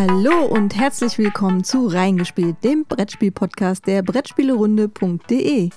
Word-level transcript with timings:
Hallo 0.00 0.46
und 0.46 0.76
herzlich 0.76 1.18
willkommen 1.18 1.64
zu 1.64 1.88
Reingespielt, 1.88 2.62
dem 2.62 2.84
Brettspiel-Podcast 2.84 3.84
der 3.88 4.04
Brettspielerunde.de. 4.04 5.70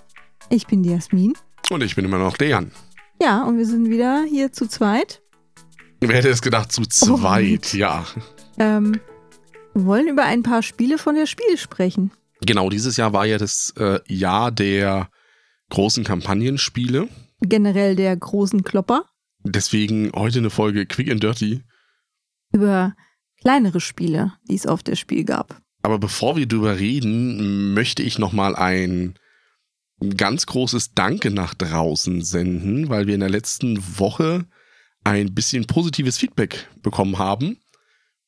Ich 0.51 0.67
bin 0.67 0.83
die 0.83 0.91
Jasmin. 0.91 1.33
Und 1.71 1.81
ich 1.81 1.95
bin 1.95 2.05
immer 2.05 2.19
noch 2.19 2.37
der 2.37 2.49
Jan. 2.49 2.71
Ja, 3.19 3.41
und 3.41 3.57
wir 3.57 3.65
sind 3.65 3.89
wieder 3.89 4.23
hier 4.29 4.51
zu 4.51 4.67
zweit. 4.67 5.23
Wer 6.01 6.17
hätte 6.17 6.29
es 6.29 6.43
gedacht, 6.43 6.71
zu 6.71 6.83
zweit, 6.83 7.73
Und? 7.73 7.73
ja. 7.73 8.05
Ähm, 8.59 9.01
wir 9.73 9.85
wollen 9.87 10.07
über 10.07 10.25
ein 10.25 10.43
paar 10.43 10.61
Spiele 10.61 10.99
von 10.99 11.15
der 11.15 11.25
Spiel 11.25 11.57
sprechen. 11.57 12.11
Genau, 12.45 12.69
dieses 12.69 12.97
Jahr 12.97 13.13
war 13.13 13.25
ja 13.25 13.39
das 13.39 13.73
äh, 13.79 14.01
Jahr 14.05 14.51
der 14.51 15.09
großen 15.71 16.03
Kampagnenspiele. 16.03 17.07
Generell 17.39 17.95
der 17.95 18.15
großen 18.15 18.63
Klopper. 18.63 19.05
Deswegen 19.39 20.11
heute 20.15 20.37
eine 20.37 20.51
Folge 20.51 20.85
Quick 20.85 21.09
and 21.09 21.23
Dirty. 21.23 21.63
Über 22.53 22.93
kleinere 23.41 23.81
Spiele, 23.81 24.33
die 24.49 24.55
es 24.55 24.67
auf 24.67 24.83
der 24.83 24.95
Spiel 24.95 25.25
gab. 25.25 25.61
Aber 25.83 25.99
bevor 25.99 26.35
wir 26.35 26.47
drüber 26.47 26.79
reden, 26.79 27.73
möchte 27.73 28.03
ich 28.03 28.19
nochmal 28.19 28.55
ein 28.55 29.15
ganz 30.17 30.45
großes 30.45 30.93
Danke 30.93 31.31
nach 31.31 31.53
draußen 31.53 32.23
senden, 32.23 32.89
weil 32.89 33.07
wir 33.07 33.13
in 33.13 33.19
der 33.19 33.29
letzten 33.29 33.99
Woche 33.99 34.45
ein 35.03 35.33
bisschen 35.33 35.65
positives 35.65 36.17
Feedback 36.17 36.67
bekommen 36.81 37.17
haben. 37.17 37.57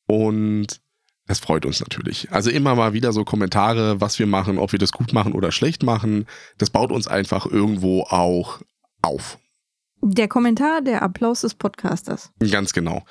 Und 0.06 0.80
das 1.26 1.38
freut 1.38 1.64
uns 1.64 1.80
natürlich. 1.80 2.30
Also 2.30 2.50
immer 2.50 2.74
mal 2.74 2.92
wieder 2.92 3.12
so 3.12 3.24
Kommentare, 3.24 4.00
was 4.00 4.18
wir 4.18 4.26
machen, 4.26 4.58
ob 4.58 4.72
wir 4.72 4.78
das 4.78 4.92
gut 4.92 5.12
machen 5.12 5.32
oder 5.32 5.52
schlecht 5.52 5.82
machen. 5.82 6.26
Das 6.58 6.70
baut 6.70 6.92
uns 6.92 7.08
einfach 7.08 7.46
irgendwo 7.46 8.02
auch 8.02 8.60
auf. 9.00 9.38
Der 10.02 10.28
Kommentar, 10.28 10.82
der 10.82 11.02
Applaus 11.02 11.40
des 11.40 11.54
Podcasters. 11.54 12.30
Ganz 12.50 12.72
genau. 12.72 13.04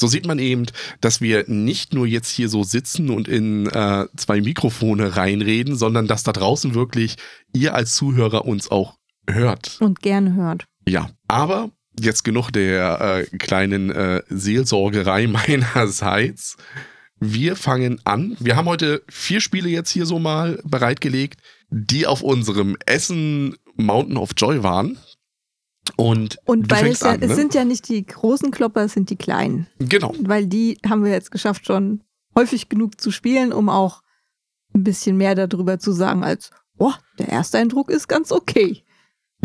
So 0.00 0.06
sieht 0.06 0.26
man 0.26 0.38
eben, 0.38 0.64
dass 1.02 1.20
wir 1.20 1.44
nicht 1.46 1.92
nur 1.92 2.06
jetzt 2.06 2.30
hier 2.30 2.48
so 2.48 2.64
sitzen 2.64 3.10
und 3.10 3.28
in 3.28 3.66
äh, 3.66 4.06
zwei 4.16 4.40
Mikrofone 4.40 5.16
reinreden, 5.16 5.76
sondern 5.76 6.06
dass 6.06 6.22
da 6.22 6.32
draußen 6.32 6.74
wirklich 6.74 7.16
ihr 7.52 7.74
als 7.74 7.92
Zuhörer 7.94 8.46
uns 8.46 8.70
auch 8.70 8.96
hört. 9.28 9.76
Und 9.80 10.00
gerne 10.00 10.34
hört. 10.34 10.64
Ja, 10.88 11.10
aber 11.28 11.70
jetzt 12.00 12.24
genug 12.24 12.50
der 12.50 13.26
äh, 13.30 13.36
kleinen 13.36 13.90
äh, 13.90 14.22
Seelsorgerei 14.30 15.26
meinerseits. 15.28 16.56
Wir 17.18 17.54
fangen 17.54 18.00
an. 18.04 18.38
Wir 18.40 18.56
haben 18.56 18.68
heute 18.68 19.02
vier 19.10 19.42
Spiele 19.42 19.68
jetzt 19.68 19.90
hier 19.90 20.06
so 20.06 20.18
mal 20.18 20.58
bereitgelegt, 20.64 21.40
die 21.68 22.06
auf 22.06 22.22
unserem 22.22 22.78
Essen 22.86 23.54
Mountain 23.76 24.16
of 24.16 24.30
Joy 24.34 24.62
waren. 24.62 24.98
Und, 25.96 26.38
Und 26.44 26.70
du 26.70 26.76
weil 26.76 26.86
es, 26.92 27.00
ja, 27.00 27.10
an, 27.10 27.22
es 27.22 27.30
ne? 27.30 27.34
sind 27.34 27.54
ja 27.54 27.64
nicht 27.64 27.88
die 27.88 28.04
großen 28.04 28.50
Klopper, 28.50 28.84
es 28.84 28.92
sind 28.92 29.10
die 29.10 29.16
kleinen. 29.16 29.66
Genau. 29.78 30.14
Weil 30.20 30.46
die 30.46 30.78
haben 30.88 31.04
wir 31.04 31.10
jetzt 31.10 31.30
geschafft, 31.30 31.66
schon 31.66 32.02
häufig 32.34 32.68
genug 32.68 33.00
zu 33.00 33.10
spielen, 33.10 33.52
um 33.52 33.68
auch 33.68 34.02
ein 34.74 34.84
bisschen 34.84 35.16
mehr 35.16 35.34
darüber 35.34 35.78
zu 35.78 35.92
sagen, 35.92 36.22
als, 36.22 36.50
oh, 36.78 36.92
der 37.18 37.28
erste 37.28 37.58
Eindruck 37.58 37.90
ist 37.90 38.08
ganz 38.08 38.30
okay. 38.30 38.84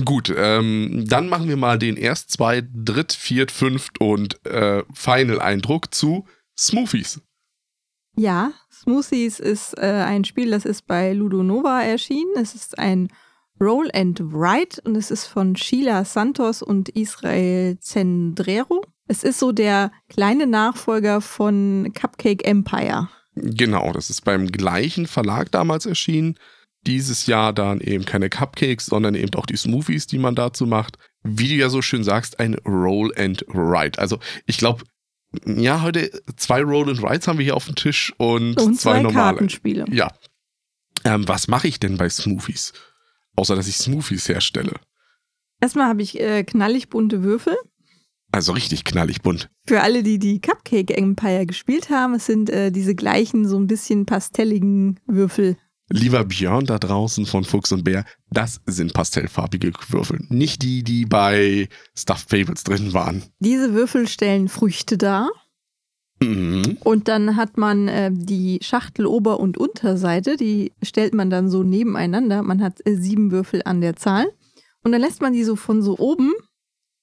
Gut, 0.03 0.33
ähm, 0.35 1.05
dann 1.07 1.29
machen 1.29 1.47
wir 1.47 1.57
mal 1.57 1.79
den 1.79 1.95
Erst-, 1.95 2.31
Zweit-, 2.31 2.67
Dritt-, 2.73 3.13
Viert-, 3.13 3.51
Fünft- 3.51 4.01
und 4.01 4.45
äh, 4.45 4.83
Final-Eindruck 4.93 5.93
zu 5.93 6.25
Smoothies. 6.57 7.21
Ja, 8.17 8.51
Smoothies 8.71 9.39
ist 9.39 9.77
äh, 9.77 10.03
ein 10.05 10.25
Spiel, 10.25 10.51
das 10.51 10.65
ist 10.65 10.85
bei 10.85 11.13
Ludo 11.13 11.43
Nova 11.43 11.81
erschienen. 11.81 12.31
Es 12.35 12.55
ist 12.55 12.77
ein 12.77 13.09
Roll 13.59 13.89
and 13.93 14.19
Write 14.21 14.81
und 14.83 14.95
es 14.95 15.11
ist 15.11 15.25
von 15.25 15.55
Sheila 15.55 16.03
Santos 16.03 16.61
und 16.61 16.89
Israel 16.89 17.79
Zendrero. 17.79 18.83
Es 19.07 19.23
ist 19.23 19.39
so 19.39 19.51
der 19.51 19.91
kleine 20.09 20.47
Nachfolger 20.47 21.21
von 21.21 21.91
Cupcake 21.93 22.45
Empire. 22.45 23.09
Genau, 23.35 23.91
das 23.91 24.09
ist 24.09 24.21
beim 24.21 24.47
gleichen 24.47 25.07
Verlag 25.07 25.51
damals 25.51 25.85
erschienen. 25.85 26.37
Dieses 26.87 27.25
Jahr 27.27 27.53
dann 27.53 27.81
eben 27.81 28.05
keine 28.05 28.29
Cupcakes, 28.29 28.85
sondern 28.87 29.15
eben 29.15 29.33
auch 29.35 29.45
die 29.45 29.57
Smoothies, 29.57 30.07
die 30.07 30.19
man 30.19 30.35
dazu 30.35 30.65
macht. 30.65 30.97
Wie 31.23 31.47
du 31.47 31.55
ja 31.55 31.69
so 31.69 31.81
schön 31.81 32.03
sagst, 32.03 32.39
ein 32.39 32.55
Roll 32.65 33.11
and 33.17 33.43
Write. 33.47 33.99
Also 33.99 34.19
ich 34.45 34.57
glaube, 34.57 34.83
ja, 35.45 35.81
heute 35.81 36.11
zwei 36.37 36.61
Roll 36.61 36.89
and 36.89 37.01
Writes 37.01 37.27
haben 37.27 37.39
wir 37.39 37.43
hier 37.43 37.55
auf 37.55 37.65
dem 37.65 37.75
Tisch 37.75 38.13
und, 38.17 38.59
Und 38.61 38.79
zwei, 38.79 38.93
zwei 38.93 39.01
normale. 39.01 39.33
Kartenspiele. 39.33 39.85
Ja. 39.91 40.11
Ähm, 41.03 41.27
was 41.27 41.47
mache 41.47 41.67
ich 41.67 41.79
denn 41.79 41.97
bei 41.97 42.09
Smoothies? 42.09 42.73
Außer 43.35 43.55
dass 43.55 43.67
ich 43.67 43.77
Smoothies 43.77 44.29
herstelle. 44.29 44.73
Erstmal 45.61 45.87
habe 45.87 46.01
ich 46.01 46.19
äh, 46.19 46.43
knallig 46.43 46.89
bunte 46.89 47.23
Würfel. 47.23 47.55
Also 48.31 48.51
richtig 48.51 48.83
knallig 48.83 49.21
bunt. 49.21 49.49
Für 49.65 49.81
alle, 49.81 50.03
die 50.03 50.19
die 50.19 50.41
Cupcake 50.41 50.97
Empire 50.97 51.45
gespielt 51.45 51.89
haben, 51.89 52.15
es 52.15 52.25
sind 52.25 52.49
äh, 52.49 52.71
diese 52.71 52.95
gleichen, 52.95 53.47
so 53.47 53.57
ein 53.57 53.67
bisschen 53.67 54.05
pastelligen 54.05 54.99
Würfel. 55.05 55.57
Lieber 55.89 56.25
Björn 56.25 56.65
da 56.65 56.79
draußen 56.79 57.27
von 57.27 57.43
Fuchs 57.43 57.71
und 57.71 57.83
Bär, 57.83 58.05
das 58.31 58.59
sind 58.65 58.93
pastellfarbige 58.93 59.71
Würfel. 59.89 60.19
Nicht 60.29 60.63
die, 60.63 60.83
die 60.83 61.05
bei 61.05 61.69
Stuffed 61.95 62.29
Fables 62.29 62.63
drin 62.63 62.93
waren. 62.93 63.23
Diese 63.39 63.73
Würfel 63.73 64.07
stellen 64.07 64.49
Früchte 64.49 64.97
dar. 64.97 65.29
Mhm. 66.21 66.77
Und 66.83 67.07
dann 67.07 67.35
hat 67.35 67.57
man 67.57 67.87
äh, 67.87 68.11
die 68.13 68.59
Schachtel 68.61 69.05
Ober- 69.05 69.39
und 69.39 69.57
Unterseite, 69.57 70.37
die 70.37 70.71
stellt 70.81 71.13
man 71.13 71.29
dann 71.29 71.49
so 71.49 71.63
nebeneinander. 71.63 72.41
Man 72.43 72.63
hat 72.63 72.79
äh, 72.85 72.95
sieben 72.95 73.31
Würfel 73.31 73.61
an 73.65 73.81
der 73.81 73.95
Zahl. 73.95 74.27
Und 74.83 74.91
dann 74.91 75.01
lässt 75.01 75.21
man 75.21 75.33
die 75.33 75.43
so 75.43 75.55
von 75.55 75.81
so 75.81 75.97
oben 75.97 76.31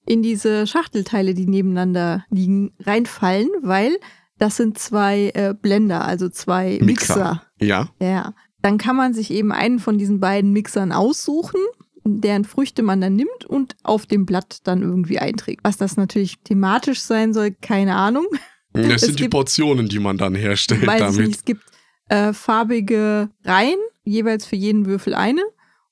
in 0.06 0.22
diese 0.22 0.66
Schachtelteile, 0.66 1.34
die 1.34 1.46
nebeneinander 1.46 2.24
liegen, 2.30 2.72
reinfallen, 2.80 3.48
weil 3.62 3.96
das 4.38 4.56
sind 4.56 4.78
zwei 4.78 5.30
äh, 5.34 5.54
Blender, 5.54 6.04
also 6.04 6.28
zwei 6.28 6.78
Mixer. 6.82 7.42
Ja, 7.60 7.90
Ja. 8.00 8.34
Dann 8.62 8.78
kann 8.78 8.96
man 8.96 9.12
sich 9.12 9.30
eben 9.32 9.52
einen 9.52 9.80
von 9.80 9.98
diesen 9.98 10.20
beiden 10.20 10.52
Mixern 10.52 10.92
aussuchen, 10.92 11.60
deren 12.04 12.44
Früchte 12.44 12.82
man 12.82 13.00
dann 13.00 13.16
nimmt 13.16 13.44
und 13.46 13.76
auf 13.82 14.06
dem 14.06 14.26
Blatt 14.26 14.58
dann 14.64 14.82
irgendwie 14.82 15.18
einträgt. 15.18 15.60
Was 15.64 15.76
das 15.76 15.96
natürlich 15.96 16.38
thematisch 16.40 17.00
sein 17.00 17.32
soll, 17.32 17.52
keine 17.52 17.96
Ahnung. 17.96 18.26
Das 18.72 19.02
Es 19.02 19.02
sind 19.02 19.20
die 19.20 19.28
Portionen, 19.28 19.88
die 19.88 19.98
man 19.98 20.16
dann 20.18 20.34
herstellt 20.34 20.86
damit. 20.86 21.18
nicht. 21.26 21.36
Es 21.38 21.44
gibt 21.44 21.62
äh, 22.08 22.32
farbige 22.32 23.30
Reihen, 23.44 23.78
jeweils 24.04 24.46
für 24.46 24.56
jeden 24.56 24.86
Würfel 24.86 25.14
eine. 25.14 25.42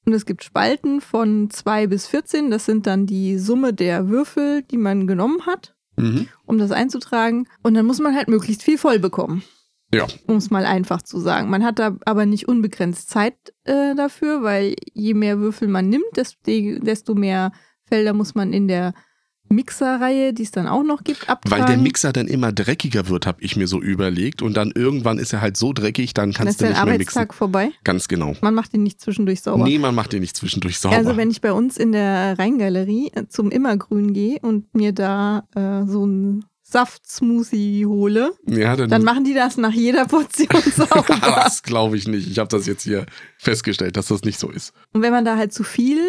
Und 0.06 0.14
es 0.14 0.24
gibt 0.26 0.42
Spalten 0.44 1.00
von 1.00 1.50
2 1.50 1.86
bis 1.86 2.06
14. 2.06 2.50
Das 2.50 2.64
sind 2.64 2.86
dann 2.86 3.06
die 3.06 3.38
Summe 3.38 3.74
der 3.74 4.08
Würfel, 4.08 4.62
die 4.62 4.78
man 4.78 5.06
genommen 5.06 5.44
hat, 5.46 5.74
Mhm. 5.96 6.28
um 6.46 6.58
das 6.58 6.70
einzutragen. 6.70 7.46
Und 7.62 7.74
dann 7.74 7.84
muss 7.86 8.00
man 8.00 8.16
halt 8.16 8.28
möglichst 8.28 8.62
viel 8.62 8.78
voll 8.78 8.98
bekommen. 8.98 9.42
Ja. 9.92 10.06
Um 10.26 10.36
es 10.36 10.50
mal 10.50 10.64
einfach 10.64 11.02
zu 11.02 11.18
sagen. 11.20 11.50
Man 11.50 11.64
hat 11.64 11.78
da 11.80 11.96
aber 12.06 12.24
nicht 12.24 12.48
unbegrenzt 12.48 13.10
Zeit 13.10 13.34
äh, 13.64 13.94
dafür, 13.96 14.42
weil 14.42 14.76
je 14.94 15.14
mehr 15.14 15.38
Würfel 15.40 15.68
man 15.68 15.88
nimmt, 15.88 16.04
desto 16.46 17.14
mehr 17.14 17.52
Felder 17.86 18.12
muss 18.14 18.34
man 18.36 18.52
in 18.52 18.68
der 18.68 18.94
Mixerreihe, 19.50 20.32
die 20.32 20.44
es 20.44 20.52
dann 20.52 20.66
auch 20.66 20.82
noch 20.82 21.04
gibt, 21.04 21.28
abtragen. 21.28 21.64
Weil 21.64 21.66
der 21.66 21.76
Mixer 21.76 22.12
dann 22.12 22.28
immer 22.28 22.52
dreckiger 22.52 23.08
wird, 23.08 23.26
habe 23.26 23.42
ich 23.42 23.56
mir 23.56 23.66
so 23.66 23.80
überlegt. 23.80 24.40
Und 24.40 24.56
dann 24.56 24.72
irgendwann 24.74 25.18
ist 25.18 25.32
er 25.32 25.42
halt 25.42 25.56
so 25.58 25.72
dreckig, 25.72 26.14
dann 26.14 26.30
dann 26.30 26.34
kannst 26.34 26.52
ist 26.52 26.60
du 26.60 26.64
der 26.64 26.74
nicht 26.74 26.84
mehr 26.84 26.98
mixen. 26.98 27.18
Arbeitstag 27.18 27.34
vorbei. 27.34 27.72
Ganz 27.84 28.08
genau. 28.08 28.34
Man 28.40 28.54
macht 28.54 28.74
ihn 28.74 28.82
nicht 28.82 29.00
zwischendurch 29.00 29.40
sauber. 29.42 29.64
Nee, 29.64 29.78
man 29.78 29.94
macht 29.94 30.12
den 30.12 30.20
nicht 30.20 30.36
zwischendurch 30.36 30.78
sauber. 30.78 30.96
Also 30.96 31.16
wenn 31.16 31.30
ich 31.30 31.40
bei 31.40 31.52
uns 31.52 31.76
in 31.76 31.92
der 31.92 32.38
Rheingalerie 32.38 33.10
äh, 33.14 33.26
zum 33.28 33.50
Immergrün 33.50 34.12
gehe 34.12 34.38
und 34.40 34.74
mir 34.74 34.92
da 34.92 35.44
äh, 35.54 35.86
so 35.90 36.02
einen 36.04 36.44
Saft-Smoothie 36.62 37.86
hole, 37.86 38.32
ja, 38.46 38.76
dann, 38.76 38.90
dann 38.90 39.02
machen 39.02 39.24
die 39.24 39.34
das 39.34 39.56
nach 39.56 39.72
jeder 39.72 40.06
Portion 40.06 40.48
sauber. 40.76 41.18
das 41.20 41.62
glaube 41.62 41.96
ich 41.96 42.06
nicht. 42.06 42.30
Ich 42.30 42.38
habe 42.38 42.48
das 42.48 42.66
jetzt 42.66 42.82
hier 42.84 43.06
festgestellt, 43.38 43.96
dass 43.96 44.06
das 44.06 44.22
nicht 44.22 44.38
so 44.38 44.50
ist. 44.50 44.72
Und 44.92 45.02
wenn 45.02 45.12
man 45.12 45.24
da 45.24 45.36
halt 45.36 45.52
zu 45.52 45.64
viel 45.64 46.00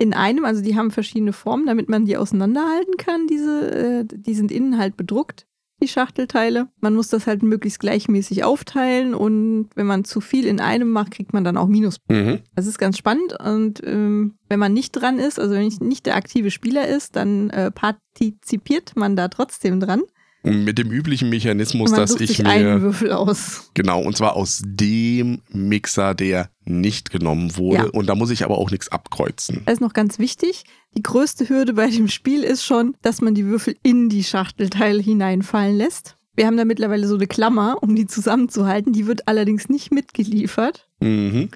in 0.00 0.14
einem, 0.14 0.46
also 0.46 0.62
die 0.62 0.76
haben 0.76 0.90
verschiedene 0.90 1.34
Formen, 1.34 1.66
damit 1.66 1.90
man 1.90 2.06
die 2.06 2.16
auseinanderhalten 2.16 2.96
kann, 2.96 3.26
diese, 3.26 3.70
äh, 3.70 4.04
die 4.10 4.34
sind 4.34 4.50
innen 4.50 4.78
halt 4.78 4.96
bedruckt, 4.96 5.46
die 5.82 5.88
Schachtelteile. 5.88 6.68
Man 6.80 6.94
muss 6.94 7.08
das 7.08 7.26
halt 7.26 7.42
möglichst 7.42 7.80
gleichmäßig 7.80 8.42
aufteilen 8.42 9.14
und 9.14 9.68
wenn 9.74 9.86
man 9.86 10.04
zu 10.04 10.22
viel 10.22 10.46
in 10.46 10.58
einem 10.58 10.90
macht, 10.90 11.10
kriegt 11.10 11.34
man 11.34 11.44
dann 11.44 11.58
auch 11.58 11.66
Minus. 11.66 11.98
Mhm. 12.08 12.38
Das 12.54 12.66
ist 12.66 12.78
ganz 12.78 12.96
spannend 12.96 13.36
und 13.44 13.82
ähm, 13.84 14.36
wenn 14.48 14.58
man 14.58 14.72
nicht 14.72 14.92
dran 14.92 15.18
ist, 15.18 15.38
also 15.38 15.54
wenn 15.54 15.70
nicht 15.86 16.06
der 16.06 16.16
aktive 16.16 16.50
Spieler 16.50 16.88
ist, 16.88 17.16
dann 17.16 17.50
äh, 17.50 17.70
partizipiert 17.70 18.96
man 18.96 19.16
da 19.16 19.28
trotzdem 19.28 19.80
dran. 19.80 20.00
Mit 20.42 20.78
dem 20.78 20.90
üblichen 20.90 21.28
Mechanismus, 21.28 21.92
dass 21.92 22.18
ich 22.18 22.28
sich 22.28 22.46
einen 22.46 22.64
mir 22.64 22.82
Würfel 22.82 23.12
aus. 23.12 23.70
genau 23.74 24.00
und 24.00 24.16
zwar 24.16 24.36
aus 24.36 24.62
dem 24.64 25.42
Mixer, 25.50 26.14
der 26.14 26.48
nicht 26.64 27.10
genommen 27.10 27.56
wurde. 27.58 27.76
Ja. 27.76 27.90
Und 27.90 28.06
da 28.06 28.14
muss 28.14 28.30
ich 28.30 28.44
aber 28.44 28.56
auch 28.56 28.70
nichts 28.70 28.88
abkreuzen. 28.88 29.62
Das 29.66 29.74
ist 29.74 29.80
noch 29.80 29.92
ganz 29.92 30.18
wichtig. 30.18 30.64
Die 30.96 31.02
größte 31.02 31.48
Hürde 31.48 31.74
bei 31.74 31.88
dem 31.88 32.08
Spiel 32.08 32.42
ist 32.42 32.64
schon, 32.64 32.96
dass 33.02 33.20
man 33.20 33.34
die 33.34 33.44
Würfel 33.44 33.76
in 33.82 34.08
die 34.08 34.24
Schachtelteile 34.24 35.02
hineinfallen 35.02 35.76
lässt. 35.76 36.16
Wir 36.34 36.46
haben 36.46 36.56
da 36.56 36.64
mittlerweile 36.64 37.06
so 37.06 37.16
eine 37.16 37.26
Klammer, 37.26 37.76
um 37.82 37.94
die 37.94 38.06
zusammenzuhalten. 38.06 38.92
Die 38.94 39.06
wird 39.06 39.28
allerdings 39.28 39.68
nicht 39.68 39.92
mitgeliefert. 39.92 40.88
Mhm. 41.00 41.50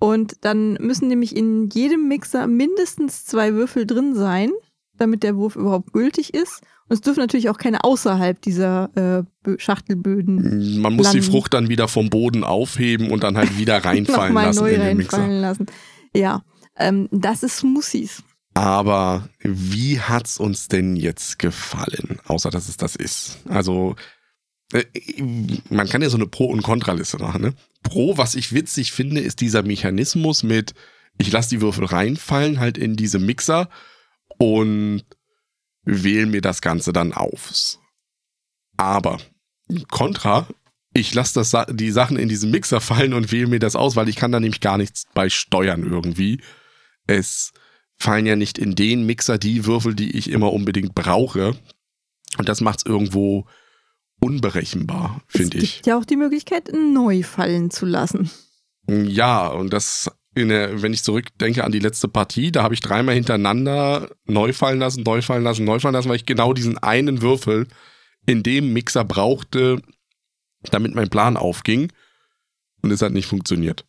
Und 0.00 0.44
dann 0.44 0.74
müssen 0.74 1.08
nämlich 1.08 1.36
in 1.36 1.68
jedem 1.70 2.08
Mixer 2.08 2.46
mindestens 2.46 3.24
zwei 3.24 3.54
Würfel 3.54 3.86
drin 3.86 4.14
sein, 4.14 4.50
damit 4.98 5.22
der 5.22 5.36
Wurf 5.36 5.56
überhaupt 5.56 5.92
gültig 5.92 6.34
ist. 6.34 6.62
Und 6.88 6.94
es 6.94 7.00
dürfen 7.00 7.20
natürlich 7.20 7.48
auch 7.48 7.56
keine 7.56 7.82
außerhalb 7.82 8.40
dieser 8.42 9.26
äh, 9.46 9.58
Schachtelböden. 9.58 10.80
Man 10.80 10.94
muss 10.94 11.06
landen. 11.06 11.22
die 11.22 11.26
Frucht 11.30 11.54
dann 11.54 11.68
wieder 11.68 11.88
vom 11.88 12.10
Boden 12.10 12.44
aufheben 12.44 13.10
und 13.10 13.22
dann 13.22 13.36
halt 13.36 13.56
wieder 13.58 13.78
reinfallen 13.84 14.34
lassen 14.34 14.60
neu 14.60 14.74
in 14.74 14.80
den 14.80 14.96
Mixer. 14.98 15.26
lassen. 15.26 15.66
Ja, 16.14 16.42
ähm, 16.76 17.08
das 17.10 17.42
ist 17.42 17.58
Smoothies. 17.58 18.22
Aber 18.54 19.28
wie 19.40 19.98
hat's 19.98 20.38
uns 20.38 20.68
denn 20.68 20.94
jetzt 20.94 21.38
gefallen? 21.38 22.20
Außer 22.26 22.50
dass 22.50 22.68
es 22.68 22.76
das 22.76 22.94
ist. 22.94 23.38
Also, 23.48 23.96
äh, 24.72 24.84
man 25.70 25.88
kann 25.88 26.02
ja 26.02 26.08
so 26.08 26.16
eine 26.16 26.26
Pro- 26.26 26.46
und 26.50 26.62
Kontraliste 26.62 27.18
machen. 27.18 27.42
Ne? 27.42 27.54
Pro, 27.82 28.16
was 28.16 28.34
ich 28.34 28.52
witzig 28.52 28.92
finde, 28.92 29.20
ist 29.20 29.40
dieser 29.40 29.62
Mechanismus 29.62 30.44
mit, 30.44 30.74
ich 31.18 31.32
lasse 31.32 31.50
die 31.50 31.60
Würfel 31.60 31.84
reinfallen, 31.84 32.60
halt 32.60 32.78
in 32.78 32.94
diese 32.94 33.18
Mixer 33.18 33.68
und 34.38 35.02
wähle 35.84 36.26
mir 36.26 36.40
das 36.40 36.60
Ganze 36.60 36.92
dann 36.92 37.12
auf. 37.12 37.78
Aber 38.76 39.18
Contra, 39.90 40.48
ich 40.92 41.14
lasse 41.14 41.34
das 41.34 41.54
die 41.74 41.90
Sachen 41.90 42.16
in 42.18 42.28
diesen 42.28 42.50
Mixer 42.50 42.80
fallen 42.80 43.14
und 43.14 43.32
wähle 43.32 43.46
mir 43.48 43.58
das 43.58 43.76
aus, 43.76 43.96
weil 43.96 44.08
ich 44.08 44.16
kann 44.16 44.32
da 44.32 44.40
nämlich 44.40 44.60
gar 44.60 44.78
nichts 44.78 45.04
bei 45.14 45.28
steuern 45.28 45.82
irgendwie. 45.82 46.40
Es 47.06 47.52
fallen 47.98 48.26
ja 48.26 48.36
nicht 48.36 48.58
in 48.58 48.74
den 48.74 49.04
Mixer 49.06 49.38
die 49.38 49.66
Würfel, 49.66 49.94
die 49.94 50.16
ich 50.16 50.30
immer 50.30 50.52
unbedingt 50.52 50.94
brauche. 50.94 51.56
Und 52.38 52.48
das 52.48 52.60
macht 52.60 52.80
es 52.80 52.86
irgendwo 52.86 53.46
unberechenbar, 54.20 55.22
finde 55.28 55.58
Es 55.58 55.64
ich. 55.64 55.74
gibt 55.74 55.86
ja 55.86 55.98
auch 55.98 56.04
die 56.04 56.16
Möglichkeit, 56.16 56.70
neu 56.72 57.22
fallen 57.22 57.70
zu 57.70 57.86
lassen. 57.86 58.30
Ja, 58.88 59.48
und 59.48 59.72
das, 59.72 60.10
der, 60.36 60.82
wenn 60.82 60.92
ich 60.92 61.02
zurückdenke 61.04 61.64
an 61.64 61.72
die 61.72 61.78
letzte 61.78 62.08
Partie, 62.08 62.50
da 62.52 62.62
habe 62.62 62.74
ich 62.74 62.80
dreimal 62.80 63.14
hintereinander 63.14 64.10
neu 64.26 64.52
fallen 64.52 64.78
lassen, 64.80 65.02
neu 65.02 65.22
fallen 65.22 65.44
lassen, 65.44 65.64
neu 65.64 65.78
fallen 65.78 65.94
lassen, 65.94 66.08
weil 66.08 66.16
ich 66.16 66.26
genau 66.26 66.52
diesen 66.52 66.78
einen 66.78 67.22
Würfel 67.22 67.68
in 68.26 68.42
dem 68.42 68.72
Mixer 68.72 69.04
brauchte, 69.04 69.80
damit 70.70 70.94
mein 70.94 71.08
Plan 71.10 71.36
aufging. 71.36 71.92
Und 72.82 72.90
es 72.90 73.00
hat 73.02 73.12
nicht 73.12 73.26
funktioniert. 73.26 73.84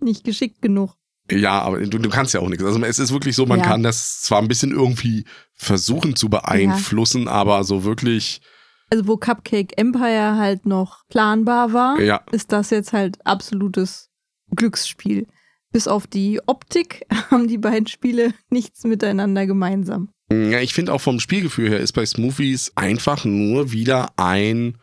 Nicht 0.00 0.24
geschickt 0.24 0.60
genug. 0.60 0.96
Ja, 1.30 1.60
aber 1.62 1.78
du, 1.78 1.98
du 1.98 2.08
kannst 2.08 2.34
ja 2.34 2.40
auch 2.40 2.48
nichts. 2.48 2.64
Also 2.64 2.82
es 2.82 2.98
ist 2.98 3.12
wirklich 3.12 3.36
so, 3.36 3.46
man 3.46 3.60
Ja. 3.60 3.66
kann 3.66 3.84
das 3.84 4.20
zwar 4.22 4.42
ein 4.42 4.48
bisschen 4.48 4.72
irgendwie 4.72 5.24
versuchen 5.54 6.16
zu 6.16 6.28
beeinflussen, 6.28 7.28
aber 7.28 7.62
so 7.62 7.84
wirklich, 7.84 8.40
Also 8.90 9.06
wo 9.06 9.16
Cupcake 9.16 9.78
Empire 9.78 10.36
halt 10.36 10.66
noch 10.66 11.06
planbar 11.08 11.72
war, 11.72 12.00
ja, 12.00 12.20
ist 12.32 12.50
das 12.50 12.70
jetzt 12.70 12.92
halt 12.92 13.24
absolutes 13.24 14.10
Glücksspiel. 14.56 15.28
Bis 15.72 15.88
auf 15.88 16.06
die 16.06 16.40
Optik 16.46 17.06
haben 17.30 17.48
die 17.48 17.58
beiden 17.58 17.86
Spiele 17.86 18.34
nichts 18.50 18.84
miteinander 18.84 19.46
gemeinsam. 19.46 20.10
Ja, 20.30 20.60
ich 20.60 20.72
finde 20.72 20.92
auch 20.94 21.00
vom 21.00 21.20
Spielgefühl 21.20 21.68
her 21.68 21.80
ist 21.80 21.92
bei 21.92 22.06
Smoothies 22.06 22.72
einfach 22.74 23.24
nur 23.24 23.72
wieder 23.72 24.12
ein 24.16 24.78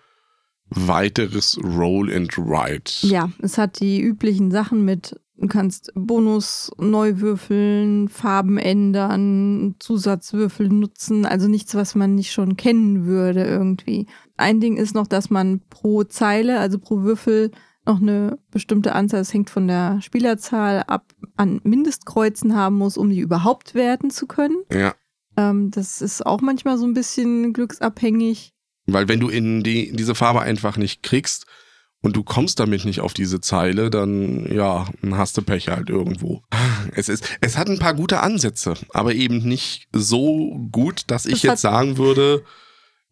weiteres 0.69 1.59
Roll 1.63 2.13
and 2.13 2.37
Ride. 2.37 2.91
Ja, 3.01 3.31
es 3.41 3.57
hat 3.57 3.79
die 3.79 4.01
üblichen 4.01 4.51
Sachen 4.51 4.85
mit, 4.85 5.19
du 5.37 5.47
kannst 5.47 5.91
Bonus 5.95 6.71
neu 6.77 7.19
würfeln, 7.19 8.09
Farben 8.09 8.57
ändern, 8.57 9.75
Zusatzwürfel 9.79 10.69
nutzen, 10.69 11.25
also 11.25 11.47
nichts, 11.47 11.73
was 11.73 11.95
man 11.95 12.15
nicht 12.15 12.31
schon 12.31 12.55
kennen 12.55 13.05
würde 13.05 13.43
irgendwie. 13.43 14.05
Ein 14.37 14.59
Ding 14.59 14.77
ist 14.77 14.93
noch, 14.93 15.07
dass 15.07 15.31
man 15.31 15.61
pro 15.69 16.03
Zeile, 16.03 16.59
also 16.59 16.77
pro 16.77 17.01
Würfel, 17.01 17.51
noch 17.89 18.01
eine 18.01 18.37
bestimmte 18.51 18.93
Anzahl, 18.93 19.19
es 19.21 19.33
hängt 19.33 19.49
von 19.49 19.67
der 19.67 19.99
Spielerzahl 20.01 20.83
ab, 20.87 21.05
an 21.35 21.59
Mindestkreuzen 21.63 22.55
haben 22.55 22.77
muss, 22.77 22.97
um 22.97 23.09
die 23.09 23.19
überhaupt 23.19 23.73
werten 23.75 24.09
zu 24.11 24.27
können. 24.27 24.63
Ja, 24.71 24.93
Ähm, 25.37 25.71
das 25.71 26.01
ist 26.01 26.25
auch 26.25 26.41
manchmal 26.41 26.77
so 26.77 26.85
ein 26.85 26.93
bisschen 26.93 27.51
glücksabhängig. 27.53 28.51
weil 28.87 29.07
wenn 29.07 29.19
du 29.19 29.29
in 29.29 29.63
die, 29.63 29.91
diese 29.93 30.15
Farbe 30.15 30.41
einfach 30.41 30.77
nicht 30.77 31.03
kriegst 31.03 31.45
und 32.01 32.15
du 32.15 32.23
kommst 32.23 32.59
damit 32.59 32.85
nicht 32.85 33.01
auf 33.01 33.13
diese 33.13 33.39
Zeile, 33.41 33.89
dann 33.89 34.51
ja, 34.51 34.87
dann 35.01 35.17
hast 35.17 35.37
du 35.37 35.41
Pech 35.41 35.67
halt 35.69 35.89
irgendwo. 35.89 36.41
Es 36.95 37.09
ist, 37.09 37.37
es 37.41 37.57
hat 37.57 37.69
ein 37.69 37.79
paar 37.79 37.93
gute 37.93 38.21
Ansätze, 38.21 38.73
aber 38.93 39.13
eben 39.13 39.39
nicht 39.39 39.87
so 39.93 40.57
gut, 40.71 41.03
dass 41.07 41.25
ich 41.25 41.33
Es 41.35 41.43
jetzt 41.43 41.61
sagen 41.61 41.97
würde, 41.97 42.43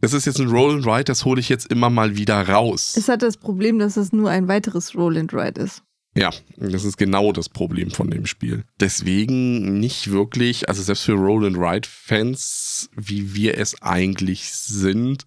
das 0.01 0.13
ist 0.13 0.25
jetzt 0.25 0.39
ein 0.39 0.49
Roll 0.49 0.75
and 0.75 0.85
Ride, 0.85 1.05
das 1.05 1.25
hole 1.25 1.39
ich 1.39 1.49
jetzt 1.49 1.71
immer 1.71 1.89
mal 1.89 2.17
wieder 2.17 2.47
raus. 2.47 2.95
Es 2.97 3.07
hat 3.07 3.21
das 3.21 3.37
Problem, 3.37 3.79
dass 3.79 3.97
es 3.97 4.13
nur 4.13 4.29
ein 4.29 4.47
weiteres 4.47 4.95
Roll 4.95 5.17
and 5.17 5.33
Ride 5.33 5.61
ist. 5.61 5.83
Ja, 6.15 6.31
das 6.55 6.83
ist 6.83 6.97
genau 6.97 7.31
das 7.31 7.47
Problem 7.47 7.91
von 7.91 8.09
dem 8.09 8.25
Spiel. 8.25 8.63
Deswegen 8.79 9.79
nicht 9.79 10.09
wirklich, 10.09 10.67
also 10.67 10.81
selbst 10.81 11.03
für 11.03 11.13
Roll 11.13 11.45
and 11.45 11.57
Ride 11.57 11.87
Fans, 11.87 12.89
wie 12.95 13.35
wir 13.35 13.57
es 13.57 13.81
eigentlich 13.83 14.51
sind, 14.51 15.25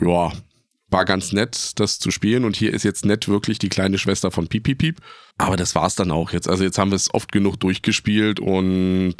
ja, 0.00 0.32
war 0.88 1.04
ganz 1.04 1.32
nett, 1.32 1.78
das 1.78 1.98
zu 1.98 2.10
spielen. 2.10 2.44
Und 2.44 2.56
hier 2.56 2.72
ist 2.72 2.82
jetzt 2.82 3.04
nett 3.04 3.28
wirklich 3.28 3.58
die 3.58 3.68
kleine 3.68 3.98
Schwester 3.98 4.30
von 4.30 4.48
Piep 4.48 4.64
Piep 4.64 4.78
Piep. 4.78 5.00
Aber 5.36 5.56
das 5.56 5.74
war's 5.74 5.96
dann 5.96 6.10
auch 6.10 6.32
jetzt. 6.32 6.48
Also 6.48 6.64
jetzt 6.64 6.78
haben 6.78 6.90
wir 6.90 6.96
es 6.96 7.12
oft 7.12 7.30
genug 7.30 7.60
durchgespielt 7.60 8.40
und 8.40 9.16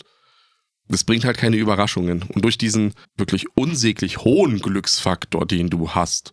es 0.92 1.04
bringt 1.04 1.24
halt 1.24 1.38
keine 1.38 1.56
Überraschungen. 1.56 2.24
Und 2.28 2.44
durch 2.44 2.58
diesen 2.58 2.94
wirklich 3.16 3.46
unsäglich 3.54 4.18
hohen 4.18 4.60
Glücksfaktor, 4.60 5.46
den 5.46 5.70
du 5.70 5.90
hast, 5.90 6.32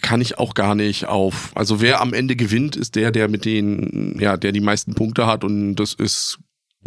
kann 0.00 0.20
ich 0.20 0.38
auch 0.38 0.54
gar 0.54 0.74
nicht 0.74 1.06
auf. 1.06 1.50
Also 1.54 1.80
wer 1.80 2.00
am 2.00 2.12
Ende 2.12 2.36
gewinnt, 2.36 2.76
ist 2.76 2.96
der, 2.96 3.10
der 3.10 3.28
mit 3.28 3.44
den, 3.44 4.18
ja, 4.18 4.36
der 4.36 4.52
die 4.52 4.60
meisten 4.60 4.94
Punkte 4.94 5.26
hat 5.26 5.44
und 5.44 5.76
das 5.76 5.94
ist 5.94 6.38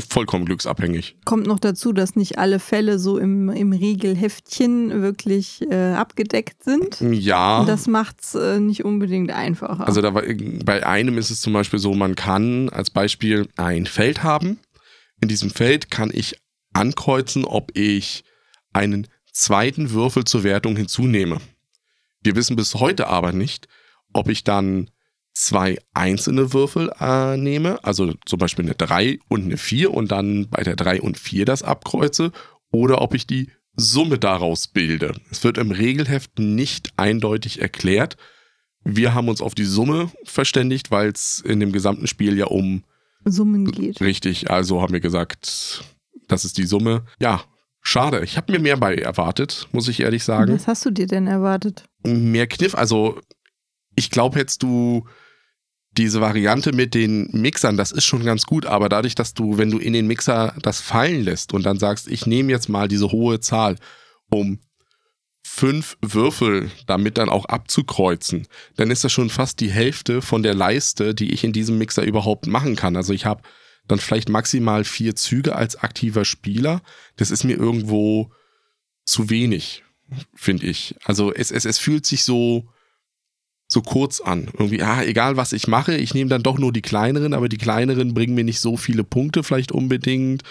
vollkommen 0.08 0.46
glücksabhängig. 0.46 1.18
Kommt 1.26 1.48
noch 1.48 1.60
dazu, 1.60 1.92
dass 1.92 2.16
nicht 2.16 2.38
alle 2.38 2.60
Fälle 2.60 3.00
so 3.00 3.18
im, 3.18 3.50
im 3.50 3.74
Regelheftchen 3.74 5.02
wirklich 5.02 5.62
äh, 5.70 5.94
abgedeckt 5.94 6.64
sind. 6.64 7.02
Ja. 7.02 7.60
Und 7.60 7.70
das 7.70 7.88
macht's 7.88 8.36
äh, 8.36 8.60
nicht 8.60 8.86
unbedingt 8.86 9.32
einfacher. 9.32 9.86
Also 9.86 10.02
da 10.02 10.12
bei 10.12 10.86
einem 10.86 11.18
ist 11.18 11.32
es 11.32 11.42
zum 11.42 11.54
Beispiel 11.54 11.80
so, 11.80 11.94
man 11.94 12.16
kann 12.16 12.70
als 12.70 12.90
Beispiel 12.90 13.48
ein 13.58 13.86
Feld 13.86 14.24
haben. 14.24 14.60
In 15.22 15.28
diesem 15.28 15.50
Feld 15.50 15.92
kann 15.92 16.12
ich 16.14 16.36
ankreuzen, 16.74 17.46
ob 17.46 17.76
ich 17.78 18.24
einen 18.74 19.08
zweiten 19.32 19.92
Würfel 19.92 20.26
zur 20.26 20.44
Wertung 20.44 20.76
hinzunehme. 20.76 21.40
Wir 22.22 22.36
wissen 22.36 22.56
bis 22.56 22.76
heute 22.76 23.08
aber 23.08 23.32
nicht, 23.32 23.68
ob 24.14 24.30
ich 24.30 24.44
dann 24.44 24.90
zwei 25.34 25.78
einzelne 25.94 26.54
Würfel 26.54 26.92
äh, 27.00 27.38
nehme, 27.38 27.84
also 27.84 28.14
zum 28.26 28.40
Beispiel 28.40 28.66
eine 28.66 28.76
3 28.76 29.20
und 29.30 29.46
eine 29.46 29.58
4 29.58 29.94
und 29.94 30.12
dann 30.12 30.50
bei 30.50 30.64
der 30.64 30.76
3 30.76 31.02
und 31.02 31.18
4 31.18 31.46
das 31.46 31.64
abkreuze, 31.64 32.32
oder 32.72 33.02
ob 33.02 33.14
ich 33.14 33.26
die 33.26 33.50
Summe 33.76 34.20
daraus 34.20 34.68
bilde. 34.68 35.16
Es 35.32 35.44
wird 35.44 35.58
im 35.58 35.72
Regelheft 35.72 36.38
nicht 36.40 36.92
eindeutig 36.98 37.62
erklärt. 37.62 38.18
Wir 38.84 39.14
haben 39.14 39.30
uns 39.30 39.42
auf 39.42 39.56
die 39.56 39.66
Summe 39.66 40.12
verständigt, 40.24 40.92
weil 40.92 41.10
es 41.10 41.40
in 41.40 41.60
dem 41.60 41.72
gesamten 41.72 42.08
Spiel 42.08 42.38
ja 42.38 42.46
um 42.46 42.84
Summen 43.26 43.66
geht. 43.72 44.02
richtig, 44.02 44.50
also 44.50 44.82
haben 44.82 44.94
wir 44.94 45.00
gesagt, 45.00 45.84
das 46.28 46.46
ist 46.46 46.58
die 46.58 46.66
Summe. 46.66 47.06
Ja, 47.20 47.44
schade. 47.82 48.24
Ich 48.24 48.38
habe 48.38 48.52
mir 48.52 48.60
mehr 48.60 48.78
bei 48.78 48.96
erwartet, 48.96 49.68
muss 49.72 49.88
ich 49.88 50.00
ehrlich 50.00 50.24
sagen 50.24 50.54
Was 50.54 50.68
hast 50.68 50.86
du 50.86 50.92
dir 50.92 51.08
denn 51.08 51.28
erwartet? 51.28 51.84
mehr 52.04 52.48
Kniff. 52.48 52.76
Also, 52.76 53.20
ich 53.96 54.10
glaube, 54.10 54.40
hättest 54.40 54.64
du 54.64 55.06
diese 55.92 56.22
Variante 56.22 56.72
mit 56.72 56.94
den 56.94 57.30
Mixern, 57.32 57.76
das 57.76 57.92
ist 57.92 58.06
schon 58.06 58.24
ganz 58.24 58.46
gut, 58.46 58.66
aber 58.66 58.90
dadurch, 58.90 59.16
dass 59.16 59.34
du, 59.34 59.58
wenn 59.58 59.72
du 59.72 59.80
in 59.80 59.94
den 59.94 60.08
Mixer 60.08 60.54
das 60.62 60.80
fallen 60.82 61.24
lässt 61.24 61.54
und 61.54 61.66
dann 61.66 61.80
sagst, 61.80 62.08
ich 62.08 62.26
nehme 62.26 62.52
jetzt 62.52 62.70
mal 62.70 62.88
diese 62.88 63.12
hohe 63.12 63.40
Zahl, 63.40 63.76
um 64.30 64.60
fünf 65.60 65.98
Würfel 66.02 66.72
damit 66.88 67.18
dann 67.18 67.30
auch 67.30 67.46
abzukreuzen, 67.46 68.48
dann 68.78 68.92
ist 68.92 69.04
das 69.04 69.12
schon 69.12 69.30
fast 69.30 69.60
die 69.60 69.72
Hälfte 69.72 70.22
von 70.22 70.44
der 70.44 70.54
Leiste, 70.54 71.14
die 71.14 71.34
ich 71.34 71.44
in 71.44 71.54
diesem 71.54 71.78
Mixer 71.78 72.04
überhaupt 72.04 72.48
machen 72.48 72.76
kann. 72.76 72.96
Also 72.96 73.14
ich 73.14 73.26
habe 73.26 73.44
dann 73.88 74.00
vielleicht 74.00 74.30
maximal 74.30 74.84
vier 74.84 75.16
Züge 75.16 75.56
als 75.56 75.76
aktiver 75.76 76.26
Spieler. 76.26 76.82
Das 77.18 77.32
ist 77.32 77.44
mir 77.44 77.58
irgendwo 77.58 78.32
zu 79.06 79.30
wenig 79.30 79.84
finde 80.36 80.68
ich. 80.68 80.96
Also 81.04 81.34
es, 81.34 81.52
es, 81.52 81.66
es 81.66 81.78
fühlt 81.78 82.06
sich 82.06 82.24
so, 82.24 82.70
so 83.72 83.84
kurz 83.84 84.20
an. 84.20 84.48
Irgendwie, 84.54 84.82
ah, 84.82 85.04
egal 85.04 85.38
was 85.38 85.54
ich 85.54 85.68
mache, 85.68 85.96
ich 85.96 86.16
nehme 86.16 86.30
dann 86.30 86.42
doch 86.42 86.58
nur 86.58 86.74
die 86.74 86.82
kleineren, 86.82 87.36
aber 87.36 87.50
die 87.50 87.60
kleineren 87.60 88.16
bringen 88.16 88.34
mir 88.34 88.44
nicht 88.44 88.60
so 88.60 88.78
viele 88.78 89.04
Punkte 89.04 89.44
vielleicht 89.44 89.72
unbedingt. 89.72 90.44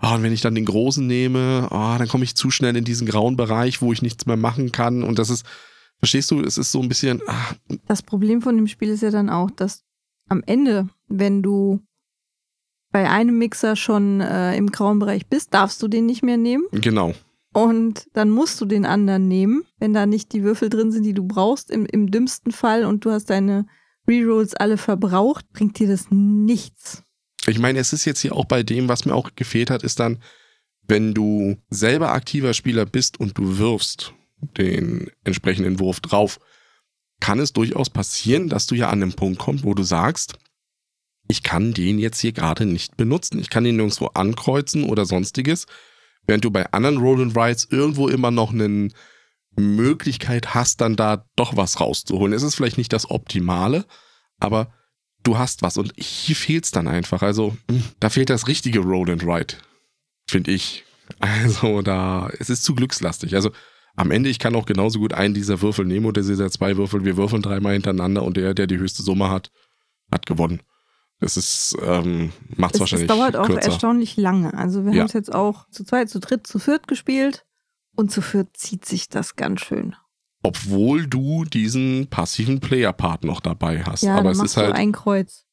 Ah, 0.00 0.16
und 0.16 0.22
wenn 0.22 0.34
ich 0.34 0.42
dann 0.42 0.54
den 0.54 0.66
großen 0.66 1.06
nehme, 1.06 1.68
ah, 1.70 1.96
dann 1.96 2.08
komme 2.08 2.24
ich 2.24 2.34
zu 2.34 2.50
schnell 2.50 2.76
in 2.76 2.84
diesen 2.84 3.06
grauen 3.06 3.36
Bereich, 3.36 3.80
wo 3.80 3.92
ich 3.92 4.02
nichts 4.02 4.26
mehr 4.26 4.36
machen 4.36 4.70
kann. 4.70 5.02
Und 5.02 5.18
das 5.18 5.30
ist, 5.30 5.46
verstehst 5.98 6.30
du, 6.30 6.42
es 6.42 6.58
ist 6.58 6.70
so 6.70 6.82
ein 6.82 6.88
bisschen, 6.88 7.22
ah, 7.26 7.54
Das 7.86 8.02
Problem 8.02 8.42
von 8.42 8.56
dem 8.56 8.66
Spiel 8.66 8.90
ist 8.90 9.02
ja 9.02 9.10
dann 9.10 9.30
auch, 9.30 9.50
dass 9.50 9.84
am 10.28 10.42
Ende, 10.44 10.90
wenn 11.08 11.42
du 11.42 11.80
bei 12.92 13.08
einem 13.08 13.38
Mixer 13.38 13.76
schon 13.76 14.20
äh, 14.20 14.54
im 14.56 14.70
grauen 14.70 14.98
Bereich 14.98 15.26
bist, 15.26 15.54
darfst 15.54 15.82
du 15.82 15.88
den 15.88 16.04
nicht 16.04 16.22
mehr 16.22 16.36
nehmen. 16.36 16.64
genau. 16.72 17.14
Und 17.58 18.08
dann 18.12 18.30
musst 18.30 18.60
du 18.60 18.66
den 18.66 18.86
anderen 18.86 19.26
nehmen, 19.26 19.64
wenn 19.78 19.92
da 19.92 20.06
nicht 20.06 20.32
die 20.32 20.44
Würfel 20.44 20.68
drin 20.68 20.92
sind, 20.92 21.02
die 21.02 21.14
du 21.14 21.26
brauchst, 21.26 21.70
im, 21.70 21.86
im 21.86 22.10
dümmsten 22.10 22.52
Fall 22.52 22.84
und 22.84 23.04
du 23.04 23.10
hast 23.10 23.30
deine 23.30 23.66
Rerolls 24.06 24.54
alle 24.54 24.76
verbraucht, 24.76 25.52
bringt 25.52 25.78
dir 25.78 25.88
das 25.88 26.06
nichts. 26.10 27.02
Ich 27.46 27.58
meine, 27.58 27.80
es 27.80 27.92
ist 27.92 28.04
jetzt 28.04 28.20
hier 28.20 28.36
auch 28.36 28.44
bei 28.44 28.62
dem, 28.62 28.88
was 28.88 29.04
mir 29.04 29.14
auch 29.14 29.30
gefehlt 29.34 29.70
hat, 29.70 29.82
ist 29.82 29.98
dann, 29.98 30.22
wenn 30.86 31.14
du 31.14 31.56
selber 31.68 32.12
aktiver 32.12 32.54
Spieler 32.54 32.86
bist 32.86 33.18
und 33.18 33.36
du 33.36 33.58
wirfst 33.58 34.14
den 34.56 35.10
entsprechenden 35.24 35.80
Wurf 35.80 35.98
drauf, 35.98 36.38
kann 37.20 37.40
es 37.40 37.52
durchaus 37.52 37.90
passieren, 37.90 38.48
dass 38.48 38.66
du 38.66 38.76
ja 38.76 38.88
an 38.88 39.00
den 39.00 39.14
Punkt 39.14 39.40
kommst, 39.40 39.64
wo 39.64 39.74
du 39.74 39.82
sagst, 39.82 40.38
ich 41.26 41.42
kann 41.42 41.74
den 41.74 41.98
jetzt 41.98 42.20
hier 42.20 42.32
gerade 42.32 42.66
nicht 42.66 42.96
benutzen. 42.96 43.40
Ich 43.40 43.50
kann 43.50 43.66
ihn 43.66 43.76
nirgendwo 43.76 44.06
ankreuzen 44.14 44.84
oder 44.84 45.04
sonstiges. 45.04 45.66
Während 46.28 46.44
du 46.44 46.50
bei 46.50 46.70
anderen 46.72 46.98
Roll 46.98 47.22
and 47.22 47.36
Rides 47.36 47.66
irgendwo 47.70 48.06
immer 48.06 48.30
noch 48.30 48.52
eine 48.52 48.90
Möglichkeit 49.56 50.54
hast, 50.54 50.82
dann 50.82 50.94
da 50.94 51.24
doch 51.36 51.56
was 51.56 51.80
rauszuholen. 51.80 52.34
Es 52.34 52.42
ist 52.42 52.54
vielleicht 52.54 52.76
nicht 52.76 52.92
das 52.92 53.10
Optimale, 53.10 53.86
aber 54.38 54.72
du 55.24 55.38
hast 55.38 55.62
was 55.62 55.78
und 55.78 55.92
hier 55.96 56.36
fehlt 56.36 56.66
es 56.66 56.70
dann 56.70 56.86
einfach. 56.86 57.22
Also 57.22 57.56
hm, 57.70 57.82
da 57.98 58.10
fehlt 58.10 58.28
das 58.28 58.46
richtige 58.46 58.80
Roll 58.80 59.10
and 59.10 59.24
Ride, 59.24 59.54
finde 60.28 60.52
ich. 60.52 60.84
Also 61.18 61.80
da, 61.80 62.30
es 62.38 62.50
ist 62.50 62.62
zu 62.62 62.74
glückslastig. 62.74 63.34
Also 63.34 63.50
am 63.96 64.10
Ende, 64.10 64.28
ich 64.28 64.38
kann 64.38 64.54
auch 64.54 64.66
genauso 64.66 64.98
gut 64.98 65.14
einen 65.14 65.32
dieser 65.32 65.62
Würfel 65.62 65.86
nehmen 65.86 66.04
oder 66.04 66.20
dieser 66.20 66.50
zwei 66.50 66.76
Würfel. 66.76 67.06
Wir 67.06 67.16
würfeln 67.16 67.40
dreimal 67.40 67.72
hintereinander 67.72 68.22
und 68.22 68.36
der, 68.36 68.52
der 68.52 68.66
die 68.66 68.76
höchste 68.76 69.02
Summe 69.02 69.30
hat, 69.30 69.50
hat 70.12 70.26
gewonnen. 70.26 70.60
Das 71.20 71.36
ist, 71.36 71.76
ähm, 71.82 72.32
macht 72.56 72.74
es 72.74 72.80
wahrscheinlich. 72.80 73.10
Es 73.10 73.16
dauert 73.16 73.36
auch 73.36 73.46
kürzer. 73.46 73.70
erstaunlich 73.70 74.16
lange. 74.16 74.54
Also 74.54 74.84
wir 74.84 74.92
Ja. 74.92 75.00
haben 75.00 75.06
es 75.08 75.12
jetzt 75.14 75.34
auch 75.34 75.68
zu 75.70 75.84
zweit, 75.84 76.08
zu 76.10 76.20
dritt, 76.20 76.46
zu 76.46 76.58
viert 76.58 76.86
gespielt. 76.88 77.44
Und 77.96 78.12
zu 78.12 78.22
viert 78.22 78.56
zieht 78.56 78.84
sich 78.84 79.08
das 79.08 79.34
ganz 79.34 79.60
schön. 79.62 79.96
Obwohl 80.44 81.08
du 81.08 81.44
diesen 81.44 82.06
passiven 82.06 82.60
Player-Part 82.60 83.24
noch 83.24 83.40
dabei 83.40 83.82
hast. 83.82 84.02
Ja, 84.04 84.16
aber 84.18 84.30
es 84.30 84.38
machst 84.38 84.52
ist 84.52 84.56
halt, 84.56 84.70
du 84.70 84.74
ein 84.76 84.92
Kreuz. 84.92 85.44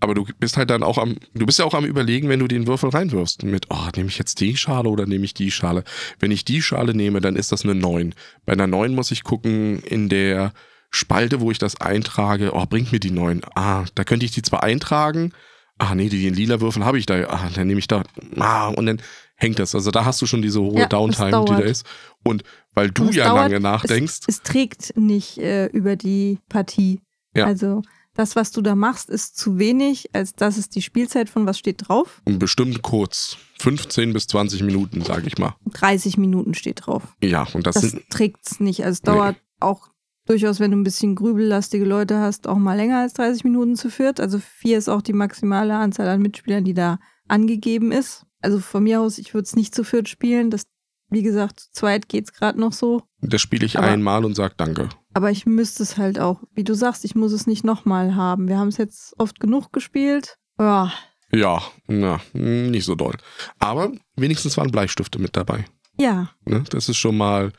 aber 0.00 0.14
du 0.14 0.26
bist 0.38 0.58
halt 0.58 0.68
dann 0.68 0.82
auch 0.82 0.98
am, 0.98 1.16
du 1.32 1.46
bist 1.46 1.58
ja 1.58 1.64
auch 1.64 1.72
am 1.72 1.86
überlegen, 1.86 2.28
wenn 2.28 2.40
du 2.40 2.46
den 2.48 2.66
Würfel 2.66 2.90
reinwirfst. 2.90 3.44
Mit, 3.44 3.68
oh, 3.70 3.88
nehme 3.96 4.10
ich 4.10 4.18
jetzt 4.18 4.40
die 4.40 4.54
Schale 4.58 4.90
oder 4.90 5.06
nehme 5.06 5.24
ich 5.24 5.32
die 5.32 5.50
Schale? 5.50 5.84
Wenn 6.18 6.30
ich 6.30 6.44
die 6.44 6.60
Schale 6.60 6.92
nehme, 6.94 7.22
dann 7.22 7.34
ist 7.36 7.50
das 7.50 7.64
eine 7.64 7.74
9. 7.74 8.14
Bei 8.44 8.52
einer 8.52 8.66
9 8.66 8.94
muss 8.94 9.10
ich 9.10 9.24
gucken, 9.24 9.78
in 9.80 10.10
der 10.10 10.52
Spalte, 10.96 11.40
wo 11.40 11.50
ich 11.50 11.58
das 11.58 11.80
eintrage, 11.80 12.52
oh, 12.54 12.64
bringt 12.66 12.92
mir 12.92 13.00
die 13.00 13.10
9. 13.10 13.42
Ah, 13.54 13.84
da 13.94 14.04
könnte 14.04 14.24
ich 14.26 14.32
die 14.32 14.42
zwar 14.42 14.62
eintragen, 14.62 15.32
ah, 15.78 15.94
nee, 15.94 16.08
die, 16.08 16.22
den 16.22 16.34
lila 16.34 16.60
Würfel 16.60 16.84
habe 16.84 16.98
ich 16.98 17.06
da, 17.06 17.14
ah, 17.28 17.48
dann 17.54 17.66
nehme 17.66 17.78
ich 17.78 17.88
da, 17.88 18.02
ah, 18.38 18.68
und 18.68 18.86
dann 18.86 19.00
hängt 19.36 19.58
das. 19.58 19.74
Also 19.74 19.90
da 19.90 20.04
hast 20.04 20.20
du 20.22 20.26
schon 20.26 20.40
diese 20.42 20.60
hohe 20.60 20.80
Ja, 20.80 20.86
Downtime, 20.86 21.44
die 21.44 21.52
da 21.52 21.58
ist. 21.58 21.84
Und 22.24 22.42
weil 22.74 22.90
du 22.90 23.02
Und 23.02 23.08
es 23.10 23.16
ja 23.16 23.26
dauert- 23.28 23.50
lange 23.50 23.60
nachdenkst, 23.60 24.20
Es, 24.26 24.36
es 24.36 24.42
trägt 24.42 24.96
nicht 24.96 25.38
äh, 25.38 25.66
über 25.66 25.96
die 25.96 26.38
Partie. 26.48 27.00
Ja. 27.34 27.44
Also 27.44 27.82
das, 28.14 28.34
was 28.34 28.50
du 28.50 28.62
da 28.62 28.74
machst, 28.74 29.10
ist 29.10 29.36
zu 29.36 29.58
wenig, 29.58 30.08
als 30.14 30.32
das 30.34 30.56
ist 30.56 30.74
die 30.74 30.80
Spielzeit 30.80 31.28
von 31.28 31.44
was 31.44 31.58
steht 31.58 31.86
drauf. 31.86 32.22
bestimmt 32.24 32.80
kurz, 32.80 33.36
15 33.58 34.14
bis 34.14 34.26
20 34.28 34.62
Minuten, 34.62 35.02
sage 35.02 35.26
ich 35.26 35.36
mal. 35.36 35.54
30 35.74 36.16
Minuten 36.16 36.54
steht 36.54 36.86
drauf. 36.86 37.02
Ja, 37.22 37.46
und 37.52 37.66
das, 37.66 37.74
Das 37.74 37.90
sind, 37.90 38.08
trägt's 38.08 38.58
nicht. 38.58 38.84
Also 38.84 38.94
es 38.94 39.02
dauert 39.02 39.36
auch 39.60 39.90
durchaus, 40.26 40.60
wenn 40.60 40.70
du 40.72 40.76
ein 40.76 40.84
bisschen 40.84 41.14
grübellastige 41.14 41.84
Leute 41.84 42.18
hast, 42.20 42.46
auch 42.48 42.58
mal 42.58 42.74
länger 42.76 42.98
als 43.00 43.14
30 43.14 43.44
Minuten 43.44 43.76
zu 43.76 43.90
viert. 43.90 44.20
Also 44.20 44.38
vier 44.38 44.78
ist 44.78 44.88
auch 44.88 45.02
die 45.02 45.12
maximale 45.12 45.74
Anzahl 45.76 46.08
an 46.08 46.20
Mitspielern, 46.22 46.64
die 46.64 46.74
da 46.74 46.98
angegeben 47.28 47.92
ist. 47.92 48.24
Also 48.42 48.60
von 48.60 48.82
mir 48.84 49.00
aus, 49.00 49.18
ich 49.18 49.34
würde 49.34 49.44
es 49.44 49.56
nicht 49.56 49.74
zu 49.74 49.82
viert 49.84 50.08
spielen. 50.08 50.50
Das, 50.50 50.66
wie 51.10 51.22
gesagt, 51.22 51.60
zu 51.60 51.72
zweit 51.72 52.08
geht's 52.08 52.32
gerade 52.32 52.60
noch 52.60 52.72
so. 52.72 53.02
das 53.20 53.40
spiele 53.40 53.64
ich 53.66 53.78
Aber- 53.78 53.86
einmal 53.88 54.24
und 54.24 54.34
sag 54.34 54.56
Danke. 54.58 54.88
Aber 55.14 55.30
ich 55.30 55.46
müsste 55.46 55.82
es 55.82 55.96
halt 55.96 56.18
auch, 56.20 56.42
wie 56.54 56.64
du 56.64 56.74
sagst, 56.74 57.04
ich 57.04 57.14
muss 57.14 57.32
es 57.32 57.46
nicht 57.46 57.64
nochmal 57.64 58.14
haben. 58.16 58.48
Wir 58.48 58.58
haben 58.58 58.68
es 58.68 58.76
jetzt 58.76 59.14
oft 59.18 59.40
genug 59.40 59.72
gespielt. 59.72 60.36
Ja, 60.58 60.92
Ja, 61.32 61.62
na, 61.88 62.20
nicht 62.34 62.84
so 62.84 62.94
doll. 62.94 63.14
Aber 63.58 63.92
wenigstens 64.16 64.56
waren 64.58 64.70
Bleistifte 64.70 65.18
mit 65.18 65.34
dabei. 65.36 65.64
ja. 65.98 66.30
Ne? 66.44 66.64
Das 66.70 66.88
ist 66.88 66.98
schon 66.98 67.16
mal 67.16 67.52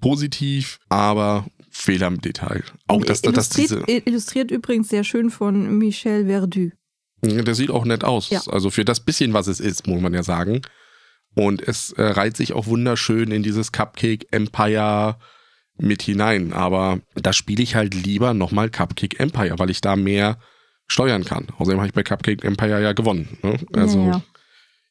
positiv, 0.00 0.78
aber 0.88 1.46
Fehler 1.82 2.06
im 2.06 2.20
Detail. 2.20 2.62
Auch 2.86 3.04
dass, 3.04 3.22
dass 3.22 3.48
diese. 3.50 3.76
illustriert, 3.76 4.06
illustriert 4.06 4.50
übrigens 4.50 4.88
sehr 4.88 5.04
schön 5.04 5.30
von 5.30 5.78
Michel 5.78 6.26
Verdu. 6.26 6.70
Der 7.22 7.54
sieht 7.54 7.70
auch 7.70 7.84
nett 7.84 8.04
aus. 8.04 8.30
Ja. 8.30 8.42
Also 8.48 8.70
für 8.70 8.84
das 8.84 9.00
bisschen, 9.00 9.32
was 9.32 9.46
es 9.46 9.60
ist, 9.60 9.86
muss 9.86 10.00
man 10.00 10.12
ja 10.12 10.22
sagen. 10.22 10.62
Und 11.34 11.62
es 11.62 11.92
äh, 11.92 12.02
reiht 12.02 12.36
sich 12.36 12.52
auch 12.52 12.66
wunderschön 12.66 13.30
in 13.30 13.42
dieses 13.42 13.72
Cupcake 13.72 14.26
Empire 14.32 15.16
mit 15.78 16.02
hinein. 16.02 16.52
Aber 16.52 17.00
da 17.14 17.32
spiele 17.32 17.62
ich 17.62 17.74
halt 17.74 17.94
lieber 17.94 18.34
nochmal 18.34 18.70
Cupcake 18.70 19.18
Empire, 19.18 19.58
weil 19.58 19.70
ich 19.70 19.80
da 19.80 19.96
mehr 19.96 20.38
steuern 20.88 21.24
kann. 21.24 21.46
Außerdem 21.58 21.78
habe 21.78 21.88
ich 21.88 21.94
bei 21.94 22.02
Cupcake 22.02 22.44
Empire 22.44 22.82
ja 22.82 22.92
gewonnen. 22.92 23.38
Ne? 23.42 23.56
Also 23.72 23.98
ja, 24.00 24.10
ja. 24.10 24.22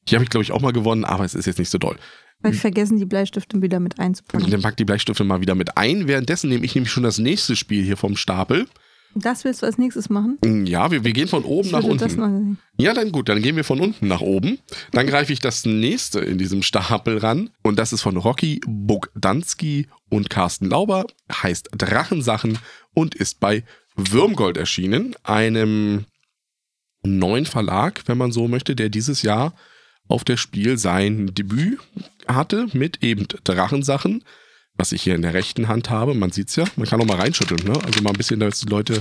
hier 0.08 0.18
habe 0.18 0.24
ich, 0.24 0.30
glaube 0.30 0.44
ich, 0.44 0.52
auch 0.52 0.62
mal 0.62 0.74
gewonnen, 0.74 1.06
aber 1.06 1.26
es 1.26 1.36
ist 1.36 1.46
jetzt 1.46 1.60
nicht 1.60 1.70
so 1.70 1.78
doll. 1.78 1.98
Weil 2.42 2.54
vergessen, 2.54 2.98
die 2.98 3.06
Bleistifte 3.06 3.62
wieder 3.62 3.80
mit 3.80 4.00
einzupacken. 4.00 4.50
Dann 4.50 4.62
pack 4.62 4.78
die 4.78 4.86
Bleistifte 4.86 5.24
mal 5.24 5.42
wieder 5.42 5.56
mit 5.56 5.78
ein. 5.78 6.08
Währenddessen 6.08 6.50
nehme 6.50 6.66
ich 6.66 6.76
nämlich 6.76 6.92
schon 6.92 7.04
das 7.04 7.18
nächste 7.18 7.56
Spiel 7.56 7.84
hier 7.84 7.98
vom 7.98 8.16
Stapel. 8.16 8.68
Das 9.14 9.44
willst 9.44 9.62
du 9.62 9.66
als 9.66 9.78
nächstes 9.78 10.10
machen? 10.10 10.38
Ja, 10.66 10.90
wir, 10.90 11.04
wir 11.04 11.12
gehen 11.12 11.28
von 11.28 11.44
oben 11.44 11.68
Ich 11.68 11.74
nach 11.74 11.84
unten. 11.84 12.58
Ja, 12.78 12.94
dann 12.94 13.12
gut, 13.12 13.28
dann 13.28 13.42
gehen 13.42 13.56
wir 13.56 13.64
von 13.64 13.82
unten 13.82 14.08
nach 14.08 14.22
oben. 14.22 14.60
Dann 14.92 15.06
greife 15.06 15.34
ich 15.34 15.40
das 15.40 15.66
nächste 15.66 16.20
in 16.22 16.38
diesem 16.38 16.64
Stapel 16.64 17.18
ran. 17.18 17.50
Und 17.62 17.78
das 17.78 17.92
ist 17.92 18.02
von 18.02 18.16
Rocky 18.16 18.62
Bogdanski 18.66 19.88
und 20.10 20.30
Carsten 20.30 20.70
Lauber. 20.70 21.06
Heißt 21.32 21.70
Drachensachen 21.78 22.58
und 22.94 23.16
ist 23.16 23.40
bei 23.40 23.64
Würmgold 23.96 24.58
erschienen. 24.58 25.16
Einem 25.24 26.06
neuen 27.04 27.46
Verlag, 27.46 28.04
wenn 28.06 28.18
man 28.18 28.32
so 28.32 28.48
möchte, 28.48 28.76
der 28.76 28.90
dieses 28.90 29.24
Jahr 29.24 29.54
auf 30.08 30.24
der 30.24 30.38
Spiel 30.38 30.78
sein 30.78 31.34
Debüt 31.34 31.80
hatte 32.36 32.68
mit 32.74 33.04
eben 33.04 33.28
Drachensachen, 33.44 34.24
was 34.76 34.92
ich 34.92 35.02
hier 35.02 35.16
in 35.16 35.22
der 35.22 35.34
rechten 35.34 35.68
Hand 35.68 35.90
habe. 35.90 36.14
Man 36.14 36.32
sieht's 36.32 36.56
ja, 36.56 36.66
man 36.76 36.88
kann 36.88 37.02
auch 37.02 37.06
mal 37.06 37.18
reinschütteln, 37.18 37.64
ne? 37.64 37.74
Also 37.86 38.02
mal 38.02 38.12
ein 38.12 38.18
bisschen, 38.18 38.40
dass 38.40 38.60
die 38.60 38.70
Leute 38.70 39.00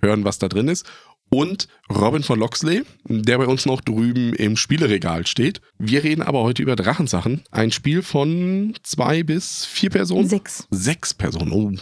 hören, 0.00 0.24
was 0.24 0.38
da 0.38 0.48
drin 0.48 0.68
ist. 0.68 0.86
Und 1.30 1.68
Robin 1.90 2.22
von 2.22 2.38
Loxley, 2.38 2.84
der 3.04 3.38
bei 3.38 3.46
uns 3.46 3.66
noch 3.66 3.82
drüben 3.82 4.32
im 4.32 4.56
Spieleregal 4.56 5.26
steht. 5.26 5.60
Wir 5.78 6.02
reden 6.02 6.22
aber 6.22 6.42
heute 6.42 6.62
über 6.62 6.74
Drachensachen. 6.74 7.42
Ein 7.50 7.70
Spiel 7.70 8.02
von 8.02 8.74
zwei 8.82 9.22
bis 9.22 9.66
vier 9.66 9.90
Personen. 9.90 10.28
Sechs. 10.28 10.66
Sechs 10.70 11.12
Personen. 11.12 11.52
Oh, 11.52 11.72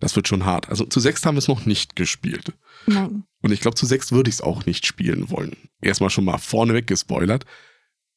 das 0.00 0.16
wird 0.16 0.28
schon 0.28 0.44
hart. 0.44 0.68
Also 0.68 0.84
zu 0.84 1.00
sechs 1.00 1.24
haben 1.24 1.36
wir 1.36 1.38
es 1.38 1.48
noch 1.48 1.64
nicht 1.64 1.96
gespielt. 1.96 2.52
Nein. 2.86 3.24
Und 3.40 3.52
ich 3.52 3.60
glaube, 3.60 3.76
zu 3.76 3.86
sechs 3.86 4.12
würde 4.12 4.28
ich 4.28 4.36
es 4.36 4.42
auch 4.42 4.66
nicht 4.66 4.86
spielen 4.86 5.30
wollen. 5.30 5.56
Erstmal 5.80 6.10
schon 6.10 6.24
mal 6.24 6.38
vorneweg 6.38 6.86
gespoilert. 6.86 7.46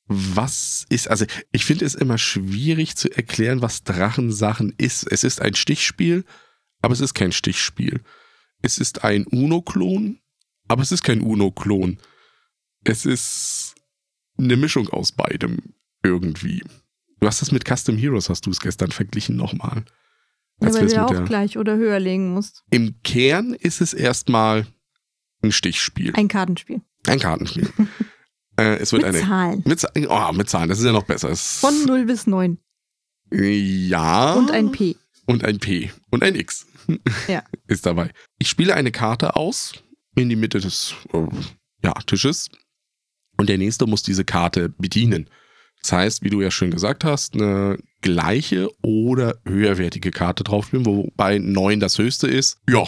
Was 0.08 0.86
ist, 0.90 1.10
also 1.10 1.26
ich 1.52 1.66
finde 1.66 1.86
es 1.86 1.94
immer 1.94 2.18
schwierig 2.18 2.96
zu 2.96 3.12
erklären, 3.12 3.62
was 3.62 3.84
Drachensachen 3.84 4.74
ist. 4.78 5.04
Es 5.12 5.24
ist 5.24 5.42
ein 5.42 5.54
Stichspiel, 5.54 6.24
aber 6.82 6.94
es 6.94 7.02
ist 7.02 7.14
kein 7.14 7.34
Stichspiel. 7.34 8.02
Es 8.62 8.78
ist 8.78 9.04
ein 9.04 9.26
Uno-Klon, 9.26 10.20
aber 10.68 10.82
es 10.82 10.92
ist 10.92 11.04
kein 11.04 11.22
Uno-Klon. 11.22 11.98
Es 12.84 13.06
ist 13.06 13.76
eine 14.38 14.56
Mischung 14.56 14.88
aus 14.90 15.12
beidem 15.12 15.74
irgendwie. 16.04 16.64
Du 17.20 17.28
hast 17.28 17.42
das 17.42 17.52
mit 17.52 17.66
Custom 17.68 17.98
Heroes, 17.98 18.30
hast 18.30 18.46
du 18.46 18.52
es 18.52 18.60
gestern 18.60 18.92
verglichen 18.92 19.36
nochmal. 19.36 19.84
Ja, 20.62 20.74
weil 20.74 20.88
du 20.88 20.94
ja 20.94 21.06
auch 21.06 21.26
gleich 21.26 21.58
oder 21.58 21.76
höher 21.76 22.00
legen 22.00 22.34
musst. 22.34 22.64
Im 22.70 23.02
Kern 23.04 23.54
ist 23.54 23.82
es 23.82 23.94
erstmal 23.94 24.68
ein 25.42 25.52
Stichspiel. 25.52 26.14
Ein 26.16 26.28
Kartenspiel. 26.28 26.82
Ein 27.06 27.20
Kartenspiel. 27.20 27.70
äh, 28.58 28.78
es 28.78 28.92
wird 28.92 29.04
Mit 29.04 29.16
eine. 29.16 29.22
Zahlen. 29.22 29.64
Mit, 29.66 29.86
oh, 30.10 30.32
mit 30.34 30.50
Zahlen, 30.50 30.70
das 30.70 30.80
ist 30.80 30.86
ja 30.86 30.92
noch 30.92 31.04
besser. 31.04 31.30
Es, 31.30 31.60
Von 31.60 31.86
0 31.86 32.06
bis 32.06 32.28
9. 32.28 32.58
Ja. 33.32 34.34
Und 34.34 34.52
ein 34.52 34.72
P. 34.72 34.96
Und 35.26 35.44
ein 35.44 35.60
P. 35.60 35.92
Und 36.10 36.24
ein 36.24 36.36
X. 36.36 36.66
Ja. 37.28 37.44
Ist 37.68 37.86
dabei. 37.86 38.12
Ich 38.40 38.48
spiele 38.48 38.74
eine 38.74 38.92
Karte 38.92 39.36
aus 39.36 39.74
in 40.16 40.30
die 40.30 40.38
Mitte 40.38 40.62
des 40.62 40.96
äh, 41.12 41.28
ja, 41.84 41.92
Tisches. 42.06 42.50
Und 43.38 43.50
der 43.50 43.58
nächste 43.58 43.86
muss 43.86 44.04
diese 44.04 44.24
Karte 44.24 44.70
bedienen. 44.70 45.30
Das 45.82 45.92
heißt, 45.92 46.24
wie 46.24 46.30
du 46.30 46.42
ja 46.42 46.50
schön 46.50 46.72
gesagt 46.72 47.04
hast, 47.04 47.36
eine 47.36 47.78
gleiche 48.02 48.70
oder 48.82 49.36
höherwertige 49.46 50.12
Karte 50.12 50.46
draufspielen, 50.46 50.86
wobei 50.86 51.40
9 51.40 51.82
das 51.82 51.98
höchste 51.98 52.28
ist. 52.28 52.58
Ja, 52.70 52.86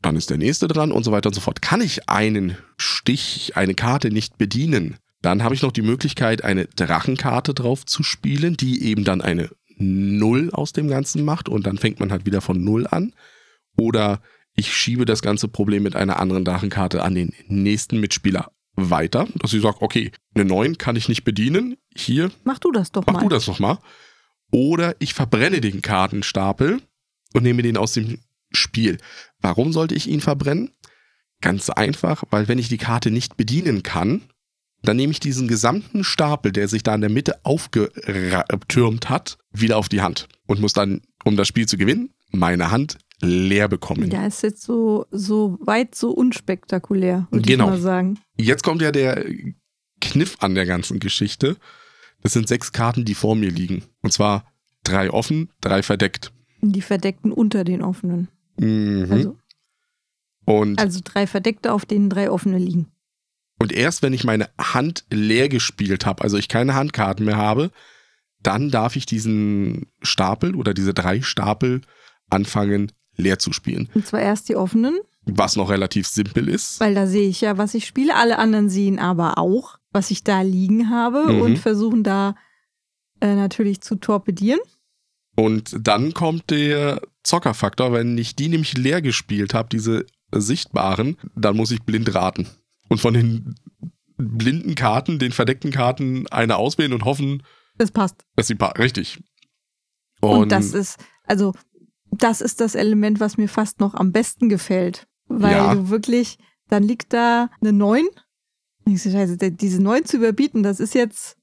dann 0.00 0.16
ist 0.16 0.30
der 0.30 0.38
nächste 0.38 0.66
dran 0.66 0.92
und 0.92 1.04
so 1.04 1.12
weiter 1.12 1.28
und 1.28 1.34
so 1.34 1.40
fort. 1.40 1.62
Kann 1.62 1.80
ich 1.80 2.08
einen 2.08 2.56
Stich, 2.76 3.56
eine 3.56 3.74
Karte 3.74 4.10
nicht 4.10 4.38
bedienen, 4.38 4.96
dann 5.22 5.42
habe 5.42 5.54
ich 5.54 5.62
noch 5.62 5.72
die 5.72 5.82
Möglichkeit, 5.82 6.44
eine 6.44 6.66
Drachenkarte 6.66 7.54
drauf 7.54 7.86
zu 7.86 8.02
spielen, 8.02 8.56
die 8.56 8.84
eben 8.84 9.04
dann 9.04 9.20
eine 9.20 9.50
Null 9.76 10.50
aus 10.52 10.72
dem 10.72 10.88
Ganzen 10.88 11.24
macht 11.24 11.48
und 11.48 11.66
dann 11.66 11.78
fängt 11.78 12.00
man 12.00 12.12
halt 12.12 12.26
wieder 12.26 12.40
von 12.40 12.62
Null 12.62 12.86
an. 12.86 13.14
Oder 13.76 14.20
ich 14.54 14.74
schiebe 14.74 15.04
das 15.04 15.22
ganze 15.22 15.48
Problem 15.48 15.82
mit 15.82 15.96
einer 15.96 16.18
anderen 16.18 16.44
Drachenkarte 16.44 17.02
an 17.02 17.14
den 17.14 17.32
nächsten 17.48 17.98
Mitspieler 17.98 18.50
weiter, 18.74 19.26
dass 19.36 19.52
ich 19.52 19.62
sage, 19.62 19.78
okay, 19.80 20.12
eine 20.34 20.44
9 20.44 20.78
kann 20.78 20.96
ich 20.96 21.08
nicht 21.08 21.24
bedienen. 21.24 21.76
Hier, 21.94 22.30
Mach 22.44 22.58
du 22.58 22.72
das 22.72 22.92
doch 22.92 23.06
mach 23.06 23.14
mal. 23.14 23.20
du 23.22 23.28
das 23.28 23.46
nochmal. 23.46 23.78
Oder 24.50 24.96
ich 24.98 25.14
verbrenne 25.14 25.60
den 25.60 25.82
Kartenstapel 25.82 26.80
und 27.32 27.42
nehme 27.42 27.62
den 27.62 27.76
aus 27.76 27.92
dem 27.92 28.18
Spiel. 28.50 28.98
Warum 29.40 29.72
sollte 29.72 29.94
ich 29.94 30.08
ihn 30.08 30.20
verbrennen? 30.20 30.70
Ganz 31.40 31.70
einfach, 31.70 32.24
weil 32.30 32.48
wenn 32.48 32.58
ich 32.58 32.68
die 32.68 32.78
Karte 32.78 33.10
nicht 33.10 33.36
bedienen 33.36 33.82
kann, 33.82 34.22
Dann 34.82 34.96
nehme 34.96 35.12
ich 35.12 35.20
diesen 35.20 35.46
gesamten 35.48 36.02
Stapel, 36.04 36.50
der 36.52 36.66
sich 36.68 36.82
da 36.82 36.94
in 36.94 37.00
der 37.00 37.10
Mitte 37.10 37.38
aufgetürmt 37.44 39.10
hat, 39.10 39.38
wieder 39.52 39.76
auf 39.78 39.88
die 39.88 40.00
Hand 40.02 40.28
und 40.46 40.60
muss 40.60 40.72
dann, 40.72 41.02
um 41.24 41.36
das 41.36 41.48
Spiel 41.48 41.66
zu 41.66 41.76
gewinnen, 41.76 42.10
meine 42.32 42.70
Hand 42.70 42.98
leer 43.20 43.68
bekommen. 43.68 44.10
Ja, 44.10 44.26
ist 44.26 44.42
jetzt 44.42 44.62
so, 44.62 45.06
so 45.12 45.58
weit 45.60 45.94
so 45.94 46.10
unspektakulär, 46.10 47.28
würde 47.30 47.46
Genau. 47.46 47.64
ich 47.66 47.70
mal 47.70 47.80
sagen. 47.80 48.18
Jetzt 48.36 48.64
kommt 48.64 48.82
ja 48.82 48.90
der 48.90 49.24
Kniff 50.00 50.36
an 50.40 50.54
der 50.56 50.66
ganzen 50.66 50.98
Geschichte. 50.98 51.56
Das 52.22 52.32
sind 52.32 52.48
sechs 52.48 52.72
Karten, 52.72 53.04
die 53.04 53.14
vor 53.14 53.36
mir 53.36 53.50
liegen. 53.50 53.84
Und 54.02 54.12
zwar 54.12 54.44
drei 54.82 55.10
offen, 55.10 55.50
drei 55.60 55.82
verdeckt. 55.84 56.32
Die 56.60 56.82
verdeckten 56.82 57.30
unter 57.32 57.62
den 57.62 57.82
offenen. 57.82 58.28
Mhm. 58.58 59.06
Also, 59.10 59.36
und, 60.44 60.78
also 60.80 61.00
drei 61.04 61.28
verdeckte, 61.28 61.72
auf 61.72 61.86
denen 61.86 62.10
drei 62.10 62.28
offene 62.30 62.58
liegen. 62.58 62.88
Und 63.62 63.72
erst 63.72 64.02
wenn 64.02 64.12
ich 64.12 64.24
meine 64.24 64.48
Hand 64.58 65.04
leer 65.10 65.48
gespielt 65.48 66.04
habe, 66.06 66.22
also 66.22 66.36
ich 66.36 66.48
keine 66.48 66.74
Handkarten 66.74 67.24
mehr 67.24 67.36
habe, 67.36 67.70
dann 68.42 68.70
darf 68.70 68.96
ich 68.96 69.06
diesen 69.06 69.86
Stapel 70.02 70.54
oder 70.54 70.74
diese 70.74 70.92
drei 70.94 71.22
Stapel 71.22 71.80
anfangen 72.28 72.92
leer 73.16 73.38
zu 73.38 73.52
spielen. 73.52 73.88
Und 73.94 74.06
zwar 74.06 74.20
erst 74.20 74.48
die 74.48 74.56
offenen, 74.56 74.98
Was 75.24 75.54
noch 75.56 75.70
relativ 75.70 76.06
simpel 76.08 76.48
ist. 76.48 76.80
weil 76.80 76.94
da 76.94 77.06
sehe 77.06 77.28
ich 77.28 77.40
ja, 77.42 77.56
was 77.58 77.74
ich 77.74 77.86
spiele. 77.86 78.16
Alle 78.16 78.38
anderen 78.38 78.68
sehen 78.68 78.98
aber 78.98 79.38
auch, 79.38 79.78
was 79.92 80.10
ich 80.10 80.24
da 80.24 80.40
liegen 80.42 80.90
habe 80.90 81.32
Mhm. 81.32 81.40
und 81.42 81.58
versuchen 81.58 82.02
da 82.02 82.34
äh, 83.20 83.34
natürlich 83.36 83.80
zu 83.82 83.96
torpedieren. 83.96 84.60
Und 85.36 85.76
dann 85.80 86.12
kommt 86.14 86.50
der 86.50 87.00
Zockerfaktor, 87.22 87.92
wenn 87.92 88.18
ich 88.18 88.34
die 88.34 88.48
nämlich 88.48 88.76
leer 88.76 89.00
gespielt 89.02 89.54
habe, 89.54 89.68
diese 89.70 90.04
sichtbaren, 90.34 91.16
dann 91.36 91.56
muss 91.56 91.70
ich 91.70 91.82
blind 91.82 92.14
raten. 92.14 92.48
Und 92.92 93.00
von 93.00 93.14
den 93.14 93.54
blinden 94.16 94.74
Karten, 94.74 95.18
den 95.18 95.32
verdeckten 95.32 95.70
Karten, 95.72 96.26
eine 96.28 96.56
auswählen 96.56 96.92
und 96.92 97.04
hoffen, 97.04 97.42
Das 97.76 97.90
passt. 97.90 98.24
dass 98.36 98.46
sie 98.46 98.54
pa 98.54 98.68
richtig. 98.68 99.22
Und, 100.20 100.52
das 100.52 100.72
ist, 100.74 100.98
also, 101.24 101.52
das 102.10 102.40
ist 102.40 102.60
das 102.60 102.74
Element, 102.74 103.18
was 103.18 103.36
mir 103.38 103.48
fast 103.48 103.80
noch 103.80 103.94
am 103.94 104.12
besten 104.12 104.48
gefällt. 104.48 105.06
Weil 105.26 105.52
Ja. 105.52 105.74
du 105.74 105.88
wirklich, 105.88 106.38
dann 106.68 106.82
liegt 106.84 107.12
da 107.12 107.50
eine 107.60 107.72
9. 107.72 108.04
Ich 108.84 109.02
so, 109.02 109.10
scheiße, 109.10 109.36
diese 109.38 109.82
9 109.82 110.04
zu 110.04 110.16
überbieten, 110.18 110.62
das 110.62 110.78
ist 110.80 110.94
jetzt 110.94 111.36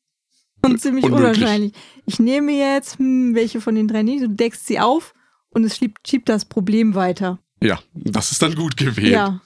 schon 0.63 0.77
ziemlich 0.77 1.05
Unmöglich. 1.05 1.37
unwahrscheinlich. 1.37 1.73
Ich 2.05 2.19
nehme 2.19 2.51
jetzt, 2.51 2.99
hm, 2.99 3.33
welche 3.35 3.59
von 3.61 3.75
den 3.75 3.87
drei 3.87 4.03
nicht, 4.03 4.23
du 4.23 4.29
deckst 4.29 4.67
sie 4.67 4.79
auf 4.79 5.13
und 5.49 5.63
es 5.63 5.77
schiebt, 5.77 6.07
schiebt 6.07 6.29
das 6.29 6.45
Problem 6.45 6.95
weiter. 6.95 7.39
ja, 7.61 7.79
das 7.93 8.31
ist 8.31 8.41
dann 8.41 8.55
gut 8.55 8.77
gewählt. 8.77 9.11
Ja. 9.13 9.41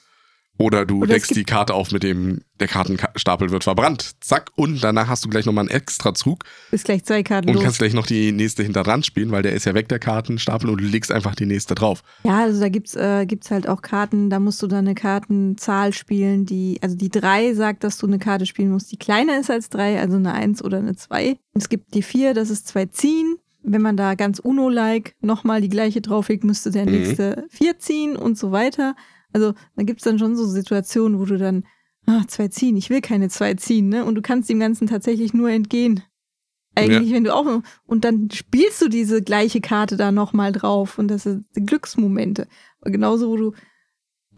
Oder 0.60 0.86
du 0.86 1.00
Oder 1.00 1.07
deckst 1.15 1.36
die 1.36 1.45
Karte 1.45 1.74
auf 1.74 1.91
mit 1.91 2.03
dem, 2.03 2.41
der 2.60 2.67
Kartenstapel 2.67 3.50
wird 3.50 3.63
verbrannt. 3.63 4.12
Zack, 4.22 4.51
und 4.55 4.83
danach 4.83 5.07
hast 5.07 5.25
du 5.25 5.29
gleich 5.29 5.45
nochmal 5.48 5.63
einen 5.63 5.72
Extrazug 5.72 6.43
Ist 6.72 6.86
gleich 6.86 7.03
zwei 7.03 7.24
Karten 7.24 7.50
und 7.50 7.55
los. 7.55 7.63
kannst 7.63 7.79
gleich 7.79 7.93
noch 7.95 8.05
die 8.05 8.31
nächste 8.31 8.62
hinter 8.62 8.83
dran 8.83 9.01
spielen, 9.01 9.31
weil 9.31 9.41
der 9.41 9.53
ist 9.53 9.65
ja 9.65 9.74
weg, 9.74 9.89
der 9.89 9.98
Kartenstapel, 9.98 10.69
und 10.69 10.79
du 10.79 10.86
legst 10.86 11.12
einfach 11.12 11.33
die 11.33 11.48
nächste 11.48 11.74
drauf. 11.74 12.03
Ja, 12.24 12.41
also 12.43 12.60
da 12.62 12.69
gibt's 12.69 12.95
äh, 12.95 13.25
gibt's 13.25 13.50
halt 13.50 13.67
auch 13.67 13.81
Karten, 13.81 14.29
da 14.29 14.39
musst 14.39 14.62
du 14.62 14.67
dann 14.67 14.86
eine 14.86 14.93
Kartenzahl 14.95 15.91
spielen, 15.93 16.45
die, 16.45 16.77
also 16.81 16.95
die 16.95 17.10
3 17.10 17.53
sagt, 17.55 17.83
dass 17.83 17.98
du 17.98 18.05
eine 18.07 18.19
Karte 18.19 18.45
spielen 18.45 18.69
musst, 18.72 18.91
die 18.91 18.98
kleiner 18.98 19.39
ist 19.39 19.50
als 19.50 19.69
3, 19.69 20.00
also 20.00 20.17
eine 20.17 20.33
1 20.33 20.63
oder 20.63 20.77
eine 20.77 20.95
2. 20.95 21.29
Und 21.31 21.38
es 21.62 21.69
gibt 21.69 21.93
die 21.95 22.03
4, 22.03 22.33
das 22.36 22.50
ist 22.51 22.67
zwei 22.67 22.86
ziehen. 22.86 23.38
Wenn 23.65 23.81
man 23.81 23.95
da 23.95 24.15
ganz 24.15 24.39
Uno-like 24.39 25.15
nochmal 25.22 25.62
die 25.62 25.69
gleiche 25.69 26.01
drauflegt, 26.01 26.43
müsste 26.43 26.69
der 26.69 26.86
Mhm. 26.86 26.91
nächste 26.91 27.45
4 27.50 27.79
ziehen 27.79 28.15
und 28.17 28.38
so 28.38 28.51
weiter. 28.51 28.93
Also 29.34 29.54
da 29.75 29.84
gibt's 29.84 30.04
dann 30.04 30.20
schon 30.20 30.36
so 30.36 30.46
Situationen, 30.46 31.20
wo 31.20 31.25
du 31.25 31.38
dann, 31.38 31.66
ah, 32.06 32.24
zwei 32.28 32.48
ziehen, 32.48 32.78
ich 32.78 32.90
will 32.90 33.02
keine 33.02 33.30
zwei 33.30 33.56
ziehen, 33.56 33.90
ne? 33.90 34.06
Und 34.06 34.16
du 34.16 34.22
kannst 34.22 34.50
dem 34.50 34.60
Ganzen 34.60 34.88
tatsächlich 34.88 35.34
nur 35.34 35.50
entgehen. 35.50 36.04
Eigentlich, 36.75 37.12
wenn 37.13 37.24
du 37.24 37.36
auch, 37.36 37.62
und 37.86 38.04
dann 38.04 38.30
spielst 38.32 38.82
du 38.82 38.88
diese 38.88 39.22
gleiche 39.22 39.62
Karte 39.62 39.96
da 39.96 40.12
nochmal 40.12 40.52
drauf 40.52 40.98
und 40.98 41.08
das 41.08 41.24
sind 41.24 41.46
Glücksmomente. 41.54 42.48
Und 42.80 42.92
genauso, 42.92 43.30
wo 43.30 43.38
du, 43.38 43.54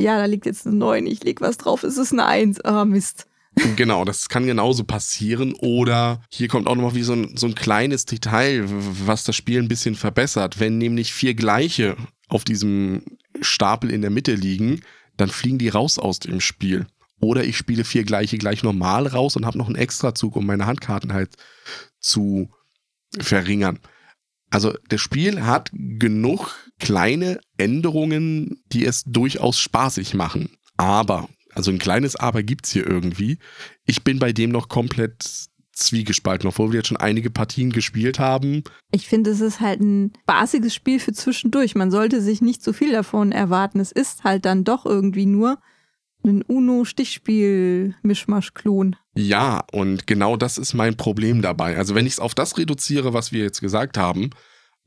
ja, 0.02 0.18
da 0.18 0.25
liegt 0.25 0.46
jetzt 0.46 0.68
eine 0.68 0.75
9, 0.75 1.08
ich 1.08 1.24
leg 1.24 1.40
was 1.40 1.58
drauf, 1.58 1.84
es 1.84 1.98
ist 1.98 2.12
eine 2.12 2.26
1, 2.26 2.62
ah, 2.62 2.84
Mist. 2.84 3.28
Genau, 3.78 4.04
das 4.04 4.28
kann 4.28 4.46
genauso 4.46 4.84
passieren. 4.84 5.54
Oder 5.54 6.22
hier 6.30 6.50
kommt 6.50 6.67
auch 6.67 6.76
nochmal 6.76 6.96
wie 6.96 7.04
so 7.04 7.13
ein, 7.13 7.38
so 7.38 7.48
ein 7.48 7.56
kleines 7.56 8.06
Detail, 8.06 8.65
was 8.67 9.24
das 9.24 9.36
Spiel 9.36 9.60
ein 9.60 9.69
bisschen 9.69 9.96
verbessert. 9.96 10.60
Wenn 10.60 10.78
nämlich 10.78 11.13
vier 11.13 11.36
gleiche 11.36 11.96
auf 12.28 12.43
diesem 12.43 13.04
Stapel 13.41 13.89
in 13.91 14.02
der 14.02 14.12
Mitte 14.12 14.34
liegen, 14.34 14.82
dann 15.17 15.30
fliegen 15.30 15.58
die 15.58 15.69
raus 15.69 16.00
aus 16.00 16.19
dem 16.19 16.41
Spiel. 16.41 16.88
Oder 17.19 17.43
ich 17.43 17.58
spiele 17.58 17.84
vier 17.84 18.04
gleiche 18.04 18.38
gleich 18.38 18.63
normal 18.63 19.08
raus 19.08 19.36
und 19.36 19.45
habe 19.45 19.58
noch 19.58 19.67
einen 19.67 19.78
Extrazug, 19.78 20.36
um 20.36 20.45
meine 20.45 20.65
Handkarten 20.65 21.13
halt 21.13 21.36
zu 22.00 22.50
verringern. 23.17 23.80
Also 24.50 24.74
das 24.89 25.02
Spiel 25.02 25.43
hat 25.43 25.71
genug 25.74 26.56
kleine 26.80 27.39
Änderungen, 27.58 28.62
die 28.71 28.86
es 28.86 29.04
durchaus 29.06 29.60
spaßig 29.60 30.13
machen. 30.13 30.58
Aber, 30.78 31.30
also 31.54 31.71
ein 31.71 31.80
kleines 31.80 32.15
Aber 32.15 32.43
gibt's 32.43 32.71
hier 32.71 32.86
irgendwie. 32.86 33.39
Ich 33.86 34.04
bin 34.04 34.19
bei 34.19 34.34
dem 34.34 34.52
noch 34.52 34.67
komplett 34.67 35.48
zwiegespalten, 35.76 36.48
obwohl 36.48 36.72
wir 36.72 36.78
jetzt 36.78 36.88
schon 36.88 36.98
einige 36.98 37.30
Partien 37.30 37.72
gespielt 37.72 38.18
haben. 38.18 38.64
Ich 38.92 39.08
finde, 39.08 39.30
es 39.32 39.42
ist 39.42 39.60
halt 39.60 39.82
ein 39.82 40.14
spaßiges 40.24 40.74
Spiel 40.74 41.00
für 41.00 41.14
zwischendurch. 41.14 41.76
Man 41.76 41.92
sollte 41.92 42.22
sich 42.22 42.42
nicht 42.42 42.64
zu 42.64 42.74
viel 42.74 42.92
davon 42.92 43.32
erwarten. 43.32 43.80
Es 43.80 43.92
ist 43.92 44.24
halt 44.24 44.46
dann 44.46 44.64
doch 44.64 44.86
irgendwie 44.86 45.26
nur 45.26 45.60
ein 46.24 46.42
Uno-Stichspiel-Mischmasch-Klon. 46.42 48.96
Ja, 49.16 49.64
und 49.72 50.08
genau 50.08 50.38
das 50.38 50.58
ist 50.58 50.74
mein 50.74 50.98
Problem 50.98 51.44
dabei. 51.44 51.78
Also 51.78 51.94
wenn 51.94 52.08
ich 52.08 52.14
es 52.14 52.20
auf 52.20 52.34
das 52.34 52.58
reduziere, 52.58 53.14
was 53.14 53.32
wir 53.32 53.44
jetzt 53.44 53.62
gesagt 53.62 53.98
haben, 53.98 54.32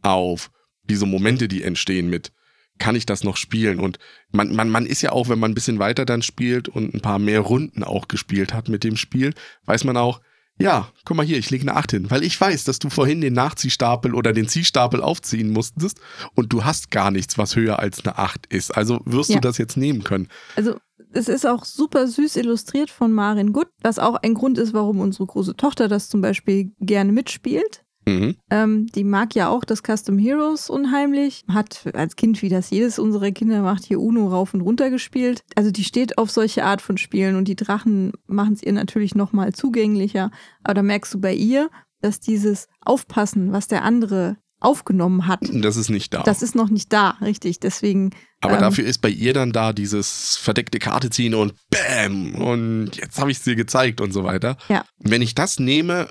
auf 0.03 0.51
diese 0.83 1.07
Momente, 1.07 1.47
die 1.49 1.63
entstehen 1.63 2.11
mit, 2.11 2.33
kann 2.79 2.97
ich 2.97 3.07
das 3.07 3.25
noch 3.25 3.37
spielen? 3.37 3.81
Und 3.81 3.99
man, 4.31 4.55
man, 4.55 4.71
man 4.71 4.87
ist 4.87 5.03
ja 5.03 5.13
auch, 5.13 5.29
wenn 5.29 5.39
man 5.39 5.53
ein 5.53 5.55
bisschen 5.55 5.79
weiter 5.79 6.05
dann 6.05 6.23
spielt 6.23 6.69
und 6.69 6.95
ein 6.95 7.01
paar 7.01 7.19
mehr 7.19 7.41
Runden 7.41 7.85
auch 7.85 8.09
gespielt 8.09 8.55
hat 8.55 8.69
mit 8.69 8.85
dem 8.85 8.97
Spiel, 8.97 9.35
weiß 9.67 9.85
man 9.85 9.97
auch, 9.97 10.21
ja, 10.61 10.89
guck 11.05 11.17
mal 11.17 11.25
hier, 11.27 11.39
ich 11.39 11.51
lege 11.51 11.63
eine 11.63 11.77
8 11.77 11.91
hin, 11.93 12.11
weil 12.11 12.23
ich 12.25 12.41
weiß, 12.41 12.65
dass 12.65 12.79
du 12.79 12.91
vorhin 12.91 13.21
den 13.21 13.35
Nachziehstapel 13.35 14.15
oder 14.15 14.33
den 14.33 14.49
Ziehstapel 14.49 15.03
aufziehen 15.03 15.51
musstest 15.51 16.01
und 16.35 16.53
du 16.53 16.65
hast 16.65 16.91
gar 16.91 17.11
nichts, 17.11 17.39
was 17.39 17.57
höher 17.57 17.79
als 17.79 18.05
eine 18.05 18.19
8 18.19 18.47
ist. 18.47 18.77
Also 18.77 19.01
wirst 19.05 19.31
Ja. 19.31 19.37
du 19.37 19.41
das 19.43 19.59
jetzt 19.59 19.77
nehmen 19.77 20.05
können. 20.05 20.29
Also, 20.57 20.77
es 21.13 21.29
ist 21.29 21.47
auch 21.47 21.65
super 21.65 22.07
süß 22.07 22.37
illustriert 22.37 22.91
von 22.91 23.13
Marin 23.13 23.53
Gutt, 23.55 23.69
was 23.83 23.99
auch 23.99 24.17
ein 24.17 24.35
Grund 24.35 24.59
ist, 24.59 24.75
warum 24.75 25.01
unsere 25.01 25.27
große 25.27 25.57
Tochter 25.57 25.89
das 25.89 26.09
zum 26.11 26.21
Beispiel 26.21 26.73
gerne 26.81 27.13
mitspielt. 27.13 27.83
Mhm. 28.09 28.37
Ähm, 28.51 28.87
die 28.95 29.05
mag 29.05 29.35
ja 29.35 29.49
auch 29.49 29.65
das 29.65 29.83
Custom 29.83 30.19
Heroes 30.19 30.71
unheimlich. 30.71 31.45
Hat 31.49 31.85
als 31.95 32.17
Kind, 32.17 32.41
wie 32.43 32.49
das 32.49 32.71
jedes 32.71 32.99
unserer 32.99 33.31
Kinder 33.31 33.63
macht, 33.63 33.85
hier 33.85 34.01
Uno 34.01 34.29
rauf 34.29 34.55
und 34.55 34.61
runter 34.63 34.91
gespielt. 34.91 35.43
Also 35.55 35.71
die 35.71 35.85
steht 35.85 36.19
auf 36.19 36.31
solche 36.31 36.65
Art 36.65 36.81
von 36.83 36.97
Spielen 36.99 37.37
und 37.37 37.47
die 37.49 37.57
Drachen 37.57 38.13
machen 38.27 38.55
es 38.55 38.63
ihr 38.63 38.73
natürlich 38.73 39.15
nochmal 39.15 39.53
zugänglicher. 39.53 40.31
Aber 40.65 40.75
da 40.75 40.83
merkst 40.83 41.13
du 41.15 41.21
bei 41.21 41.35
ihr, 41.35 41.71
dass 42.01 42.21
dieses 42.21 42.67
Aufpassen, 42.81 43.53
was 43.53 43.69
der 43.69 43.83
andere 43.85 44.37
aufgenommen 44.61 45.29
hat, 45.29 45.41
Das 45.53 45.77
ist 45.77 45.89
nicht 45.89 46.13
da. 46.13 46.23
das 46.25 46.43
ist 46.43 46.57
noch 46.57 46.69
nicht 46.69 46.93
da, 46.93 47.11
richtig. 47.21 47.61
Deswegen, 47.61 48.11
Aber 48.41 48.55
Ähm. 48.55 48.61
dafür 48.61 48.85
ist 48.87 48.99
bei 48.99 49.09
ihr 49.09 49.33
dann 49.33 49.53
da 49.53 49.73
dieses 49.73 50.37
verdeckte 50.37 50.81
Karte 50.81 51.11
ziehen 51.11 51.35
und 51.35 51.55
Bäm 51.71 52.35
und 52.35 52.97
jetzt 52.97 53.21
habe 53.21 53.31
ich 53.31 53.39
es 53.39 53.45
dir 53.45 53.55
gezeigt 53.55 54.01
und 54.01 54.11
so 54.13 54.25
weiter. 54.25 54.57
Ja. 54.69 54.85
Wenn 54.99 55.23
ich 55.23 55.37
das 55.37 55.61
nehme, 55.61 56.09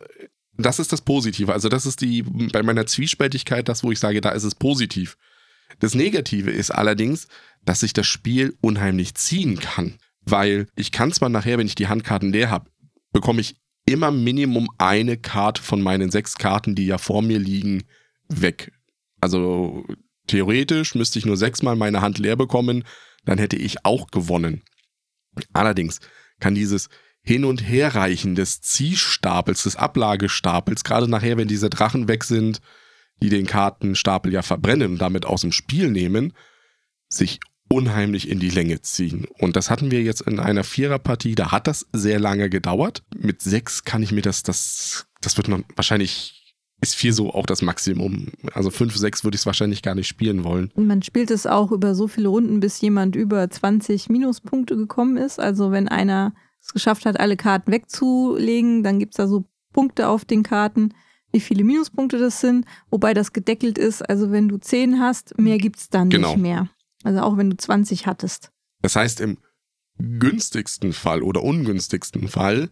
das 0.58 0.80
ist 0.80 0.91
das 0.91 1.02
Positive. 1.02 1.54
Also 1.54 1.70
das 1.70 1.86
ist 1.86 2.02
die 2.02 2.24
bei 2.24 2.63
meiner 2.63 2.86
Zwiespältigkeit 2.86 3.70
das, 3.70 3.84
wo 3.84 3.91
ich 3.91 4.00
sage, 4.00 4.22
da 4.22 4.30
ist 4.30 4.43
es 4.43 4.56
positiv. 4.56 5.17
Das 5.80 5.93
Negative 5.93 6.52
ist 6.52 6.72
allerdings, 6.72 7.28
dass 7.65 7.84
ich 7.84 7.93
das 7.93 8.08
Spiel 8.08 8.58
unheimlich 8.62 9.15
ziehen 9.15 9.60
kann, 9.60 9.96
weil 10.22 10.67
ich 10.76 10.91
kann 10.91 11.12
zwar 11.12 11.30
nachher, 11.30 11.58
wenn 11.58 11.67
ich 11.67 11.76
die 11.76 11.88
Handkarten 11.88 12.32
leer 12.32 12.50
habe, 12.50 12.70
bekomme 13.12 13.41
ich 13.41 13.56
immer 13.86 14.12
Minimum 14.12 14.70
eine 14.78 15.17
Karte 15.17 15.62
von 15.62 15.82
meinen 15.82 16.12
sechs 16.12 16.36
Karten, 16.36 16.76
die 16.76 16.88
ja 16.88 16.98
vor 16.98 17.22
mir 17.22 17.39
liegen, 17.39 17.84
weg. 18.28 18.72
Also 19.22 19.86
theoretisch 20.28 20.96
müsste 20.96 21.20
ich 21.20 21.26
nur 21.26 21.38
sechsmal 21.38 21.76
meine 21.76 22.02
Hand 22.02 22.17
leer 22.17 22.36
bekommen, 22.36 22.84
dann 23.26 23.38
hätte 23.38 23.56
ich 23.56 23.86
auch 23.86 24.08
gewonnen. 24.08 24.62
Allerdings 25.54 26.00
kann 26.39 26.56
dieses 26.56 26.89
Hin- 27.28 27.44
und 27.44 27.62
Herreichen 27.62 28.36
des 28.36 28.62
Ziehstapels, 28.62 29.63
des 29.63 29.76
Ablagestapels, 29.76 30.86
gerade 30.86 31.10
nachher, 31.10 31.36
wenn 31.36 31.50
diese 31.50 31.70
Drachen 31.70 32.08
weg 32.08 32.24
sind, 32.24 32.62
die 33.22 33.28
den 33.28 33.46
Kartenstapel 33.46 34.32
ja 34.32 34.42
verbrennen 34.44 34.94
und 34.94 34.98
damit 35.00 35.26
aus 35.26 35.42
dem 35.42 35.52
Spiel 35.52 35.92
nehmen, 35.92 36.32
sich 37.10 37.42
unheimlich 37.68 38.30
in 38.30 38.40
die 38.40 38.50
Länge 38.50 38.82
ziehen. 38.82 39.28
Und 39.40 39.58
das 39.58 39.70
hatten 39.70 39.92
wir 39.92 40.04
jetzt 40.04 40.22
in 40.22 40.40
einer 40.40 40.63
Viererpartie, 40.63 41.36
da 41.36 41.52
hat 41.52 41.68
das 41.68 41.86
sehr 41.92 42.18
lange 42.18 42.50
gedauert. 42.50 43.04
Mit 43.13 43.42
sechs 43.42 43.84
kann 43.84 44.02
ich 44.02 44.13
mir 44.13 44.22
das, 44.22 44.44
das, 44.44 45.08
das 45.20 45.36
wird 45.36 45.50
noch 45.50 45.60
wahrscheinlich, 45.76 46.56
ist 46.80 46.96
vier 46.96 47.13
so 47.13 47.34
auch 47.34 47.46
das 47.46 47.62
Maximum. 47.62 48.32
Also 48.54 48.70
fünf, 48.70 48.96
sechs 48.96 49.26
würde 49.26 49.36
ich 49.36 49.42
es 49.42 49.46
wahrscheinlich 49.46 49.82
gar 49.82 49.96
nicht 49.96 50.08
spielen 50.08 50.46
wollen. 50.46 50.72
man 50.78 51.02
spielt 51.02 51.30
es 51.30 51.46
auch 51.46 51.74
über 51.74 51.94
so 51.94 52.08
viele 52.08 52.30
Runden, 52.30 52.62
bis 52.62 52.80
jemand 52.80 53.18
über 53.18 53.50
20 53.50 54.08
Minuspunkte 54.08 54.78
gekommen 54.78 55.18
ist. 55.18 55.42
Also 55.42 55.72
wenn 55.72 55.90
einer 55.90 56.34
es 56.67 56.73
geschafft 56.73 57.06
hat, 57.06 57.19
alle 57.19 57.38
Karten 57.38 57.71
wegzulegen. 57.71 58.84
Dann 58.84 58.99
gibt 58.99 59.13
es 59.13 59.17
da 59.17 59.27
so 59.27 59.45
Punkte 59.73 60.08
auf 60.10 60.25
den 60.25 60.43
Karten, 60.43 60.93
wie 61.32 61.39
viele 61.39 61.63
Minuspunkte 61.63 62.17
das 62.17 62.39
sind, 62.41 62.65
wobei 62.89 63.13
das 63.13 63.34
gedeckelt 63.34 63.77
ist. 63.77 64.01
Also 64.08 64.32
wenn 64.32 64.47
du 64.47 64.58
10 64.58 64.99
hast, 64.99 65.38
mehr 65.38 65.58
gibt 65.58 65.77
es 65.77 65.89
dann 65.89 66.10
Genau. 66.10 66.30
nicht 66.34 66.41
mehr. 66.41 66.69
Also 67.03 67.21
auch 67.21 67.38
wenn 67.38 67.49
du 67.49 67.58
20 67.58 68.08
hattest. 68.08 68.51
Das 68.82 68.95
heißt, 68.95 69.21
im 69.21 69.38
günstigsten 69.99 70.93
Fall 70.93 71.21
oder 71.23 71.43
ungünstigsten 71.43 72.27
Fall 72.27 72.69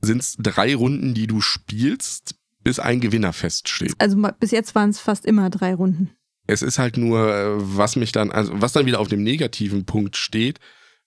sind 0.00 0.20
es 0.20 0.36
drei 0.38 0.74
Runden, 0.74 1.14
die 1.14 1.26
du 1.26 1.40
spielst, 1.40 2.34
bis 2.62 2.78
ein 2.78 3.00
Gewinner 3.00 3.32
feststeht. 3.32 3.94
Also 3.98 4.16
bis 4.38 4.50
jetzt 4.50 4.74
waren 4.74 4.90
es 4.90 5.00
fast 5.00 5.26
immer 5.26 5.50
drei 5.50 5.74
Runden. 5.74 6.10
Es 6.46 6.62
ist 6.62 6.78
halt 6.78 6.96
nur, 6.96 7.32
äh, 7.34 7.52
was 7.56 7.96
mich 7.96 8.12
dann, 8.12 8.30
also 8.30 8.52
was 8.60 8.72
dann 8.72 8.86
wieder 8.86 9.00
auf 9.00 9.08
dem 9.08 9.22
negativen 9.22 9.84
Punkt 9.84 10.16
steht, 10.16 10.58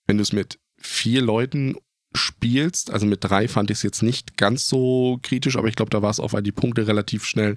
wenn 0.07 0.17
du 0.17 0.23
es 0.23 0.33
mit 0.33 0.59
vier 0.77 1.21
Leuten 1.21 1.75
spielst, 2.15 2.91
also 2.91 3.05
mit 3.05 3.23
drei 3.23 3.47
fand 3.47 3.69
ich 3.71 3.77
es 3.77 3.83
jetzt 3.83 4.01
nicht 4.03 4.37
ganz 4.37 4.67
so 4.67 5.19
kritisch, 5.21 5.57
aber 5.57 5.67
ich 5.67 5.75
glaube, 5.75 5.89
da 5.91 6.01
war 6.01 6.09
es 6.09 6.19
auch, 6.19 6.33
weil 6.33 6.43
die 6.43 6.51
Punkte 6.51 6.87
relativ 6.87 7.25
schnell 7.25 7.55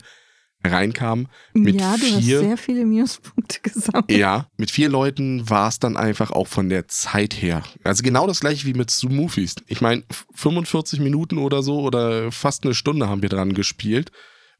reinkamen. 0.64 1.28
Mit 1.54 1.80
ja, 1.80 1.96
du 1.96 2.02
hast 2.04 2.24
vier- 2.24 2.40
sehr 2.40 2.56
viele 2.56 2.84
Minuspunkte 2.84 3.60
gesammelt. 3.62 4.10
Ja, 4.10 4.48
mit 4.56 4.70
vier 4.70 4.88
Leuten 4.88 5.48
war 5.48 5.68
es 5.68 5.78
dann 5.78 5.96
einfach 5.96 6.32
auch 6.32 6.48
von 6.48 6.68
der 6.68 6.88
Zeit 6.88 7.34
her. 7.40 7.62
Also 7.84 8.02
genau 8.02 8.26
das 8.26 8.40
gleiche 8.40 8.66
wie 8.66 8.74
mit 8.74 8.90
Smoothies. 8.90 9.54
Ich 9.68 9.80
meine, 9.80 10.02
45 10.34 10.98
Minuten 11.00 11.38
oder 11.38 11.62
so 11.62 11.80
oder 11.80 12.32
fast 12.32 12.64
eine 12.64 12.74
Stunde 12.74 13.08
haben 13.08 13.22
wir 13.22 13.28
dran 13.28 13.54
gespielt. 13.54 14.10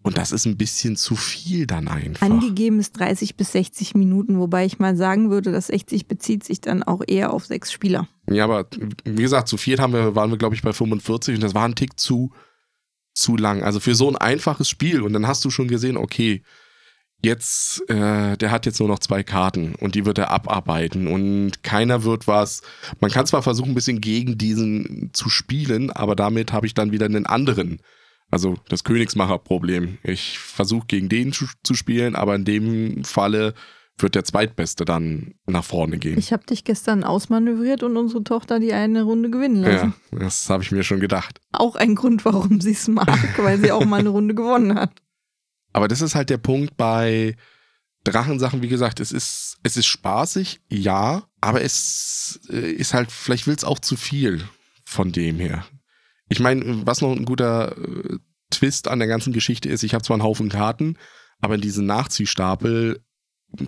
Und 0.02 0.16
das 0.16 0.30
ist 0.30 0.46
ein 0.46 0.56
bisschen 0.56 0.96
zu 0.96 1.16
viel 1.16 1.66
dann 1.66 1.88
einfach. 1.88 2.22
Angegeben 2.22 2.78
ist 2.78 2.92
30 2.92 3.36
bis 3.36 3.52
60 3.52 3.94
Minuten, 3.94 4.38
wobei 4.38 4.64
ich 4.64 4.78
mal 4.78 4.96
sagen 4.96 5.28
würde, 5.30 5.50
dass 5.50 5.66
60 5.66 6.06
bezieht 6.06 6.44
sich 6.44 6.60
dann 6.60 6.82
auch 6.82 7.02
eher 7.06 7.32
auf 7.32 7.46
sechs 7.46 7.72
Spieler. 7.72 8.06
Ja, 8.30 8.44
aber 8.44 8.66
wie 9.04 9.22
gesagt, 9.22 9.48
zu 9.48 9.56
viert 9.56 9.80
haben 9.80 9.92
wir, 9.92 10.14
waren 10.14 10.30
wir, 10.30 10.38
glaube 10.38 10.54
ich, 10.54 10.62
bei 10.62 10.72
45 10.72 11.34
und 11.34 11.42
das 11.42 11.54
war 11.54 11.64
ein 11.64 11.74
Tick 11.74 11.98
zu, 11.98 12.32
zu 13.12 13.36
lang. 13.36 13.62
Also 13.62 13.80
für 13.80 13.94
so 13.94 14.08
ein 14.08 14.16
einfaches 14.16 14.68
Spiel. 14.68 15.02
Und 15.02 15.12
dann 15.14 15.26
hast 15.26 15.44
du 15.44 15.50
schon 15.50 15.66
gesehen, 15.66 15.96
okay, 15.96 16.42
jetzt, 17.20 17.82
äh, 17.90 18.36
der 18.36 18.50
hat 18.52 18.66
jetzt 18.66 18.78
nur 18.78 18.88
noch 18.88 19.00
zwei 19.00 19.24
Karten 19.24 19.74
und 19.74 19.96
die 19.96 20.06
wird 20.06 20.18
er 20.18 20.30
abarbeiten 20.30 21.08
und 21.08 21.64
keiner 21.64 22.04
wird 22.04 22.28
was. 22.28 22.62
Man 23.00 23.10
kann 23.10 23.26
zwar 23.26 23.42
versuchen, 23.42 23.72
ein 23.72 23.74
bisschen 23.74 24.00
gegen 24.00 24.38
diesen 24.38 25.10
zu 25.12 25.28
spielen, 25.28 25.90
aber 25.90 26.14
damit 26.14 26.52
habe 26.52 26.66
ich 26.66 26.74
dann 26.74 26.92
wieder 26.92 27.06
einen 27.06 27.26
anderen. 27.26 27.80
Also 28.30 28.56
das 28.68 28.84
Königsmacher-Problem. 28.84 29.98
Ich 30.02 30.38
versuche 30.38 30.86
gegen 30.86 31.08
den 31.08 31.32
zu, 31.32 31.46
zu 31.62 31.74
spielen, 31.74 32.14
aber 32.14 32.34
in 32.34 32.44
dem 32.44 33.04
Falle 33.04 33.54
wird 34.00 34.14
der 34.14 34.24
Zweitbeste 34.24 34.84
dann 34.84 35.34
nach 35.46 35.64
vorne 35.64 35.98
gehen. 35.98 36.18
Ich 36.18 36.32
habe 36.32 36.44
dich 36.44 36.64
gestern 36.64 37.04
ausmanövriert 37.04 37.82
und 37.82 37.96
unsere 37.96 38.22
Tochter 38.22 38.60
die 38.60 38.72
eine 38.72 39.02
Runde 39.02 39.30
gewinnen 39.30 39.62
lassen. 39.62 39.94
Ja, 40.12 40.18
das 40.18 40.48
habe 40.50 40.62
ich 40.62 40.70
mir 40.70 40.84
schon 40.84 41.00
gedacht. 41.00 41.40
Auch 41.52 41.74
ein 41.74 41.94
Grund, 41.94 42.24
warum 42.24 42.60
sie 42.60 42.72
es 42.72 42.86
mag, 42.86 43.08
weil 43.38 43.58
sie 43.58 43.72
auch 43.72 43.84
mal 43.84 44.00
eine 44.00 44.10
Runde 44.10 44.34
gewonnen 44.34 44.74
hat. 44.74 44.92
Aber 45.72 45.88
das 45.88 46.00
ist 46.00 46.14
halt 46.14 46.30
der 46.30 46.38
Punkt 46.38 46.76
bei 46.76 47.34
Drachensachen, 48.04 48.62
wie 48.62 48.68
gesagt, 48.68 49.00
es 49.00 49.12
ist, 49.12 49.58
es 49.62 49.76
ist 49.76 49.86
spaßig, 49.86 50.60
ja, 50.68 51.24
aber 51.40 51.62
es 51.62 52.40
äh, 52.50 52.72
ist 52.72 52.94
halt, 52.94 53.12
vielleicht 53.12 53.46
will 53.46 53.54
es 53.54 53.64
auch 53.64 53.78
zu 53.78 53.96
viel 53.96 54.44
von 54.84 55.12
dem 55.12 55.38
her. 55.38 55.66
Ich 56.28 56.40
meine, 56.40 56.86
was 56.86 57.00
noch 57.00 57.14
ein 57.14 57.24
guter 57.24 57.76
äh, 57.76 58.18
Twist 58.50 58.88
an 58.88 58.98
der 58.98 59.08
ganzen 59.08 59.32
Geschichte 59.32 59.68
ist, 59.68 59.82
ich 59.82 59.94
habe 59.94 60.04
zwar 60.04 60.14
einen 60.14 60.24
Haufen 60.24 60.48
Karten, 60.48 60.96
aber 61.40 61.54
in 61.54 61.60
diesen 61.60 61.86
Nachziehstapel 61.86 63.00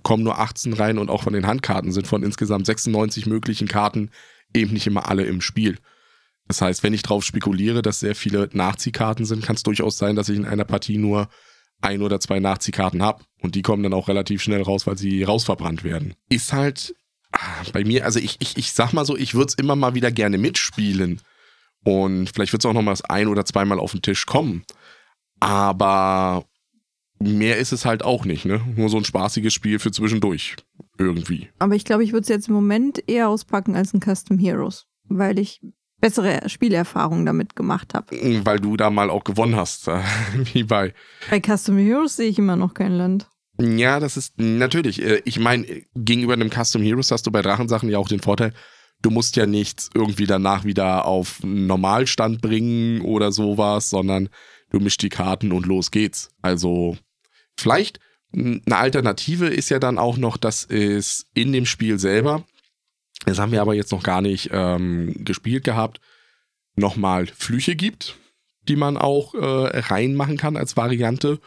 kommen 0.02 0.24
nur 0.24 0.38
18 0.38 0.72
rein 0.74 0.98
und 0.98 1.10
auch 1.10 1.22
von 1.22 1.32
den 1.32 1.46
Handkarten 1.46 1.92
sind 1.92 2.06
von 2.06 2.22
insgesamt 2.22 2.66
96 2.66 3.26
möglichen 3.26 3.68
Karten 3.68 4.10
eben 4.54 4.72
nicht 4.72 4.86
immer 4.86 5.08
alle 5.08 5.24
im 5.24 5.40
Spiel. 5.40 5.78
Das 6.48 6.60
heißt, 6.60 6.82
wenn 6.82 6.92
ich 6.92 7.02
drauf 7.02 7.24
spekuliere, 7.24 7.80
dass 7.80 8.00
sehr 8.00 8.14
viele 8.14 8.48
Nachziehkarten 8.52 9.24
sind, 9.24 9.44
kann 9.44 9.56
es 9.56 9.62
durchaus 9.62 9.96
sein, 9.96 10.16
dass 10.16 10.28
ich 10.28 10.36
in 10.36 10.44
einer 10.44 10.64
Partie 10.64 10.98
nur 10.98 11.28
ein 11.80 12.02
oder 12.02 12.20
zwei 12.20 12.40
Nachziehkarten 12.40 13.02
habe. 13.02 13.24
Und 13.40 13.54
die 13.54 13.62
kommen 13.62 13.82
dann 13.82 13.94
auch 13.94 14.08
relativ 14.08 14.42
schnell 14.42 14.62
raus, 14.62 14.86
weil 14.86 14.98
sie 14.98 15.22
rausverbrannt 15.22 15.84
werden. 15.84 16.14
Ist 16.28 16.52
halt 16.52 16.94
ah, 17.32 17.38
bei 17.72 17.84
mir, 17.84 18.04
also 18.04 18.18
ich, 18.18 18.36
ich, 18.40 18.56
ich 18.58 18.72
sag 18.72 18.92
mal 18.92 19.06
so, 19.06 19.16
ich 19.16 19.34
würde 19.34 19.46
es 19.48 19.54
immer 19.54 19.76
mal 19.76 19.94
wieder 19.94 20.10
gerne 20.10 20.38
mitspielen. 20.38 21.20
Und 21.84 22.28
vielleicht 22.30 22.52
wird 22.52 22.62
es 22.62 22.68
auch 22.68 22.74
noch 22.74 22.82
mal 22.82 22.92
das 22.92 23.04
ein 23.04 23.28
oder 23.28 23.44
zweimal 23.44 23.78
auf 23.78 23.92
den 23.92 24.02
Tisch 24.02 24.26
kommen. 24.26 24.64
Aber 25.40 26.44
mehr 27.18 27.58
ist 27.58 27.72
es 27.72 27.84
halt 27.84 28.04
auch 28.04 28.24
nicht, 28.24 28.44
ne? 28.44 28.60
Nur 28.76 28.88
so 28.88 28.98
ein 28.98 29.04
spaßiges 29.04 29.52
Spiel 29.52 29.78
für 29.78 29.90
zwischendurch. 29.90 30.56
Irgendwie. 30.98 31.48
Aber 31.58 31.74
ich 31.74 31.84
glaube, 31.84 32.04
ich 32.04 32.12
würde 32.12 32.22
es 32.22 32.28
jetzt 32.28 32.48
im 32.48 32.54
Moment 32.54 33.02
eher 33.08 33.28
auspacken 33.28 33.74
als 33.74 33.94
ein 33.94 34.00
Custom 34.00 34.38
Heroes, 34.38 34.86
weil 35.08 35.38
ich 35.38 35.60
bessere 36.00 36.48
Spielerfahrungen 36.48 37.26
damit 37.26 37.56
gemacht 37.56 37.94
habe. 37.94 38.16
Weil 38.44 38.58
du 38.60 38.76
da 38.76 38.90
mal 38.90 39.10
auch 39.10 39.24
gewonnen 39.24 39.56
hast. 39.56 39.88
äh, 39.88 40.00
Wie 40.52 40.64
bei 40.64 40.92
Bei 41.30 41.40
Custom 41.40 41.78
Heroes 41.78 42.16
sehe 42.16 42.28
ich 42.28 42.38
immer 42.38 42.56
noch 42.56 42.74
kein 42.74 42.92
Land. 42.92 43.28
Ja, 43.58 44.00
das 44.00 44.16
ist 44.16 44.38
natürlich. 44.38 45.02
äh, 45.02 45.22
Ich 45.24 45.38
meine, 45.38 45.66
gegenüber 45.94 46.34
einem 46.34 46.50
Custom 46.50 46.82
Heroes 46.82 47.10
hast 47.10 47.26
du 47.26 47.30
bei 47.30 47.42
Drachensachen 47.42 47.88
ja 47.90 47.98
auch 47.98 48.08
den 48.08 48.20
Vorteil, 48.20 48.52
du 49.02 49.10
musst 49.10 49.36
ja 49.36 49.46
nichts 49.46 49.90
irgendwie 49.94 50.26
danach 50.26 50.64
wieder 50.64 51.04
auf 51.06 51.42
Normalstand 51.42 52.40
bringen 52.40 53.00
oder 53.02 53.32
sowas, 53.32 53.90
sondern 53.90 54.28
du 54.70 54.80
mischst 54.80 55.02
die 55.02 55.08
Karten 55.08 55.52
und 55.52 55.66
los 55.66 55.90
geht's. 55.90 56.30
Also 56.42 56.96
vielleicht 57.56 58.00
eine 58.32 58.60
Alternative 58.76 59.46
ist 59.48 59.70
ja 59.70 59.78
dann 59.78 59.98
auch 59.98 60.16
noch, 60.16 60.36
dass 60.36 60.64
es 60.64 61.26
in 61.34 61.52
dem 61.52 61.66
Spiel 61.66 61.98
selber, 61.98 62.44
das 63.26 63.38
haben 63.38 63.52
wir 63.52 63.60
aber 63.60 63.74
jetzt 63.74 63.92
noch 63.92 64.02
gar 64.02 64.22
nicht 64.22 64.50
ähm, 64.52 65.14
gespielt 65.24 65.64
gehabt, 65.64 66.00
nochmal 66.76 67.26
Flüche 67.26 67.74
gibt, 67.74 68.16
die 68.68 68.76
man 68.76 68.96
auch 68.96 69.34
äh, 69.34 69.78
reinmachen 69.78 70.36
kann 70.36 70.56
als 70.56 70.76
Variante 70.76 71.40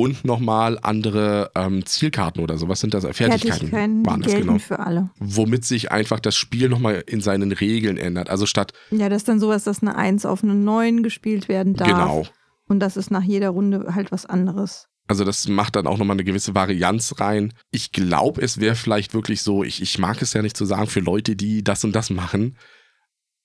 und 0.00 0.24
nochmal 0.24 0.78
andere 0.80 1.50
ähm, 1.54 1.84
Zielkarten 1.84 2.42
oder 2.42 2.56
so. 2.56 2.68
Was 2.68 2.80
sind 2.80 2.94
das? 2.94 3.04
Fertigkeiten, 3.04 4.06
waren 4.06 4.22
das 4.22 4.32
genau. 4.32 4.58
für 4.58 4.78
alle. 4.78 5.10
Womit 5.18 5.64
sich 5.64 5.92
einfach 5.92 6.20
das 6.20 6.36
Spiel 6.36 6.70
nochmal 6.70 7.04
in 7.06 7.20
seinen 7.20 7.52
Regeln 7.52 7.98
ändert. 7.98 8.30
Also 8.30 8.46
statt, 8.46 8.72
Ja, 8.90 9.10
das 9.10 9.18
ist 9.18 9.28
dann 9.28 9.40
sowas, 9.40 9.64
dass 9.64 9.82
eine 9.82 9.96
1 9.96 10.24
auf 10.24 10.42
eine 10.42 10.54
9 10.54 11.02
gespielt 11.02 11.48
werden 11.48 11.74
darf. 11.74 11.88
genau. 11.88 12.26
Und 12.66 12.80
das 12.80 12.96
ist 12.96 13.10
nach 13.10 13.24
jeder 13.24 13.50
Runde 13.50 13.94
halt 13.94 14.10
was 14.10 14.24
anderes. 14.26 14.86
Also 15.06 15.24
das 15.24 15.48
macht 15.48 15.76
dann 15.76 15.86
auch 15.86 15.98
nochmal 15.98 16.14
eine 16.14 16.24
gewisse 16.24 16.54
Varianz 16.54 17.16
rein. 17.18 17.52
Ich 17.72 17.90
glaube, 17.90 18.40
es 18.42 18.60
wäre 18.60 18.76
vielleicht 18.76 19.12
wirklich 19.12 19.42
so, 19.42 19.64
ich, 19.64 19.82
ich 19.82 19.98
mag 19.98 20.22
es 20.22 20.32
ja 20.32 20.40
nicht 20.40 20.56
zu 20.56 20.64
sagen 20.64 20.86
für 20.86 21.00
Leute, 21.00 21.34
die 21.34 21.64
das 21.64 21.84
und 21.84 21.92
das 21.96 22.10
machen, 22.10 22.56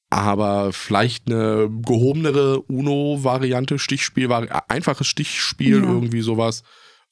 aber 0.10 0.72
vielleicht 0.74 1.30
eine 1.30 1.70
gehobenere 1.86 2.62
UNO-Variante, 2.62 3.80
Stichspiel, 3.80 4.32
einfaches 4.68 5.08
Stichspiel, 5.08 5.78
Ja. 5.82 5.84
irgendwie 5.84 6.22
sowas. 6.22 6.64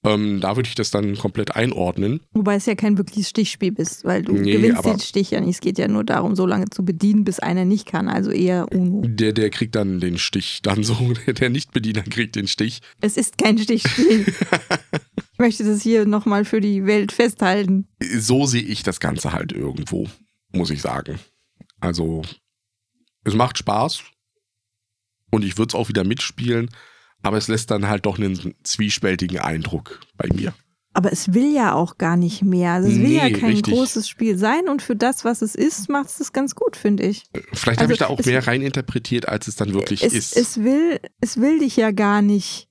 Ähm, 0.05 0.41
da 0.41 0.57
würde 0.57 0.67
ich 0.67 0.75
das 0.75 0.91
dann 0.91 1.17
komplett 1.17 1.55
einordnen. 1.55 2.19
Wobei 2.33 2.55
es 2.55 2.65
ja 2.65 2.75
kein 2.75 2.97
wirkliches 2.97 3.29
Stichspiel 3.29 3.73
ist, 3.77 4.03
weil 4.03 4.21
du 4.21 4.33
Nee, 4.33 4.51
gewinnst 4.51 4.83
den 4.83 4.99
Stich 4.99 5.31
ja 5.31 5.39
nicht. 5.39 5.55
Es 5.55 5.61
geht 5.61 5.77
ja 5.77 5.87
nur 5.87 6.03
darum, 6.03 6.35
so 6.35 6.45
lange 6.45 6.69
zu 6.69 6.83
bedienen, 6.83 7.23
bis 7.23 7.39
einer 7.39 7.63
nicht 7.63 7.85
kann. 7.85 8.09
Also 8.09 8.29
eher 8.29 8.69
UNO. 8.73 9.03
Der, 9.07 9.31
der 9.31 9.49
kriegt 9.49 9.75
dann 9.75 10.01
den 10.01 10.17
Stich, 10.17 10.59
dann 10.61 10.83
so, 10.83 10.97
der 11.27 11.49
Nichtbediener 11.49 12.01
kriegt 12.03 12.35
den 12.35 12.47
Stich. 12.49 12.81
Es 12.99 13.15
ist 13.15 13.37
kein 13.37 13.57
Stichspiel. 13.57 14.25
ich 15.33 15.39
möchte 15.39 15.63
das 15.63 15.81
hier 15.81 16.05
nochmal 16.05 16.43
für 16.43 16.59
die 16.59 16.85
Welt 16.85 17.13
festhalten. 17.13 17.87
So 18.17 18.45
sehe 18.45 18.61
ich 18.61 18.83
das 18.83 18.99
Ganze 18.99 19.31
halt 19.31 19.53
irgendwo, 19.53 20.07
muss 20.51 20.69
ich 20.69 20.81
sagen. 20.81 21.17
Also, 21.79 22.23
es 23.23 23.33
macht 23.33 23.57
Spaß 23.57 24.03
und 25.31 25.43
ich 25.43 25.57
würde 25.57 25.69
es 25.71 25.75
auch 25.75 25.89
wieder 25.89 26.03
mitspielen, 26.03 26.69
aber 27.21 27.37
es 27.37 27.47
lässt 27.47 27.71
dann 27.71 27.87
halt 27.87 28.05
doch 28.05 28.17
einen 28.17 28.53
zwiespältigen 28.63 29.39
Eindruck 29.39 29.99
bei 30.17 30.27
mir. 30.33 30.53
Aber 30.95 31.11
es 31.11 31.33
will 31.33 31.51
ja 31.51 31.73
auch 31.73 31.97
gar 31.97 32.17
nicht 32.17 32.43
mehr. 32.43 32.73
Also 32.73 32.87
es 32.89 32.99
will 32.99 33.13
ja 33.13 33.23
Nee, 33.23 33.33
kein 33.33 33.49
richtig. 33.49 33.73
großes 33.73 34.07
Spiel 34.07 34.37
sein 34.37 34.69
und 34.69 34.83
für 34.83 34.95
das, 34.95 35.25
was 35.25 35.41
es 35.41 35.55
ist, 35.55 35.89
macht 35.89 36.09
es 36.09 36.17
das 36.19 36.33
ganz 36.33 36.53
gut, 36.53 36.75
finde 36.75 37.01
ich. 37.03 37.23
Vielleicht 37.51 37.79
Also, 37.79 37.81
habe 37.83 37.93
ich 37.93 37.99
da 37.99 38.07
auch 38.07 38.23
mehr 38.23 38.45
reininterpretiert, 38.45 39.27
als 39.27 39.47
es 39.47 39.55
dann 39.55 39.73
wirklich 39.73 40.03
es, 40.03 40.13
ist. 40.13 40.37
Es 40.37 40.63
will, 40.63 40.99
es 41.19 41.37
will 41.41 41.57
dich 41.59 41.77
ja 41.77 41.89
gar 41.91 42.21
nicht 42.21 42.67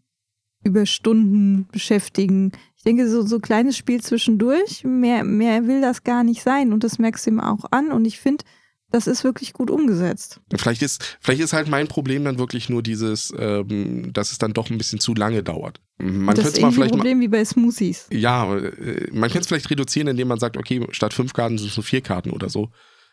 über 0.63 0.87
Stunden 0.87 1.67
beschäftigen. 1.73 2.53
Ich 2.77 2.85
denke, 2.85 3.09
so 3.11 3.23
so 3.27 3.41
kleines 3.41 3.77
Spiel 3.77 4.01
zwischendurch, 4.01 4.85
mehr, 4.85 5.25
mehr 5.25 5.67
will 5.67 5.81
das 5.81 6.05
gar 6.05 6.23
nicht 6.23 6.43
sein 6.43 6.73
und 6.73 6.85
das 6.85 7.01
merkst 7.01 7.27
du 7.27 7.31
ihm 7.31 7.41
auch 7.41 7.65
an 7.73 7.91
und 7.91 8.05
ich 8.05 8.21
finde, 8.21 8.45
das 8.93 9.07
ist 9.07 9.25
wirklich 9.25 9.53
gut 9.53 9.71
umgesetzt. 9.71 10.41
Vielleicht 10.55 10.83
ist, 10.83 11.19
vielleicht 11.21 11.41
ist 11.41 11.53
halt 11.53 11.69
mein 11.69 11.89
Problem 11.89 12.25
dann 12.25 12.39
wirklich 12.39 12.69
nur 12.69 12.83
dieses, 12.83 13.33
ähm, 13.37 14.13
dass 14.13 14.31
es 14.33 14.39
dann 14.39 14.53
doch 14.53 14.71
ein 14.71 14.79
bisschen 14.79 15.01
zu 15.01 15.15
lange 15.15 15.43
dauert. 15.43 15.81
Man 15.99 16.35
das 16.37 16.47
ist 16.47 16.61
mal 16.61 16.73
vielleicht 16.73 16.93
ein 16.93 16.99
Problem 16.99 17.21
wie 17.21 17.29
bei 17.29 17.45
Smoothies. 17.45 18.07
ja, 18.11 18.55
äh, 18.57 19.09
man 19.13 19.31
könnte 19.31 19.41
es 19.41 19.47
vielleicht 19.49 19.71
reduzieren, 19.71 20.09
indem 20.09 20.29
man 20.29 20.39
sagt, 20.39 20.57
okay, 20.57 20.87
statt 20.91 21.15
fünf 21.15 21.33
Karten 21.33 21.59
sind 21.59 21.71
es 21.71 21.77
nur 21.77 21.85
vier 21.85 22.01
Karten 22.01 22.31
oder 22.31 22.49
so. 22.49 22.71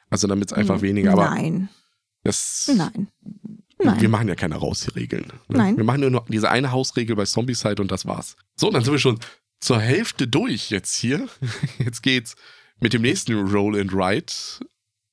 Also 0.10 0.28
damit 0.28 0.52
es 0.52 0.58
einfach 0.58 0.82
weniger, 0.82 1.12
aber 1.14 1.30
Nein, 1.30 1.70
das, 2.24 2.70
nein, 2.76 3.08
nein. 3.78 4.02
wir 4.02 4.10
machen 4.10 4.28
ja 4.28 4.36
keine 4.36 4.60
Hausregeln. 4.60 5.28
ne? 5.48 5.58
Nein. 5.58 5.78
Wir 5.78 5.84
machen 5.84 6.02
nur 6.02 6.10
noch 6.10 6.26
diese 6.28 6.50
eine 6.50 6.72
Hausregel 6.72 7.16
bei 7.16 7.26
Zombicide 7.26 7.82
und 7.82 7.92
das 7.92 8.06
war's. 8.06 8.36
So, 8.56 8.72
dann 8.72 8.84
sind 8.84 8.92
wir 8.94 9.00
schon 9.00 9.20
zur 9.60 9.80
Hälfte 9.80 10.28
durch 10.28 10.70
jetzt 10.72 10.96
hier. 10.96 11.28
Jetzt 11.80 12.02
geht's 12.02 12.36
mit 12.80 12.94
dem 12.94 13.02
nächsten 13.02 13.34
Roll 13.50 13.80
and 13.80 13.94
Ride 13.94 14.34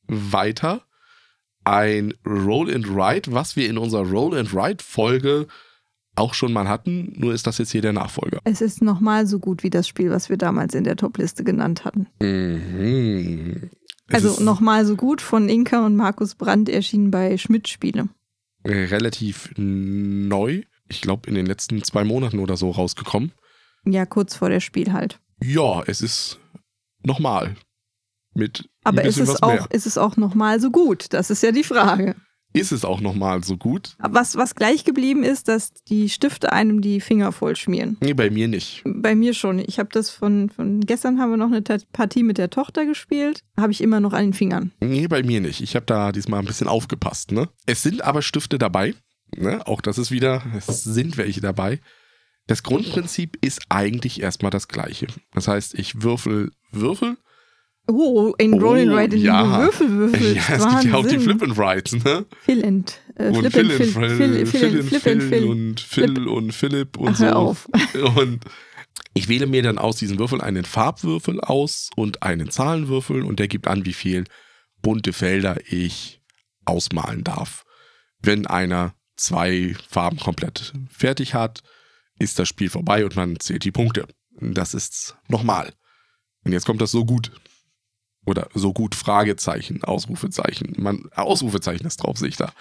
weiter. 0.09 0.83
ein 1.65 2.15
Roll 2.25 2.73
and 2.73 2.87
Ride, 2.87 3.33
was 3.33 3.57
wir 3.57 3.69
in 3.69 3.77
unserer 3.77 4.07
Roll 4.09 4.39
and 4.39 4.55
Ride 4.55 4.85
Folge 4.85 5.49
auch 6.15 6.33
schon 6.33 6.53
mal 6.53 6.69
hatten, 6.69 7.13
nur 7.17 7.35
ist 7.35 7.47
das 7.47 7.59
jetzt 7.59 7.73
hier 7.73 7.83
der 7.83 7.93
Nachfolger. 7.93 8.41
Es 8.45 8.61
ist 8.61 8.83
nochmal 8.83 9.27
so 9.27 9.39
gut 9.39 9.63
wie 9.63 9.71
das 9.71 9.87
Spiel, 9.87 10.11
was 10.11 10.31
wir 10.31 10.37
damals 10.39 10.75
in 10.75 10.85
der 10.85 10.97
Topliste 10.97 11.45
genannt 11.45 11.85
hatten. 11.85 12.07
Mhm. 12.21 13.71
Also 14.11 14.43
nochmal 14.43 14.87
so 14.87 14.97
gut 14.97 15.21
von 15.21 15.49
Inka 15.49 15.85
und 15.85 15.97
Markus 15.97 16.37
Brandt 16.37 16.69
erschienen 16.69 17.11
bei 17.11 17.37
Schmidt 17.37 17.69
Spiele. 17.69 18.09
relativ 18.65 19.51
neu. 19.57 20.63
Ich 20.89 21.01
glaube, 21.01 21.29
in 21.29 21.35
den 21.35 21.47
letzten 21.47 21.83
zwei 21.83 22.05
Monaten 22.05 22.39
oder 22.39 22.57
so 22.57 22.71
rausgekommen. 22.71 23.33
Ja, 23.85 24.07
kurz 24.07 24.37
vor 24.37 24.49
der 24.49 24.61
Spiel 24.61 24.93
halt. 24.93 25.21
Ja, 25.43 25.83
es 25.87 26.01
ist 26.01 26.39
nochmal. 27.03 27.57
Mit 28.37 28.69
Aber 28.85 29.03
ist 29.03 29.19
es, 29.19 29.43
auch, 29.43 29.55
mehr. 29.55 29.67
ist 29.71 29.87
es 29.87 29.99
auch 29.99 30.17
nochmal 30.17 30.61
so 30.61 30.71
gut? 30.71 31.07
Das 31.13 31.31
ist 31.31 31.43
ja 31.43 31.53
die 31.53 31.65
Frage. 31.65 32.17
Ist 32.53 32.73
es 32.73 32.85
auch 32.85 33.01
nochmal 33.01 33.45
so 33.45 33.57
gut? 33.59 33.97
Was, 33.99 34.37
was 34.37 34.55
gleich 34.55 34.85
geblieben 34.85 35.23
ist, 35.23 35.49
dass 35.49 35.75
die 35.75 36.09
Stifte 36.09 36.53
einem 36.53 36.81
die 36.81 37.01
Finger 37.01 37.33
voll 37.33 37.55
schmieren. 37.55 37.99
Nee, 38.01 38.15
bei 38.15 38.31
mir 38.31 38.49
nicht. 38.49 38.83
Bei 38.87 39.15
mir 39.15 39.35
schon. 39.35 39.59
Ich 39.59 39.79
habe 39.79 39.91
das 39.93 40.09
von, 40.09 40.49
von 40.49 40.81
gestern 40.81 41.19
haben 41.19 41.31
wir 41.31 41.37
noch 41.37 41.53
eine 41.53 41.63
Partie 41.93 42.23
mit 42.23 42.39
der 42.39 42.49
Tochter 42.49 42.87
gespielt. 42.87 43.41
Habe 43.59 43.73
ich 43.73 43.83
immer 43.83 44.01
noch 44.01 44.15
an 44.15 44.25
den 44.25 44.33
Fingern. 44.33 44.73
Nee, 44.81 45.07
bei 45.07 45.23
mir 45.23 45.41
nicht. 45.41 45.61
Ich 45.61 45.77
habe 45.77 45.85
da 45.85 46.13
diesmal 46.13 46.41
ein 46.41 46.47
bisschen 46.47 46.69
aufgepasst. 46.69 47.33
Ne? 47.33 47.49
Es 47.67 47.83
sind 47.83 48.03
aber 48.03 48.23
Stifte 48.23 48.57
dabei. 48.59 48.95
Ne? 49.37 49.67
Auch 49.67 49.83
das 49.83 49.99
ist 49.99 50.11
wieder, 50.11 50.43
es 50.57 50.83
sind 50.85 51.19
welche 51.19 51.43
dabei. 51.43 51.81
Das 52.47 52.63
Grundprinzip 52.63 53.45
ist 53.45 53.61
eigentlich 53.69 54.23
erstmal 54.23 54.51
das 54.51 54.69
gleiche. 54.69 55.09
Das 55.35 55.49
heißt, 55.49 55.75
ich 55.75 56.03
würfel 56.03 56.53
Würfel. 56.71 57.19
Oh, 57.89 58.35
in 58.39 58.55
Oh, 58.55 58.59
Rolling 58.59 58.91
Ride, 58.91 59.17
in 59.17 59.23
ja. 59.23 59.43
den 59.43 59.51
du 59.53 59.59
Würfel 59.65 59.91
würfelst. 59.91 60.37
Ja, 60.49 60.57
es 60.57 60.69
gibt 60.69 60.85
ja 60.85 60.95
auch 60.95 61.07
die 61.07 61.13
Wahnsinn. 61.17 61.21
Flip 61.21 61.43
and 61.43 61.59
Rides, 61.59 61.93
ne? 62.05 62.27
Fill 62.45 62.65
and, 62.65 63.01
äh, 63.17 63.29
Und 63.29 63.35
Flip 63.53 63.57
and 63.57 63.73
Phil 63.73 63.83
and 63.83 63.93
Phil, 63.93 64.47
Phil 64.47 64.79
and 64.81 64.89
Flip 64.89 65.07
and 65.07 65.23
Phil. 65.23 65.45
und 65.45 65.81
Phil 65.81 66.29
und 66.29 66.53
Philipp 66.53 66.97
und 66.99 67.09
Ach, 67.11 67.17
so. 67.17 67.25
hör 67.27 67.37
auf. 67.37 67.69
Und 68.17 68.41
ich 69.15 69.29
wähle 69.29 69.47
mir 69.47 69.63
dann 69.63 69.79
aus 69.79 69.97
diesen 69.97 70.19
Würfeln 70.19 70.41
einen 70.41 70.65
Farbwürfel 70.65 71.41
aus 71.41 71.91
und 71.97 72.23
einen 72.23 72.51
Zahlenwürfel 72.51 73.23
und 73.23 73.39
der 73.39 73.49
gibt 73.49 73.67
an, 73.67 73.87
wie 73.87 73.93
viel 73.95 74.25
bunte 74.83 75.13
Felder 75.15 75.57
ich 75.71 76.21
ausmalen 76.67 77.25
darf. 77.25 77.65
Wenn 78.21 78.47
einer 78.47 78.95
zwei 79.17 79.75
Farben 79.89 80.19
komplett 80.19 80.73
fertig 80.91 81.33
hat, 81.35 81.63
ist 82.19 82.39
das 82.39 82.49
Spiel 82.49 82.69
vorbei 82.69 83.05
und 83.05 83.17
man 83.17 83.39
zählt 83.41 83.65
die 83.65 83.73
Punkte. 83.73 84.07
Das 84.39 84.75
ist 84.75 85.17
nochmal. 85.29 85.73
Und 86.45 86.53
jetzt 86.53 86.67
kommt 86.67 86.81
das 86.83 86.91
so 86.91 87.05
gut. 87.07 87.31
Oder 88.27 88.49
so 88.55 88.73
gut 88.73 88.95
Fragezeichen, 88.95 89.85
Ausrufezeichen. 89.85 90.75
Man, 90.79 91.09
Ausrufezeichen 91.15 91.87
ist 91.87 91.99
drauf, 91.99 92.19
sehe 92.19 92.29
ich 92.29 92.37
da. 92.37 92.53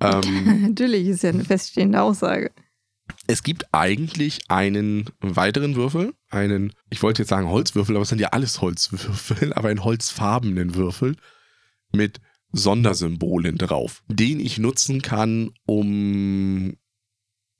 Ähm, 0.00 0.62
Natürlich 0.68 1.06
ist 1.06 1.22
ja 1.22 1.30
eine 1.30 1.44
feststehende 1.44 2.00
Aussage. 2.02 2.50
es 3.26 3.42
gibt 3.42 3.66
eigentlich 3.72 4.40
einen 4.48 5.10
weiteren 5.20 5.76
Würfel, 5.76 6.14
einen, 6.30 6.72
ich 6.90 7.02
wollte 7.02 7.22
jetzt 7.22 7.28
sagen 7.28 7.48
Holzwürfel, 7.48 7.94
aber 7.94 8.02
es 8.02 8.08
sind 8.08 8.20
ja 8.20 8.28
alles 8.28 8.60
Holzwürfel, 8.60 9.52
aber 9.54 9.68
einen 9.68 9.84
holzfarbenen 9.84 10.74
Würfel 10.74 11.16
mit 11.92 12.20
Sondersymbolen 12.52 13.58
drauf, 13.58 14.02
den 14.08 14.40
ich 14.40 14.58
nutzen 14.58 15.02
kann, 15.02 15.50
um 15.66 16.76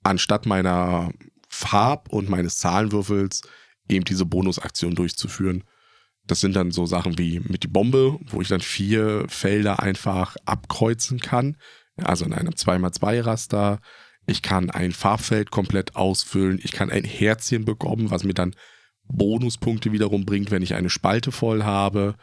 anstatt 0.03 0.47
meiner 0.47 1.13
Farb- 1.49 2.09
und 2.11 2.29
meines 2.31 2.59
Zahlenwürfels 2.59 3.43
eben 3.89 4.05
diese 4.05 4.25
Bonusaktion 4.25 4.95
durchzuführen. 4.95 5.65
Das 6.27 6.41
sind 6.41 6.57
dann 6.57 6.71
so 6.71 6.87
Sachen 6.87 7.19
wie 7.19 7.41
mit 7.41 7.63
die 7.63 7.69
Bombe, 7.69 8.19
wo 8.27 8.41
ich 8.41 8.49
dann 8.49 8.61
vier 8.61 9.27
Felder 9.29 9.81
einfach 9.81 10.37
abkreuzen 10.47 11.21
kann. 11.21 11.57
Also 11.97 12.25
in 12.25 12.33
einem 12.33 12.53
2x2-Raster. 12.53 13.81
Ich 14.27 14.41
kann 14.41 14.71
ein 14.71 14.93
Farbfeld 14.93 15.51
komplett 15.51 15.97
ausfüllen. 15.97 16.59
Ich 16.63 16.73
kann 16.73 16.91
ein 16.91 17.05
Herzchen 17.05 17.65
bekommen, 17.65 18.11
was 18.11 18.25
mir 18.25 18.33
dann 18.33 18.57
Bonuspunkte 19.07 19.93
wiederum 19.93 20.25
bringt, 20.25 20.51
wenn 20.51 20.63
ich 20.63 20.75
eine 20.75 20.89
Spalte 20.91 21.31
voll 21.31 21.65
habe. 21.65 22.17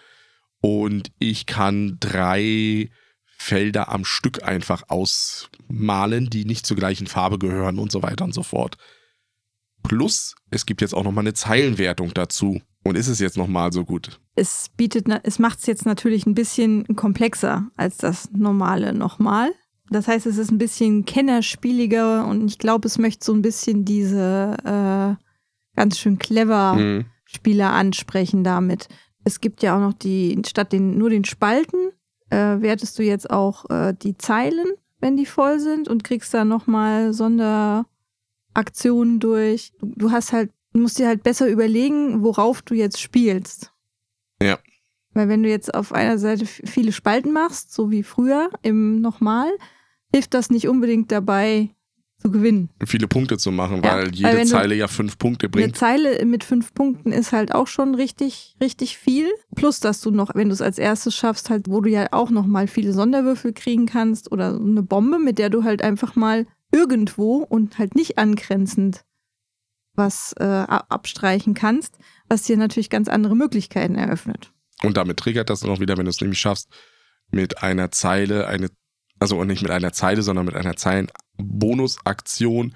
Und 0.62 1.12
ich 1.20 1.46
kann 1.46 1.98
drei 2.00 2.90
Felder 3.38 3.90
am 3.90 4.06
Stück 4.06 4.44
einfach 4.44 4.84
ausmalen, 4.90 6.30
die 6.30 6.46
nicht 6.46 6.66
zur 6.66 6.78
gleichen 6.78 7.08
Farbe 7.08 7.40
gehören 7.40 7.80
und 7.80 7.92
so 7.92 8.04
weiter 8.04 8.24
und 8.24 8.34
so 8.34 8.44
fort. 8.44 8.78
Plus, 9.84 10.36
es 10.52 10.66
gibt 10.66 10.82
jetzt 10.82 10.94
auch 10.94 11.04
nochmal 11.04 11.24
eine 11.24 11.34
Zeilenwertung 11.34 12.14
dazu. 12.14 12.62
Und 12.84 12.98
ist 12.98 13.08
es 13.08 13.20
jetzt 13.20 13.38
nochmal 13.38 13.72
so 13.72 13.86
gut? 13.86 14.20
Es 14.36 14.70
bietet, 14.76 15.06
es 15.24 15.40
macht 15.40 15.60
es 15.60 15.68
jetzt 15.68 15.86
natürlich 15.86 16.26
ein 16.26 16.34
bisschen 16.34 16.96
komplexer 16.96 17.68
als 17.76 17.98
das 17.98 18.32
normale 18.32 18.94
nochmal. 18.94 19.52
Das 19.90 20.08
heißt, 20.08 20.26
es 20.26 20.38
ist 20.38 20.52
ein 20.52 20.58
bisschen 20.58 21.06
kennerspieliger 21.06 22.26
und 22.26 22.48
ich 22.48 22.58
glaube, 22.58 22.88
es 22.88 22.98
möchte 22.98 23.26
so 23.26 23.34
ein 23.34 23.42
bisschen 23.42 23.86
diese 23.86 24.56
äh, 24.64 25.16
ganz 25.76 26.00
schön 26.00 26.18
clever 26.18 26.76
Mhm. 26.76 27.06
Spieler 27.26 27.72
ansprechen 27.72 28.44
damit. 28.44 28.88
Es 29.24 29.40
gibt 29.42 29.64
ja 29.64 29.76
auch 29.76 29.80
noch 29.80 29.94
die, 29.94 30.42
statt 30.46 30.74
den, 30.74 30.98
nur 30.98 31.10
den 31.10 31.24
Spalten, 31.24 31.92
äh, 32.30 32.60
wertest 32.62 32.98
du 33.00 33.04
jetzt 33.04 33.30
auch 33.30 33.70
äh, 33.70 33.94
die 33.94 34.18
Zeilen, 34.18 34.66
wenn 35.00 35.18
die 35.18 35.26
voll 35.26 35.60
sind 35.60 35.88
und 35.88 36.04
kriegst 36.04 36.34
da 36.34 36.46
nochmal 36.46 37.14
Sonderaktionen 37.14 39.20
durch. 39.20 39.72
Du, 39.80 39.94
du 39.96 40.12
hast 40.12 40.34
halt, 40.34 40.52
musst 40.80 41.00
dir 41.00 41.08
halt 41.08 41.24
besser 41.24 41.48
überlegen, 41.48 42.24
worauf 42.24 42.62
du 42.62 42.74
jetzt 42.76 43.00
spielst. 43.02 43.72
Ja. 44.42 44.58
Weil 45.14 45.28
wenn 45.28 45.44
du 45.44 45.50
jetzt 45.50 45.74
auf 45.74 45.92
einer 45.92 46.18
Seite 46.18 46.46
viele 46.46 46.92
Spalten 46.94 47.34
machst, 47.34 47.74
so 47.74 47.92
wie 47.92 48.04
früher 48.04 48.50
im 48.62 49.02
Nochmal, 49.02 49.50
hilft 50.14 50.34
das 50.34 50.50
nicht 50.50 50.68
unbedingt 50.70 51.12
dabei 51.12 51.70
zu 52.20 52.32
gewinnen. 52.32 52.70
Viele 52.86 53.08
Punkte 53.08 53.38
zu 53.38 53.52
machen, 53.52 53.78
Ja, 53.84 53.96
weil 53.96 54.06
weil 54.06 54.16
jede 54.16 54.38
du- 54.38 54.46
Zeile 54.46 54.76
ja 54.76 54.88
fünf 54.88 55.18
Punkte 55.18 55.48
Eine 55.48 55.52
bringt. 55.52 55.76
Zeile 55.76 56.24
mit 56.26 56.44
fünf 56.44 56.74
Punkten 56.74 57.12
ist 57.12 57.32
halt 57.34 57.54
auch 57.54 57.68
schon 57.68 57.96
richtig, 57.96 58.56
richtig 58.62 58.98
viel. 58.98 59.28
Plus, 59.56 59.80
dass 59.80 60.02
du 60.02 60.12
noch, 60.12 60.34
wenn 60.36 60.48
du 60.50 60.54
es 60.54 60.62
als 60.62 60.78
erstes 60.78 61.16
schaffst, 61.16 61.50
halt, 61.50 61.68
wo 61.68 61.82
du 61.82 61.90
ja 61.90 62.08
auch 62.12 62.30
noch 62.30 62.46
mal 62.46 62.68
viele 62.68 62.94
Sonderwürfel 62.94 63.54
kriegen 63.54 63.88
kannst 63.88 64.32
oder 64.32 64.56
eine 64.56 64.84
Bombe, 64.84 65.18
mit 65.20 65.40
der 65.40 65.50
du 65.50 65.64
halt 65.64 65.82
einfach 65.84 66.16
mal 66.16 66.46
irgendwo 66.72 67.38
und 67.38 67.80
halt 67.80 67.96
nicht 67.96 68.18
angrenzend 68.18 69.04
was 69.96 70.34
äh, 70.40 70.44
abstreichen 70.44 71.54
kannst, 71.54 71.98
was 72.28 72.44
dir 72.44 72.58
natürlich 72.58 72.90
ganz 72.90 73.08
andere 73.08 73.36
Möglichkeiten 73.36 73.96
eröffnet. 73.96 74.52
Und 74.84 74.98
damit 74.98 75.18
triggert 75.18 75.50
das 75.50 75.64
noch 75.64 75.80
wieder, 75.80 75.98
wenn 75.98 76.06
du 76.06 76.10
es 76.10 76.22
nämlich 76.22 76.40
schaffst, 76.40 76.70
mit 77.30 77.62
einer 77.64 77.92
Zeile 77.92 78.48
eine, 78.48 78.70
also 79.20 79.44
nicht 79.44 79.62
mit 79.62 79.72
einer 79.72 79.94
Zeile, 79.94 80.22
sondern 80.22 80.46
mit 80.46 80.56
einer 80.56 80.76
Zeilen-Bonusaktion 80.76 82.74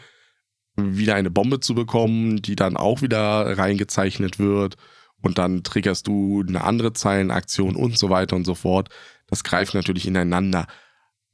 wieder 0.76 1.16
eine 1.16 1.32
Bombe 1.32 1.60
zu 1.60 1.74
bekommen, 1.74 2.42
die 2.42 2.56
dann 2.56 2.78
auch 2.78 3.02
wieder 3.02 3.58
reingezeichnet 3.58 4.40
wird. 4.40 4.76
Und 5.22 5.38
dann 5.38 5.64
triggerst 5.64 6.08
du 6.08 6.44
eine 6.48 6.64
andere 6.64 6.94
Zeilenaktion 6.94 7.76
und 7.76 7.98
so 7.98 8.10
weiter 8.10 8.36
und 8.36 8.46
so 8.46 8.54
fort. 8.54 8.90
Das 9.28 9.44
greift 9.44 9.74
natürlich 9.74 10.06
ineinander. 10.06 10.68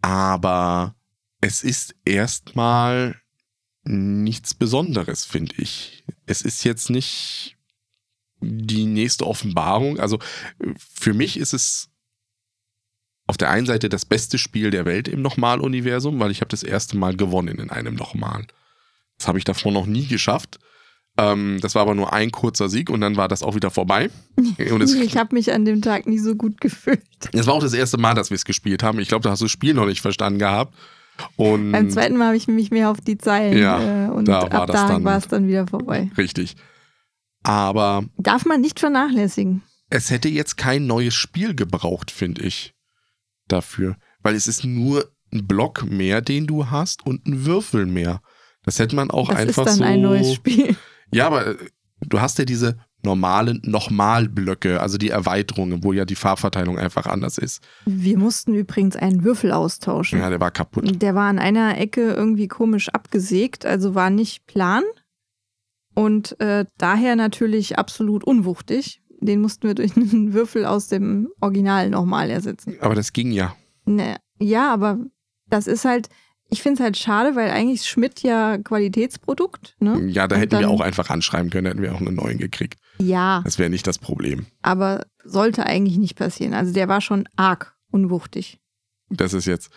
Aber 0.01 0.95
es 1.41 1.63
ist 1.63 1.95
erstmal 2.05 3.20
nichts 3.83 4.53
Besonderes, 4.53 5.25
finde 5.25 5.55
ich. 5.57 6.03
Es 6.25 6.41
ist 6.41 6.63
jetzt 6.63 6.89
nicht 6.89 7.57
die 8.41 8.85
nächste 8.85 9.27
Offenbarung. 9.27 9.99
Also 9.99 10.19
für 10.77 11.13
mich 11.13 11.37
ist 11.37 11.53
es 11.53 11.89
auf 13.27 13.37
der 13.37 13.49
einen 13.49 13.65
Seite 13.65 13.87
das 13.87 14.05
beste 14.05 14.37
Spiel 14.37 14.71
der 14.71 14.85
Welt 14.85 15.07
im 15.07 15.21
Nochmal-Universum, 15.21 16.19
weil 16.19 16.31
ich 16.31 16.41
habe 16.41 16.49
das 16.49 16.63
erste 16.63 16.97
Mal 16.97 17.15
gewonnen 17.15 17.59
in 17.59 17.69
einem 17.69 17.95
Nochmal. 17.95 18.45
Das 19.17 19.27
habe 19.27 19.37
ich 19.37 19.45
davor 19.45 19.71
noch 19.71 19.85
nie 19.85 20.07
geschafft. 20.07 20.59
Ähm, 21.17 21.59
das 21.61 21.75
war 21.75 21.83
aber 21.83 21.95
nur 21.95 22.13
ein 22.13 22.31
kurzer 22.31 22.69
Sieg 22.69 22.89
und 22.89 23.01
dann 23.01 23.17
war 23.17 23.27
das 23.27 23.43
auch 23.43 23.55
wieder 23.55 23.69
vorbei. 23.69 24.09
Ich 24.57 25.17
habe 25.17 25.35
mich 25.35 25.53
an 25.53 25.65
dem 25.65 25.81
Tag 25.81 26.07
nicht 26.07 26.23
so 26.23 26.35
gut 26.35 26.59
gefühlt. 26.61 27.01
es 27.31 27.47
war 27.47 27.53
auch 27.53 27.61
das 27.61 27.73
erste 27.73 27.97
Mal, 27.97 28.15
dass 28.15 28.29
wir 28.31 28.35
es 28.35 28.45
gespielt 28.45 28.81
haben. 28.83 28.99
Ich 28.99 29.07
glaube, 29.07 29.23
da 29.23 29.31
hast 29.31 29.39
du 29.39 29.45
das 29.45 29.51
Spiel 29.51 29.73
noch 29.73 29.85
nicht 29.85 30.01
verstanden 30.01 30.39
gehabt. 30.39 30.73
Und 31.35 31.71
Beim 31.71 31.89
zweiten 31.89 32.17
Mal 32.17 32.27
habe 32.27 32.37
ich 32.37 32.47
mich 32.47 32.71
mehr 32.71 32.89
auf 32.89 32.99
die 33.01 33.17
Zeilen 33.17 33.57
Ja, 33.57 34.07
äh, 34.07 34.09
und 34.09 34.27
da 34.27 34.41
war 34.43 34.53
ab 34.53 34.67
das 34.67 34.75
da 34.81 34.87
dann- 34.87 35.03
war 35.03 35.17
es 35.17 35.27
dann 35.27 35.47
wieder 35.47 35.67
vorbei. 35.67 36.09
richtig. 36.17 36.55
Aber 37.43 38.03
Darf 38.17 38.45
man 38.45 38.61
nicht 38.61 38.79
vernachlässigen. 38.79 39.63
es 39.89 40.09
hätte 40.09 40.29
jetzt 40.29 40.57
kein 40.57 40.87
neues 40.87 41.13
Spiel 41.15 41.55
gebraucht, 41.55 42.11
finde 42.11 42.43
ich, 42.43 42.73
dafür. 43.47 43.97
Weil 44.21 44.35
es 44.35 44.47
ist 44.47 44.63
nur 44.63 45.09
ein 45.33 45.47
Block 45.47 45.83
mehr, 45.89 46.21
den 46.21 46.45
du 46.47 46.69
hast 46.69 47.05
und 47.05 47.25
ein 47.27 47.45
Würfel 47.45 47.85
mehr. 47.85 48.21
Das 48.63 48.77
hätte 48.79 48.95
man 48.95 49.09
auch 49.09 49.29
Das 49.29 49.37
einfach 49.39 49.65
ist 49.65 49.69
dann 49.69 49.77
so. 49.79 49.83
ein 49.83 50.01
neues 50.01 50.33
Spiel. 50.35 50.75
Ja, 51.11 51.25
aber 51.27 51.55
du 52.01 52.21
hast 52.21 52.37
ja 52.37 52.45
diese 52.45 52.77
normalen 53.03 53.61
Nochmalblöcke, 53.65 54.79
also 54.81 54.97
die 54.97 55.09
Erweiterungen, 55.09 55.83
wo 55.83 55.93
ja 55.93 56.05
die 56.05 56.15
Farbverteilung 56.15 56.77
einfach 56.77 57.05
anders 57.05 57.37
ist. 57.37 57.63
Wir 57.85 58.17
mussten 58.17 58.53
übrigens 58.53 58.95
einen 58.95 59.23
Würfel 59.23 59.51
austauschen. 59.51 60.19
Ja, 60.19 60.29
der 60.29 60.39
war 60.39 60.51
kaputt. 60.51 61.01
Der 61.01 61.15
war 61.15 61.29
an 61.29 61.39
einer 61.39 61.77
Ecke 61.77 62.11
irgendwie 62.11 62.47
komisch 62.47 62.89
abgesägt, 62.89 63.65
also 63.65 63.95
war 63.95 64.09
nicht 64.09 64.45
plan 64.47 64.83
und 65.93 66.39
äh, 66.39 66.65
daher 66.77 67.15
natürlich 67.15 67.77
absolut 67.77 68.23
unwuchtig. 68.23 69.01
Den 69.19 69.41
mussten 69.41 69.67
wir 69.67 69.75
durch 69.75 69.95
einen 69.95 70.33
Würfel 70.33 70.65
aus 70.65 70.87
dem 70.87 71.29
Original 71.41 71.89
nochmal 71.89 72.29
ersetzen. 72.29 72.77
Aber 72.79 72.95
das 72.95 73.13
ging 73.13 73.31
ja. 73.31 73.55
Ne, 73.85 74.17
Ja, 74.39 74.71
aber 74.73 74.99
das 75.47 75.67
ist 75.67 75.85
halt, 75.85 76.09
ich 76.49 76.61
finde 76.61 76.75
es 76.75 76.83
halt 76.83 76.97
schade, 76.97 77.35
weil 77.35 77.49
eigentlich 77.49 77.81
ist 77.81 77.87
Schmidt 77.87 78.23
ja 78.23 78.57
Qualitätsprodukt. 78.57 79.75
Ne? 79.79 80.07
Ja, 80.07 80.27
da 80.27 80.35
Und 80.35 80.41
hätten 80.41 80.59
wir 80.59 80.69
auch 80.69 80.81
einfach 80.81 81.09
anschreiben 81.09 81.49
können, 81.49 81.67
hätten 81.67 81.81
wir 81.81 81.93
auch 81.93 82.01
einen 82.01 82.15
neuen 82.15 82.37
gekriegt. 82.37 82.79
Ja, 83.01 83.41
Das 83.43 83.57
wäre 83.59 83.69
nicht 83.69 83.87
das 83.87 83.97
Problem. 83.97 84.45
aber 84.61 85.05
sollte 85.23 85.65
eigentlich 85.65 85.97
nicht 85.97 86.15
passieren. 86.15 86.53
Also 86.53 86.73
der 86.73 86.87
war 86.87 87.01
schon 87.01 87.27
arg 87.35 87.75
unwuchtig. 87.91 88.59
Das 89.09 89.33
ist 89.33 89.45
jetzt. 89.45 89.69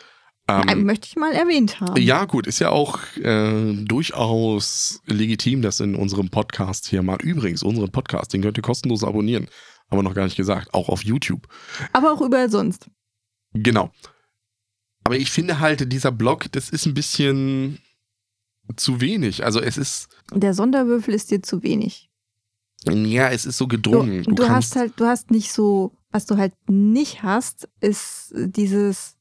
Ähm, 0.46 0.84
Möchte 0.84 1.06
ich 1.06 1.16
mal 1.16 1.32
erwähnt 1.32 1.80
haben. 1.80 2.00
ja, 2.00 2.26
gut, 2.26 2.46
ist 2.46 2.58
ja 2.58 2.68
auch 2.70 2.98
äh, 3.16 3.72
durchaus 3.84 5.00
legitim, 5.06 5.62
das 5.62 5.80
in 5.80 5.94
unserem 5.94 6.28
Podcast 6.28 6.86
hier 6.86 7.02
mal. 7.02 7.16
Übrigens, 7.22 7.62
unseren 7.62 7.90
Podcast, 7.90 8.32
den 8.34 8.42
könnt 8.42 8.58
ihr 8.58 8.62
kostenlos 8.62 9.04
abonnieren. 9.04 9.48
Aber 9.88 10.02
noch 10.02 10.14
gar 10.14 10.24
nicht 10.24 10.36
gesagt, 10.36 10.72
auch 10.74 10.88
auf 10.88 11.02
YouTube. 11.04 11.46
Aber 11.92 12.12
auch 12.12 12.20
überall 12.20 12.50
sonst. 12.50 12.90
Genau. 13.54 13.90
Aber 15.04 15.16
ich 15.16 15.30
finde 15.30 15.60
halt, 15.60 15.92
dieser 15.92 16.12
Blog, 16.12 16.50
das 16.52 16.70
ist 16.70 16.86
ein 16.86 16.94
bisschen 16.94 17.78
zu 18.76 19.00
wenig. 19.00 19.44
Also 19.44 19.60
es 19.60 19.76
ist, 19.78 20.08
Der 20.32 20.54
Sonderwürfel 20.54 21.14
ist 21.14 21.30
dir 21.30 21.42
zu 21.42 21.62
wenig. 21.62 22.10
Ja, 22.90 23.30
es 23.30 23.46
ist 23.46 23.56
so 23.56 23.64
Du, 23.66 23.76
gedrungen. 23.76 24.22
du 24.24 24.48
hast 24.48 24.76
halt, 24.76 24.92
du 24.98 25.06
hast 25.06 25.30
nicht 25.30 25.52
so, 25.52 25.92
was 26.10 26.26
du 26.26 26.36
halt 26.36 26.52
nicht 26.68 27.22
hast, 27.22 27.68
ist 27.80 28.32
dieses 28.34 29.16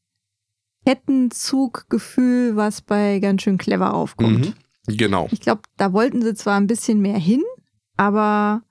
Kettenzuggefühl, 0.85 2.55
was 2.55 2.81
bei 2.81 3.19
ganz 3.19 3.41
schön 3.41 3.57
clever 3.57 3.93
aufkommt. 3.93 4.47
Mhm. 4.87 4.95
Genau. 4.97 5.27
Ich 5.31 5.39
glaube, 5.41 5.61
da 5.77 5.93
wollten 5.93 6.21
sie 6.21 6.33
zwar 6.33 6.57
ein 6.57 6.67
bisschen 6.67 6.99
mehr 7.01 7.17
hin, 7.17 7.41
aber 7.95 8.63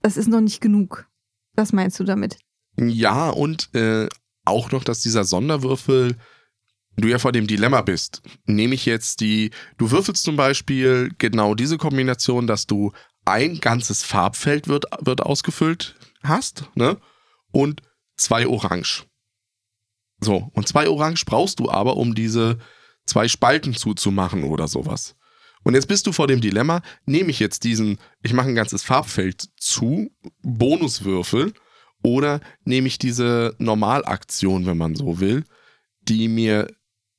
das 0.00 0.16
ist 0.16 0.28
noch 0.28 0.40
nicht 0.40 0.60
genug. 0.60 1.06
Was 1.54 1.72
meinst 1.72 2.00
du 2.00 2.04
damit? 2.04 2.38
Ja, 2.78 3.28
und 3.28 3.68
äh, 3.74 4.08
auch 4.46 4.70
noch, 4.72 4.82
dass 4.84 5.00
dieser 5.02 5.24
Sonderwürfel, 5.24 6.16
du 6.96 7.08
ja 7.08 7.18
vor 7.18 7.32
dem 7.32 7.46
Dilemma 7.46 7.82
bist. 7.82 8.22
Nehme 8.46 8.74
ich 8.74 8.86
jetzt 8.86 9.20
die, 9.20 9.50
du 9.76 9.90
würfelst 9.90 10.22
zum 10.22 10.36
Beispiel 10.36 11.10
genau 11.18 11.54
diese 11.54 11.76
Kombination, 11.78 12.46
dass 12.46 12.66
du 12.66 12.92
ein 13.24 13.60
ganzes 13.60 14.02
Farbfeld 14.02 14.68
wird, 14.68 14.86
wird 15.00 15.20
ausgefüllt 15.20 15.96
hast, 16.22 16.64
ne? 16.74 16.98
Und 17.50 17.82
zwei 18.16 18.46
Orange. 18.46 19.04
So, 20.20 20.50
und 20.52 20.68
zwei 20.68 20.88
Orange 20.88 21.24
brauchst 21.24 21.60
du 21.60 21.70
aber, 21.70 21.96
um 21.96 22.14
diese 22.14 22.58
zwei 23.06 23.28
Spalten 23.28 23.74
zuzumachen 23.74 24.44
oder 24.44 24.68
sowas. 24.68 25.16
Und 25.64 25.74
jetzt 25.74 25.88
bist 25.88 26.06
du 26.06 26.12
vor 26.12 26.26
dem 26.26 26.40
Dilemma, 26.40 26.82
nehme 27.06 27.30
ich 27.30 27.38
jetzt 27.38 27.64
diesen, 27.64 27.98
ich 28.22 28.32
mache 28.32 28.48
ein 28.48 28.54
ganzes 28.54 28.82
Farbfeld 28.82 29.48
zu, 29.56 30.10
Bonuswürfel, 30.42 31.52
oder 32.02 32.40
nehme 32.64 32.88
ich 32.88 32.98
diese 32.98 33.54
Normalaktion, 33.58 34.66
wenn 34.66 34.76
man 34.76 34.96
so 34.96 35.20
will, 35.20 35.44
die 36.02 36.26
mir 36.28 36.68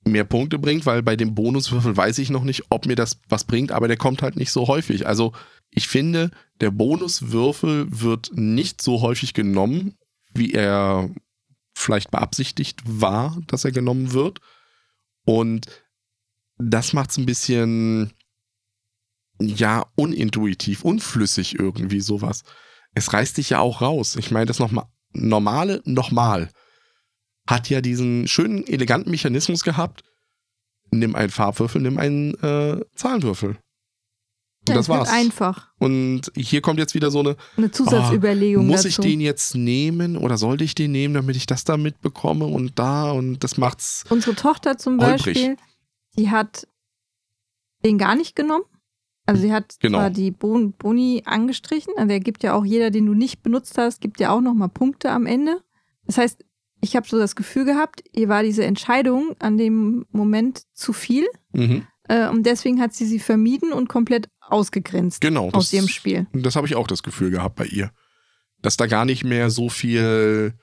mehr 0.05 0.25
Punkte 0.25 0.59
bringt, 0.59 0.85
weil 0.85 1.01
bei 1.01 1.15
dem 1.15 1.35
Bonuswürfel 1.35 1.95
weiß 1.95 2.17
ich 2.17 2.29
noch 2.29 2.43
nicht, 2.43 2.65
ob 2.69 2.85
mir 2.85 2.95
das 2.95 3.19
was 3.29 3.45
bringt, 3.45 3.71
aber 3.71 3.87
der 3.87 3.95
kommt 3.95 4.21
halt 4.21 4.35
nicht 4.35 4.51
so 4.51 4.67
häufig. 4.67 5.07
Also 5.07 5.31
ich 5.75 5.87
finde, 5.87 6.31
der 6.61 6.71
Bonuswürfel 6.71 7.87
wird 7.89 8.31
nicht 8.33 8.81
so 8.81 9.01
häufig 9.01 9.33
genommen, 9.33 9.97
wie 10.33 10.53
er 10.53 11.09
vielleicht 11.75 12.11
beabsichtigt 12.11 12.81
war, 12.85 13.41
dass 13.47 13.65
er 13.65 13.71
genommen 13.71 14.13
wird. 14.13 14.39
Und 15.25 15.67
das 16.57 16.93
macht 16.93 17.11
es 17.11 17.17
ein 17.17 17.25
bisschen, 17.25 18.13
ja, 19.39 19.85
unintuitiv, 19.95 20.83
unflüssig 20.83 21.57
irgendwie 21.59 22.01
sowas. 22.01 22.43
Es 22.93 23.11
reißt 23.11 23.37
dich 23.37 23.51
ja 23.51 23.59
auch 23.59 23.81
raus. 23.81 24.15
Ich 24.15 24.31
meine, 24.31 24.45
das 24.45 24.59
nochmal, 24.59 24.85
normale 25.11 25.81
nochmal 25.85 26.49
hat 27.47 27.69
ja 27.69 27.81
diesen 27.81 28.27
schönen, 28.27 28.65
eleganten 28.67 29.09
Mechanismus 29.09 29.63
gehabt. 29.63 30.03
Nimm 30.91 31.15
einen 31.15 31.31
Farbwürfel, 31.31 31.81
nimm 31.81 31.97
einen 31.97 32.35
äh, 32.35 32.79
Zahlenwürfel. 32.95 33.57
Und 34.69 34.75
das 34.77 34.87
war's. 34.89 35.09
einfach. 35.11 35.69
Und 35.79 36.31
hier 36.35 36.61
kommt 36.61 36.79
jetzt 36.79 36.93
wieder 36.95 37.11
so 37.11 37.19
eine, 37.19 37.35
Eine 37.57 37.71
Zusatzüberlegung 37.71 38.65
muss 38.65 38.83
dazu. 38.83 38.87
ich 38.87 38.97
den 38.97 39.19
jetzt 39.21 39.55
nehmen 39.55 40.15
oder 40.17 40.37
sollte 40.37 40.63
ich 40.63 40.73
den 40.75 40.91
nehmen, 40.93 41.13
damit 41.13 41.35
ich 41.35 41.45
das 41.45 41.63
da 41.65 41.75
mitbekomme 41.77 42.45
und 42.45 42.79
da 42.79 43.11
und 43.11 43.43
das 43.43 43.57
macht's. 43.57 44.05
Unsere 44.09 44.35
Tochter 44.35 44.77
zum 44.77 44.99
Holprig. 45.01 45.35
Beispiel, 45.35 45.57
die 46.17 46.29
hat 46.31 46.67
den 47.85 47.97
gar 47.97 48.15
nicht 48.15 48.35
genommen. 48.35 48.63
Also 49.25 49.41
sie 49.41 49.53
hat 49.53 49.75
Genau. 49.79 49.99
zwar 49.99 50.09
die 50.09 50.31
Bon 50.31 50.73
Boni 50.73 51.23
angestrichen, 51.25 51.93
also 51.97 52.11
er 52.11 52.19
gibt 52.19 52.43
ja 52.43 52.53
auch 52.53 52.65
jeder, 52.65 52.91
den 52.91 53.05
du 53.05 53.13
nicht 53.13 53.41
benutzt 53.41 53.77
hast, 53.77 54.01
gibt 54.01 54.19
ja 54.19 54.31
auch 54.31 54.41
nochmal 54.41 54.67
Punkte 54.69 55.11
am 55.11 55.25
Ende. 55.25 55.61
Das 56.05 56.17
heißt, 56.17 56.43
ich 56.81 56.97
habe 56.97 57.07
so 57.07 57.17
das 57.17 57.35
Gefühl 57.37 57.63
gehabt, 57.63 58.03
ihr 58.11 58.27
war 58.27 58.43
diese 58.43 58.65
Entscheidung 58.65 59.35
an 59.39 59.57
dem 59.57 60.05
Moment 60.11 60.63
zu 60.73 60.91
viel 60.91 61.25
Mhm. 61.53 61.87
äh, 62.09 62.27
und 62.27 62.45
deswegen 62.45 62.81
hat 62.81 62.93
sie 62.93 63.05
sie 63.05 63.19
vermieden 63.19 63.71
und 63.71 63.87
komplett 63.87 64.27
ausgegrenzt 64.49 65.21
Genau. 65.21 65.49
aus 65.51 65.71
ihrem 65.73 65.87
Spiel. 65.87 66.27
Das 66.33 66.55
habe 66.55 66.67
ich 66.67 66.75
auch 66.75 66.87
das 66.87 67.03
Gefühl 67.03 67.31
gehabt 67.31 67.55
bei 67.55 67.65
ihr. 67.65 67.91
Dass 68.61 68.77
da 68.77 68.85
gar 68.87 69.05
nicht 69.05 69.23
mehr 69.23 69.49
so 69.49 69.69
viel 69.69 70.53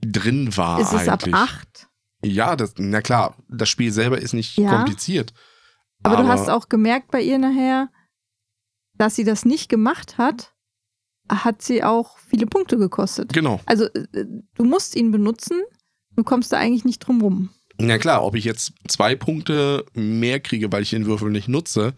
drin 0.00 0.56
war 0.56 0.80
Ist 0.80 0.92
es 0.92 1.08
ab 1.08 1.22
eigentlich. 1.24 1.34
acht? 1.34 1.88
Ja, 2.22 2.56
das, 2.56 2.74
na 2.78 3.00
klar, 3.02 3.36
das 3.48 3.68
Spiel 3.68 3.92
selber 3.92 4.18
ist 4.18 4.32
nicht 4.32 4.56
Ja. 4.58 4.74
kompliziert. 4.76 5.32
Aber, 6.02 6.16
du 6.16 6.28
hast 6.28 6.48
auch 6.48 6.68
gemerkt 6.68 7.10
bei 7.10 7.20
ihr 7.22 7.38
nachher, 7.38 7.88
dass 8.94 9.16
sie 9.16 9.24
das 9.24 9.44
nicht 9.44 9.68
gemacht 9.68 10.18
hat, 10.18 10.52
hat 11.28 11.62
sie 11.62 11.82
auch 11.82 12.18
viele 12.18 12.46
Punkte 12.46 12.78
gekostet. 12.78 13.32
Genau. 13.32 13.60
Also 13.66 13.86
äh, 13.86 14.06
du 14.54 14.64
musst 14.64 14.94
ihn 14.94 15.10
benutzen, 15.10 15.60
du 16.14 16.22
kommst 16.22 16.52
da 16.52 16.58
eigentlich 16.58 16.84
nicht 16.84 17.00
drum 17.00 17.20
rum. 17.20 17.50
Na 17.78 17.98
klar, 17.98 18.24
ob 18.24 18.34
ich 18.36 18.44
jetzt 18.44 18.72
zwei 18.88 19.16
Punkte 19.16 19.84
mehr 19.94 20.40
kriege, 20.40 20.70
weil 20.72 20.82
ich 20.82 20.90
den 20.90 21.06
Würfel 21.06 21.30
nicht 21.30 21.48
nutze, 21.48 21.94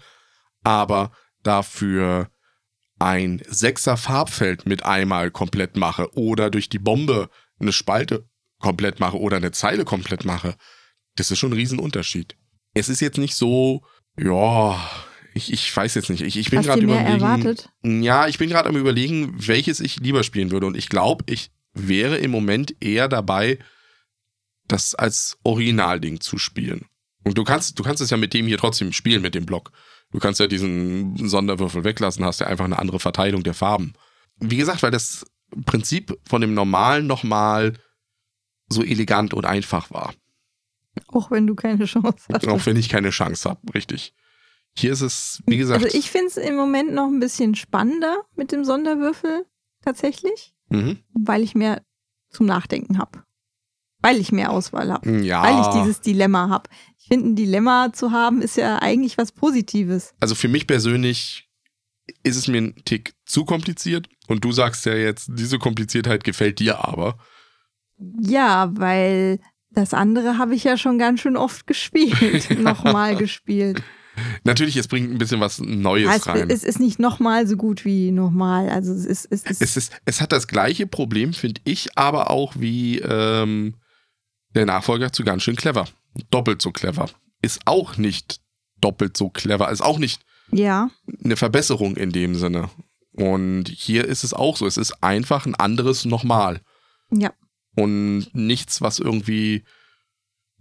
aber 0.68 1.12
dafür 1.42 2.30
ein 2.98 3.40
Sechser 3.48 3.96
Farbfeld 3.96 4.66
mit 4.66 4.84
einmal 4.84 5.30
komplett 5.30 5.76
mache 5.76 6.14
oder 6.14 6.50
durch 6.50 6.68
die 6.68 6.78
Bombe 6.78 7.30
eine 7.58 7.72
Spalte 7.72 8.28
komplett 8.58 9.00
mache 9.00 9.18
oder 9.18 9.38
eine 9.38 9.50
Zeile 9.50 9.86
komplett 9.86 10.26
mache, 10.26 10.56
das 11.16 11.30
ist 11.30 11.38
schon 11.38 11.52
ein 11.52 11.56
Riesenunterschied. 11.56 12.36
Es 12.74 12.90
ist 12.90 13.00
jetzt 13.00 13.16
nicht 13.16 13.34
so, 13.34 13.82
ja, 14.18 14.78
ich, 15.32 15.50
ich 15.52 15.74
weiß 15.74 15.94
jetzt 15.94 16.10
nicht. 16.10 16.20
Ich, 16.20 16.36
ich 16.36 16.50
bin 16.50 16.60
gerade 16.60 16.82
überlegen. 16.82 17.06
erwartet? 17.06 17.70
Ja, 17.82 18.28
ich 18.28 18.36
bin 18.36 18.50
gerade 18.50 18.68
am 18.68 18.76
überlegen, 18.76 19.34
welches 19.38 19.80
ich 19.80 20.00
lieber 20.00 20.22
spielen 20.22 20.50
würde. 20.50 20.66
Und 20.66 20.76
ich 20.76 20.90
glaube, 20.90 21.24
ich 21.28 21.50
wäre 21.72 22.18
im 22.18 22.30
Moment 22.30 22.74
eher 22.80 23.08
dabei, 23.08 23.58
das 24.66 24.94
als 24.94 25.38
Originalding 25.44 26.20
zu 26.20 26.36
spielen. 26.36 26.86
Und 27.24 27.38
du 27.38 27.44
kannst, 27.44 27.78
du 27.78 27.82
kannst 27.82 28.02
es 28.02 28.10
ja 28.10 28.18
mit 28.18 28.34
dem 28.34 28.46
hier 28.46 28.58
trotzdem 28.58 28.92
spielen, 28.92 29.22
mit 29.22 29.34
dem 29.34 29.46
Block. 29.46 29.72
Du 30.10 30.18
kannst 30.18 30.40
ja 30.40 30.46
diesen 30.46 31.28
Sonderwürfel 31.28 31.84
weglassen, 31.84 32.24
hast 32.24 32.40
ja 32.40 32.46
einfach 32.46 32.64
eine 32.64 32.78
andere 32.78 32.98
Verteilung 32.98 33.42
der 33.42 33.54
Farben. 33.54 33.92
Wie 34.36 34.56
gesagt, 34.56 34.82
weil 34.82 34.90
das 34.90 35.26
Prinzip 35.66 36.18
von 36.26 36.40
dem 36.40 36.54
Normalen 36.54 37.06
nochmal 37.06 37.74
so 38.68 38.82
elegant 38.82 39.34
und 39.34 39.44
einfach 39.44 39.90
war. 39.90 40.14
Auch 41.08 41.30
wenn 41.30 41.46
du 41.46 41.54
keine 41.54 41.84
Chance 41.84 42.24
hast. 42.32 42.48
Auch 42.48 42.66
wenn 42.66 42.76
ich 42.76 42.88
keine 42.88 43.10
Chance 43.10 43.48
habe, 43.48 43.74
richtig. 43.74 44.14
Hier 44.76 44.92
ist 44.92 45.00
es, 45.00 45.42
wie 45.46 45.56
gesagt. 45.56 45.84
Also 45.84 45.96
ich 45.96 46.10
finde 46.10 46.28
es 46.28 46.36
im 46.36 46.56
Moment 46.56 46.92
noch 46.92 47.06
ein 47.06 47.20
bisschen 47.20 47.54
spannender 47.54 48.16
mit 48.36 48.52
dem 48.52 48.64
Sonderwürfel 48.64 49.46
tatsächlich, 49.82 50.54
mhm. 50.68 50.98
weil 51.12 51.42
ich 51.42 51.54
mehr 51.54 51.82
zum 52.30 52.46
Nachdenken 52.46 52.98
habe. 52.98 53.24
Weil 54.00 54.18
ich 54.18 54.30
mehr 54.30 54.50
Auswahl 54.50 54.92
habe. 54.92 55.10
Ja. 55.22 55.42
Weil 55.42 55.60
ich 55.60 55.82
dieses 55.82 56.00
Dilemma 56.00 56.48
habe. 56.48 56.70
Ich 57.08 57.14
finde, 57.14 57.30
ein 57.30 57.36
Dilemma 57.36 57.90
zu 57.94 58.12
haben, 58.12 58.42
ist 58.42 58.58
ja 58.58 58.82
eigentlich 58.82 59.16
was 59.16 59.32
Positives. 59.32 60.12
also 60.20 60.34
für 60.34 60.48
mich 60.48 60.66
persönlich 60.66 61.48
ist 62.22 62.36
es 62.36 62.48
mir 62.48 62.58
ein 62.58 62.74
Tick 62.84 63.14
zu 63.24 63.46
kompliziert. 63.46 64.10
Und 64.26 64.44
du 64.44 64.52
sagst 64.52 64.84
ja 64.84 64.94
jetzt, 64.94 65.30
diese 65.32 65.58
Kompliziertheit 65.58 66.22
gefällt 66.22 66.58
dir 66.58 66.86
aber. 66.86 67.16
Ja, 68.20 68.70
weil 68.74 69.40
das 69.70 69.94
andere 69.94 70.36
habe 70.36 70.54
ich 70.54 70.64
ja 70.64 70.76
schon 70.76 70.98
ganz 70.98 71.20
schön 71.20 71.38
oft 71.38 71.66
gespielt. 71.66 72.50
Nochmal 72.60 73.16
gespielt. 73.16 73.82
Natürlich, 74.44 74.76
es 74.76 74.88
bringt 74.88 75.10
ein 75.10 75.16
bisschen 75.16 75.40
was 75.40 75.60
Neues 75.60 76.14
es, 76.14 76.26
rein. 76.26 76.50
es 76.50 76.62
ist 76.62 76.78
nicht 76.78 76.98
nochmal 76.98 77.46
so 77.46 77.56
gut 77.56 77.86
wie 77.86 78.10
nochmal. 78.10 78.68
Also 78.68 78.92
es 78.92 79.06
ist, 79.06 79.28
es 79.30 79.44
ist 79.44 79.62
Es, 79.62 79.78
ist, 79.78 79.92
es 80.04 80.20
hat 80.20 80.32
das 80.32 80.46
gleiche 80.46 80.86
Problem, 80.86 81.32
finde 81.32 81.62
ich, 81.64 81.96
aber 81.96 82.30
auch 82.30 82.52
wie 82.58 82.98
ähm, 82.98 83.76
der 84.54 84.66
Nachfolger 84.66 85.10
zu 85.10 85.24
ganz 85.24 85.42
schön 85.42 85.56
clever. 85.56 85.86
Doppelt 86.30 86.62
so 86.62 86.70
clever. 86.70 87.08
Ist 87.42 87.60
auch 87.66 87.96
nicht 87.96 88.40
doppelt 88.80 89.16
so 89.16 89.30
clever. 89.30 89.70
Ist 89.70 89.82
auch 89.82 89.98
nicht 89.98 90.24
ja. 90.50 90.90
eine 91.24 91.36
Verbesserung 91.36 91.96
in 91.96 92.10
dem 92.10 92.34
Sinne. 92.34 92.70
Und 93.12 93.68
hier 93.68 94.04
ist 94.04 94.24
es 94.24 94.32
auch 94.32 94.56
so. 94.56 94.66
Es 94.66 94.76
ist 94.76 95.02
einfach 95.02 95.46
ein 95.46 95.54
anderes 95.54 96.04
Nochmal. 96.04 96.60
Ja. 97.10 97.32
Und 97.74 98.28
nichts, 98.32 98.80
was 98.80 98.98
irgendwie 98.98 99.64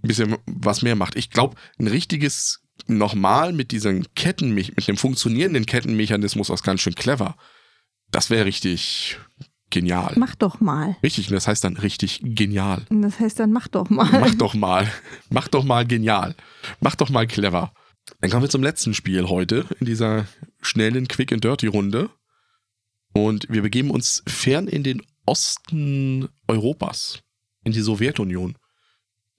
ein 0.03 0.07
bisschen 0.07 0.37
was 0.45 0.81
mehr 0.81 0.95
macht. 0.95 1.15
Ich 1.15 1.29
glaube, 1.29 1.55
ein 1.79 1.87
richtiges 1.87 2.61
Nochmal 2.85 3.53
mit 3.53 3.71
diesen 3.71 4.13
Ketten, 4.13 4.53
mit 4.53 4.87
dem 4.87 4.97
funktionierenden 4.97 5.65
Kettenmechanismus 5.65 6.51
aus 6.51 6.61
ganz 6.61 6.81
schön 6.81 6.93
clever. 6.93 7.35
Das 8.11 8.29
wäre 8.29 8.45
richtig 8.45 9.17
genial. 9.69 10.13
Mach 10.17 10.35
doch 10.35 10.59
mal. 10.59 10.95
Richtig, 11.03 11.29
und 11.29 11.35
das 11.35 11.47
heißt 11.47 11.63
dann 11.63 11.77
richtig 11.77 12.21
genial. 12.23 12.85
Und 12.89 13.01
das 13.01 13.19
heißt 13.19 13.39
dann 13.39 13.51
mach 13.51 13.67
doch 13.67 13.89
mal. 13.89 14.09
Mach 14.11 14.35
doch 14.35 14.53
mal. 14.53 14.91
Mach 15.29 15.47
doch 15.47 15.63
mal 15.63 15.85
genial. 15.85 16.35
Mach 16.79 16.95
doch 16.95 17.09
mal 17.09 17.27
clever. 17.27 17.71
Dann 18.21 18.31
kommen 18.31 18.43
wir 18.43 18.49
zum 18.49 18.63
letzten 18.63 18.93
Spiel 18.93 19.27
heute 19.27 19.65
in 19.79 19.85
dieser 19.85 20.25
schnellen 20.61 21.07
Quick 21.07 21.31
and 21.33 21.43
Dirty 21.43 21.67
Runde. 21.67 22.09
Und 23.13 23.47
wir 23.49 23.61
begeben 23.61 23.91
uns 23.91 24.23
fern 24.27 24.67
in 24.67 24.83
den 24.83 25.01
Osten 25.25 26.29
Europas, 26.47 27.19
in 27.63 27.73
die 27.73 27.81
Sowjetunion, 27.81 28.57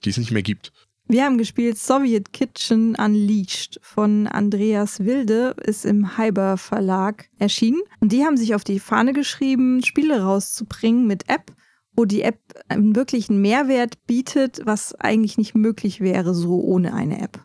die 0.05 0.11
es 0.11 0.19
nicht 0.19 0.31
mehr 0.31 0.43
gibt. 0.43 0.73
Wir 1.11 1.25
haben 1.25 1.39
gespielt 1.39 1.79
Soviet 1.79 2.35
Kitchen 2.35 2.95
Unleashed 2.95 3.81
von 3.83 4.27
Andreas 4.27 5.01
Wilde, 5.01 5.57
ist 5.65 5.87
im 5.87 6.19
Hyber 6.19 6.59
Verlag 6.59 7.31
erschienen. 7.39 7.81
Und 8.01 8.13
die 8.13 8.25
haben 8.25 8.37
sich 8.37 8.55
auf 8.55 8.63
die 8.63 8.79
Fahne 8.79 9.15
geschrieben, 9.15 9.83
Spiele 9.83 10.21
rauszubringen 10.21 11.07
mit 11.07 11.31
App, 11.31 11.51
wo 11.93 12.05
die 12.05 12.21
App 12.21 12.39
einen 12.69 12.95
wirklichen 12.95 13.41
Mehrwert 13.41 14.07
bietet, 14.07 14.61
was 14.65 14.95
eigentlich 14.97 15.39
nicht 15.39 15.55
möglich 15.55 16.01
wäre 16.01 16.35
so 16.35 16.61
ohne 16.61 16.93
eine 16.93 17.23
App. 17.23 17.43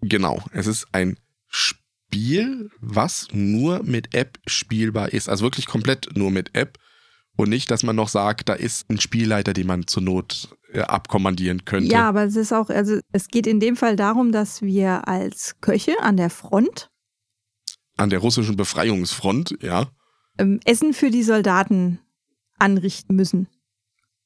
Genau, 0.00 0.42
es 0.50 0.66
ist 0.66 0.88
ein 0.90 1.16
Spiel, 1.46 2.72
was 2.80 3.28
nur 3.30 3.84
mit 3.84 4.16
App 4.16 4.40
spielbar 4.48 5.12
ist. 5.12 5.28
Also 5.28 5.44
wirklich 5.44 5.66
komplett 5.66 6.16
nur 6.16 6.32
mit 6.32 6.56
App. 6.56 6.76
Und 7.36 7.50
nicht, 7.50 7.70
dass 7.70 7.84
man 7.84 7.94
noch 7.94 8.08
sagt, 8.08 8.48
da 8.48 8.54
ist 8.54 8.90
ein 8.90 8.98
Spielleiter, 8.98 9.52
den 9.52 9.68
man 9.68 9.86
zur 9.86 10.02
Not 10.02 10.57
abkommandieren 10.74 11.64
könnte. 11.64 11.90
Ja, 11.90 12.08
aber 12.08 12.24
es 12.24 12.36
ist 12.36 12.52
auch, 12.52 12.68
also 12.68 12.98
es 13.12 13.28
geht 13.28 13.46
in 13.46 13.60
dem 13.60 13.76
Fall 13.76 13.96
darum, 13.96 14.32
dass 14.32 14.62
wir 14.62 15.08
als 15.08 15.56
Köche 15.60 16.00
an 16.02 16.16
der 16.16 16.30
Front 16.30 16.90
An 17.96 18.10
der 18.10 18.18
russischen 18.18 18.56
Befreiungsfront, 18.56 19.56
ja. 19.62 19.86
ähm, 20.38 20.60
Essen 20.64 20.92
für 20.92 21.10
die 21.10 21.22
Soldaten 21.22 22.00
anrichten 22.58 23.16
müssen. 23.16 23.48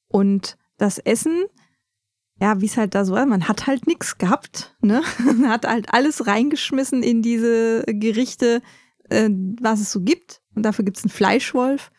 Und 0.09 0.57
das 0.79 0.99
Essen, 0.99 1.45
ja, 2.41 2.61
wie 2.61 2.67
es 2.67 2.77
halt 2.77 2.95
da 2.95 3.05
so 3.05 3.15
war, 3.15 3.25
man 3.25 3.49
hat 3.49 3.67
halt 3.67 3.87
nichts 3.87 4.19
gehabt, 4.19 4.75
ne? 4.81 5.03
Man 5.25 5.49
hat 5.49 5.67
halt 5.67 5.93
alles 5.95 6.27
reingeschmissen 6.27 7.03
in 7.03 7.23
diese 7.23 7.85
Gerichte, 7.87 8.63
äh, 9.09 9.31
was 9.61 9.81
es 9.81 9.93
so 9.93 10.01
gibt. 10.01 10.43
Und 10.55 10.65
dafür 10.65 10.85
gibt 10.85 10.99
es 10.99 11.05
einen 11.05 11.11
Fleischwolf. 11.11 11.93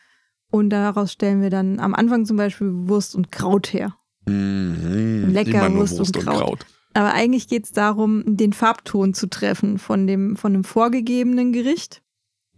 Und 0.50 0.70
daraus 0.70 1.12
stellen 1.12 1.40
wir 1.40 1.50
dann 1.50 1.80
am 1.80 1.94
Anfang 1.94 2.26
zum 2.26 2.36
Beispiel 2.36 2.70
Wurst 2.72 3.16
und 3.16 3.32
Kraut 3.32 3.72
her. 3.72 3.96
Mhm. 4.26 5.30
Lecker 5.30 5.72
Wurst 5.74 5.98
Wurst 5.98 6.16
und 6.16 6.18
und 6.18 6.24
Kraut. 6.24 6.38
Kraut. 6.40 6.66
Aber 6.94 7.12
eigentlich 7.12 7.48
geht 7.48 7.64
es 7.64 7.72
darum, 7.72 8.22
den 8.36 8.52
Farbton 8.52 9.14
zu 9.14 9.26
treffen 9.28 9.78
von 9.78 10.06
dem, 10.06 10.36
von 10.36 10.52
dem 10.52 10.62
vorgegebenen 10.64 11.52
Gericht. 11.52 12.02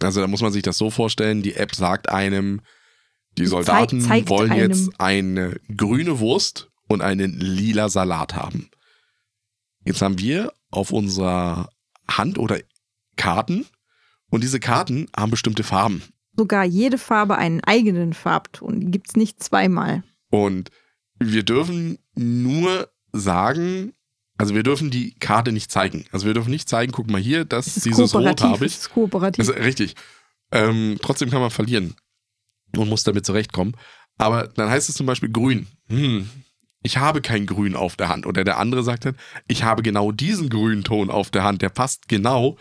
Also 0.02 0.20
da 0.20 0.26
muss 0.26 0.42
man 0.42 0.52
sich 0.52 0.62
das 0.62 0.76
so 0.76 0.90
vorstellen, 0.90 1.42
die 1.42 1.54
App 1.54 1.74
sagt 1.74 2.10
einem, 2.10 2.60
die 3.38 3.46
Soldaten 3.46 4.00
zei- 4.02 4.28
wollen 4.28 4.52
einem. 4.52 4.70
jetzt 4.70 4.90
eine 5.00 5.58
grüne 5.74 6.18
Wurst 6.20 6.70
und 6.86 7.00
einen 7.00 7.32
lila 7.40 7.88
Salat 7.88 8.34
haben. 8.34 8.68
Jetzt 9.84 10.02
haben 10.02 10.18
wir 10.18 10.52
auf 10.70 10.92
unserer 10.92 11.70
Hand 12.08 12.38
oder 12.38 12.58
Karten 13.16 13.64
und 14.30 14.42
diese 14.44 14.60
Karten 14.60 15.06
haben 15.16 15.30
bestimmte 15.30 15.62
Farben. 15.62 16.02
Sogar 16.36 16.64
jede 16.64 16.98
Farbe 16.98 17.38
einen 17.38 17.62
eigenen 17.64 18.12
Farbton. 18.12 18.80
Die 18.80 18.90
gibt 18.90 19.08
es 19.08 19.16
nicht 19.16 19.42
zweimal. 19.42 20.02
Und 20.28 20.70
wir 21.18 21.42
dürfen 21.42 21.98
nur 22.14 22.88
sagen, 23.12 23.92
also 24.38 24.54
wir 24.54 24.62
dürfen 24.62 24.90
die 24.90 25.14
Karte 25.14 25.52
nicht 25.52 25.70
zeigen. 25.70 26.04
Also 26.12 26.26
wir 26.26 26.34
dürfen 26.34 26.50
nicht 26.50 26.68
zeigen, 26.68 26.92
guck 26.92 27.10
mal 27.10 27.20
hier, 27.20 27.44
das 27.44 27.66
Es 27.66 27.78
ist 27.78 27.86
dieses 27.86 28.14
Rot 28.14 28.42
habe 28.42 28.66
ich. 28.66 28.72
Es 28.72 28.80
ist 28.80 28.90
kooperativ. 28.90 29.46
Das 29.46 29.56
ist 29.56 29.64
richtig. 29.64 29.94
Ähm, 30.52 30.98
trotzdem 31.00 31.30
kann 31.30 31.40
man 31.40 31.50
verlieren 31.50 31.94
und 32.76 32.88
muss 32.88 33.04
damit 33.04 33.24
zurechtkommen. 33.26 33.76
Aber 34.18 34.48
dann 34.48 34.70
heißt 34.70 34.88
es 34.88 34.94
zum 34.94 35.06
Beispiel 35.06 35.30
grün. 35.30 35.66
Hm, 35.88 36.28
ich 36.82 36.98
habe 36.98 37.20
kein 37.20 37.46
Grün 37.46 37.74
auf 37.74 37.96
der 37.96 38.08
Hand. 38.08 38.26
Oder 38.26 38.44
der 38.44 38.58
andere 38.58 38.82
sagt 38.82 39.04
dann, 39.04 39.16
ich 39.48 39.64
habe 39.64 39.82
genau 39.82 40.12
diesen 40.12 40.48
grünen 40.48 40.84
Ton 40.84 41.10
auf 41.10 41.30
der 41.30 41.42
Hand. 41.42 41.62
Der 41.62 41.68
passt 41.68 42.08
genau. 42.08 42.56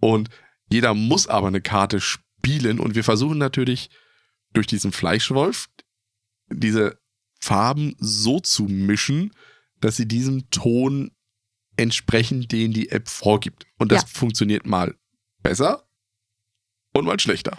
Und 0.00 0.30
jeder 0.70 0.94
muss 0.94 1.26
aber 1.26 1.48
eine 1.48 1.60
Karte 1.60 2.00
spielen. 2.00 2.80
Und 2.80 2.94
wir 2.94 3.04
versuchen 3.04 3.38
natürlich 3.38 3.90
durch 4.54 4.66
diesen 4.66 4.92
Fleischwolf 4.92 5.68
diese 6.50 6.98
Farben 7.48 7.94
so 7.98 8.40
zu 8.40 8.64
mischen, 8.64 9.32
dass 9.80 9.96
sie 9.96 10.06
diesem 10.06 10.50
Ton 10.50 11.12
entsprechen, 11.78 12.42
den 12.46 12.72
die 12.72 12.90
App 12.90 13.08
vorgibt. 13.08 13.64
Und 13.78 13.90
das 13.90 14.02
Ja. 14.02 14.08
funktioniert 14.12 14.66
mal 14.66 14.94
besser 15.42 15.88
und 16.92 17.06
mal 17.06 17.18
schlechter. 17.18 17.56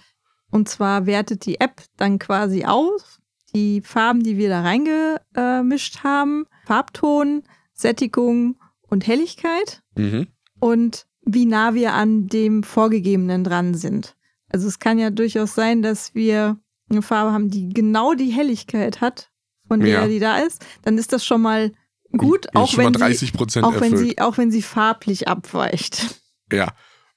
Und 0.51 0.69
zwar 0.69 1.07
wertet 1.07 1.45
die 1.47 1.59
App 1.59 1.81
dann 1.97 2.19
quasi 2.19 2.65
aus, 2.65 3.19
die 3.55 3.81
Farben, 3.81 4.21
die 4.21 4.37
wir 4.37 4.49
da 4.49 4.61
reingemischt 4.61 6.03
haben, 6.03 6.45
Farbton, 6.65 7.41
Sättigung 7.73 8.59
und 8.81 9.07
Helligkeit 9.07 9.81
Mhm. 9.97 10.27
und 10.59 11.07
wie 11.25 11.45
nah 11.47 11.73
wir 11.73 11.93
an 11.93 12.27
dem 12.27 12.61
vorgegebenen 12.61 13.43
dran 13.43 13.73
sind. 13.73 14.15
Also 14.49 14.67
es 14.67 14.77
kann 14.77 14.99
ja 14.99 15.09
durchaus 15.09 15.55
sein, 15.55 15.81
dass 15.81 16.13
wir 16.13 16.59
eine 16.91 17.01
Farbe 17.01 17.31
haben, 17.31 17.49
die 17.49 17.69
genau 17.69 18.13
die 18.13 18.31
Helligkeit 18.31 19.01
hat, 19.01 19.31
von 19.69 19.79
der 19.79 19.89
Ja. 20.01 20.07
die 20.07 20.19
da 20.19 20.39
ist. 20.39 20.65
Dann 20.83 20.97
ist 20.97 21.13
das 21.13 21.23
schon 21.25 21.41
mal 21.41 21.71
gut, 22.17 22.47
Ist 22.47 22.55
auch 22.55 22.75
wenn, 22.77 22.87
sie, 22.93 22.99
30 22.99 23.31
Prozent 23.33 23.65
auch, 23.65 23.79
wenn 23.79 23.95
sie, 23.95 24.19
auch 24.19 24.37
wenn 24.37 24.51
sie 24.51 24.61
farblich 24.61 25.27
abweicht. 25.29 26.19
ja, 26.51 26.73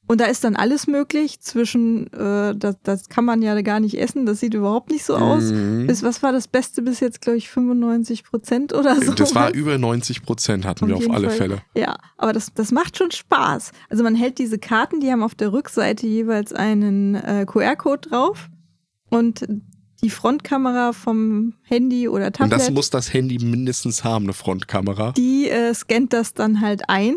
Und 0.07 0.21
da 0.21 0.27
ist 0.27 0.45
dann 0.45 0.55
alles 0.55 0.87
möglich 0.87 1.41
zwischen, 1.41 2.13
äh, 2.13 2.55
das, 2.55 2.77
das 2.83 3.09
kann 3.09 3.25
man 3.25 3.41
ja 3.41 3.59
gar 3.63 3.81
nicht 3.81 3.99
essen, 3.99 4.27
das 4.27 4.41
sieht 4.41 4.53
überhaupt 4.53 4.91
nicht 4.91 5.05
so 5.05 5.17
aus. 5.17 5.45
Mhm. 5.45 5.87
Bis, 5.87 6.03
was 6.03 6.23
war 6.23 6.33
das 6.33 6.47
Beste 6.47 6.83
bis 6.83 7.01
jetzt, 7.01 7.23
glaube 7.23 7.39
ich, 7.39 7.49
95 7.49 8.23
Prozent 8.25 8.75
oder 8.75 9.01
so? 9.01 9.15
Das 9.15 9.35
war 9.35 9.51
über 9.55 9.79
90 9.79 10.23
Prozent 10.23 10.67
hatten 10.67 10.85
Auf 10.85 10.91
wir 10.91 10.97
auf 11.09 11.15
alle 11.15 11.29
Fall. 11.31 11.39
Fälle. 11.39 11.63
Ja, 11.75 11.97
aber 12.19 12.35
das, 12.35 12.53
das 12.53 12.71
macht 12.73 12.99
schon 12.99 13.11
Spaß. 13.13 13.73
Also 13.89 14.03
man 14.05 14.15
hält 14.15 14.39
diese 14.39 14.59
Karten, 14.59 15.01
die 15.01 15.11
haben 15.11 15.23
auf 15.23 15.35
der 15.35 15.53
Rückseite 15.55 16.07
jeweils 16.07 16.53
einen 16.53 17.15
äh, 17.15 17.47
QR-Code 17.49 18.11
drauf 18.11 18.51
und 19.09 19.47
die 20.03 20.11
Frontkamera 20.11 20.93
vom 20.93 21.55
Handy 21.63 22.09
oder 22.09 22.27
Und 22.27 22.37
Tablet, 22.37 22.61
das 22.61 22.71
muss 22.71 22.91
das 22.91 23.13
Handy 23.13 23.39
mindestens 23.39 24.05
haben, 24.05 24.25
eine 24.25 24.33
Frontkamera. 24.33 25.13
die 25.13 25.49
äh, 25.49 25.73
scannt 25.75 26.13
das 26.13 26.35
dann 26.35 26.61
halt 26.61 26.89
ein 26.89 27.17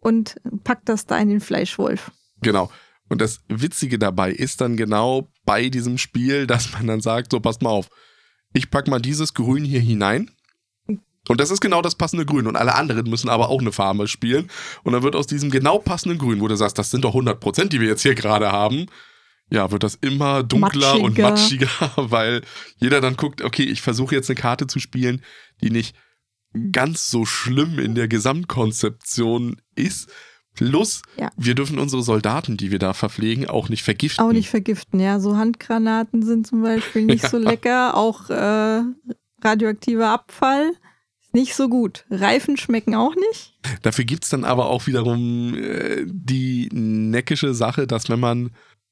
und 0.00 0.36
packt 0.64 0.88
das 0.88 1.06
da 1.06 1.18
in 1.18 1.28
den 1.28 1.40
Fleischwolf. 1.40 2.10
Genau. 2.42 2.70
Und 3.08 3.20
das 3.20 3.40
Witzige 3.48 3.98
dabei 3.98 4.32
ist 4.32 4.60
dann 4.60 4.76
genau 4.76 5.28
bei 5.44 5.68
diesem 5.68 5.96
Spiel, 5.96 6.46
dass 6.46 6.72
man 6.72 6.86
dann 6.86 7.00
sagt, 7.00 7.30
so 7.32 7.40
passt 7.40 7.62
mal 7.62 7.70
auf, 7.70 7.88
ich 8.52 8.70
pack 8.70 8.88
mal 8.88 9.00
dieses 9.00 9.34
Grün 9.34 9.64
hier 9.64 9.80
hinein. 9.80 10.30
Und 11.28 11.40
das 11.40 11.50
ist 11.50 11.60
genau 11.60 11.82
das 11.82 11.96
passende 11.96 12.24
Grün. 12.24 12.46
Und 12.46 12.56
alle 12.56 12.74
anderen 12.74 13.08
müssen 13.10 13.28
aber 13.28 13.48
auch 13.48 13.60
eine 13.60 13.72
Farbe 13.72 14.06
spielen. 14.06 14.48
Und 14.84 14.92
dann 14.92 15.02
wird 15.02 15.16
aus 15.16 15.26
diesem 15.26 15.50
genau 15.50 15.78
passenden 15.78 16.18
Grün, 16.18 16.40
wo 16.40 16.46
du 16.48 16.56
sagst, 16.56 16.78
das 16.78 16.90
sind 16.90 17.04
doch 17.04 17.10
100 17.10 17.40
Prozent, 17.40 17.72
die 17.72 17.80
wir 17.80 17.88
jetzt 17.88 18.02
hier 18.02 18.14
gerade 18.14 18.52
haben, 18.52 18.86
ja, 19.50 19.70
wird 19.70 19.82
das 19.82 19.94
immer 19.96 20.42
dunkler 20.42 21.00
und 21.00 21.18
Matschiger. 21.18 21.66
matschiger, 21.80 21.92
weil 22.10 22.42
jeder 22.78 23.00
dann 23.00 23.16
guckt, 23.16 23.42
okay, 23.42 23.62
ich 23.64 23.80
versuche 23.82 24.14
jetzt 24.14 24.28
eine 24.30 24.38
Karte 24.40 24.66
zu 24.66 24.78
spielen, 24.80 25.22
die 25.62 25.70
nicht 25.70 25.94
ganz 26.72 27.10
so 27.10 27.24
schlimm 27.26 27.78
in 27.78 27.94
der 27.94 28.08
Gesamtkonzeption 28.08 29.56
ist. 29.74 30.10
Plus, 30.54 31.02
Ja. 31.18 31.30
wir 31.36 31.54
dürfen 31.54 31.78
unsere 31.78 32.02
Soldaten, 32.02 32.56
die 32.56 32.70
wir 32.70 32.78
da 32.78 32.94
verpflegen, 32.94 33.46
auch 33.46 33.68
nicht 33.68 33.82
vergiften. 33.82 34.24
Auch 34.24 34.32
nicht 34.32 34.48
vergiften, 34.48 34.98
ja. 35.00 35.20
So 35.20 35.36
Handgranaten 35.36 36.22
sind 36.22 36.46
zum 36.46 36.62
Beispiel 36.62 37.02
nicht 37.04 37.26
so 37.30 37.36
lecker. 37.36 37.94
Auch 37.94 38.30
äh, 38.30 38.82
radioaktiver 39.42 40.08
Abfall 40.08 40.70
ist 41.20 41.34
nicht 41.34 41.54
so 41.54 41.68
gut. 41.68 42.06
Reifen 42.10 42.56
schmecken 42.56 42.94
auch 42.94 43.14
nicht. 43.14 43.54
Dafür 43.82 44.04
gibt's 44.06 44.30
dann 44.30 44.44
aber 44.44 44.66
auch 44.70 44.86
wiederum 44.86 45.54
äh, 45.54 46.04
die 46.06 46.70
neckische 46.72 47.52
Sache, 47.54 47.86
dass 47.86 48.08
wenn 48.08 48.20
man 48.20 48.50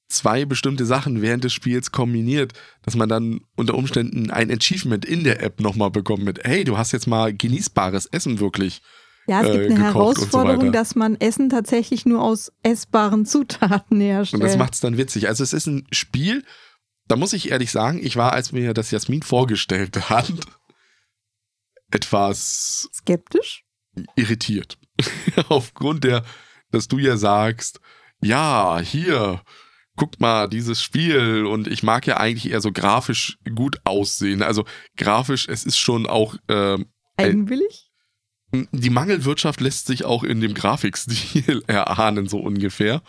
zwei 0.08 0.44
bestimmte 0.44 0.84
Sachen 0.86 1.22
während 1.22 1.44
des 1.44 1.52
Spiels 1.52 1.90
kombiniert, 1.92 2.52
dass 2.82 2.94
man 2.94 3.08
dann 3.08 3.40
unter 3.56 3.74
Umständen 3.74 4.30
ein 4.30 4.50
Achievement 4.50 5.04
in 5.04 5.24
der 5.24 5.42
App 5.42 5.60
nochmal 5.60 5.90
bekommt 5.90 6.24
mit, 6.24 6.44
hey, 6.44 6.64
du 6.64 6.76
hast 6.78 6.92
jetzt 6.92 7.06
mal 7.06 7.32
genießbares 7.34 8.06
Essen 8.06 8.38
wirklich. 8.40 8.82
Ja, 9.26 9.40
es 9.42 9.48
Äh, 9.48 9.52
gibt 9.52 9.64
eine 9.64 9.74
und 9.74 9.78
so 9.78 9.84
Herausforderung, 9.84 10.60
weiter. 10.64 10.72
dass 10.72 10.94
man 10.94 11.16
Essen 11.20 11.48
tatsächlich 11.48 12.04
nur 12.06 12.22
aus 12.22 12.52
essbaren 12.62 13.24
Zutaten 13.26 14.00
herstellt. 14.00 14.42
Und 14.42 14.48
das 14.48 14.58
macht's 14.58 14.80
dann 14.80 14.98
witzig. 14.98 15.28
Also 15.28 15.42
es 15.42 15.52
ist 15.52 15.66
ein 15.66 15.86
Spiel, 15.90 16.44
da 17.08 17.16
muss 17.16 17.32
ich 17.32 17.50
ehrlich 17.50 17.70
sagen, 17.70 17.98
ich 18.02 18.16
war, 18.16 18.32
als 18.34 18.52
mir 18.52 18.74
das 18.74 18.90
Jasmin 18.90 19.22
vorgestellt 19.22 20.10
hat, 20.10 20.32
etwas 21.90 22.88
Skeptisch? 22.92 23.64
irritiert. 24.16 24.78
Aufgrund 25.48 26.04
der, 26.04 26.24
dass 26.70 26.88
du 26.88 26.98
ja 26.98 27.16
sagst, 27.16 27.80
ja, 28.20 28.80
hier, 28.80 29.42
guck 29.96 30.20
mal, 30.20 30.48
dieses 30.48 30.82
Spiel 30.82 31.46
und 31.46 31.68
ich 31.68 31.82
mag 31.82 32.06
ja 32.06 32.16
eigentlich 32.16 32.52
eher 32.52 32.60
so 32.60 32.72
grafisch 32.72 33.38
gut 33.54 33.80
aussehen. 33.84 34.42
Also 34.42 34.64
grafisch, 34.96 35.48
es 35.48 35.64
ist 35.64 35.78
schon 35.78 36.06
auch, 36.06 36.36
ähm, 36.48 36.86
Eigenwillig? 37.16 37.90
die 38.72 38.90
Mangelwirtschaft 38.90 39.60
lässt 39.60 39.86
sich 39.86 40.04
auch 40.04 40.22
in 40.22 40.40
dem 40.40 40.54
Grafikstil 40.54 41.62
erahnen, 41.66 42.28
so 42.28 42.38
ungefähr. 42.38 43.02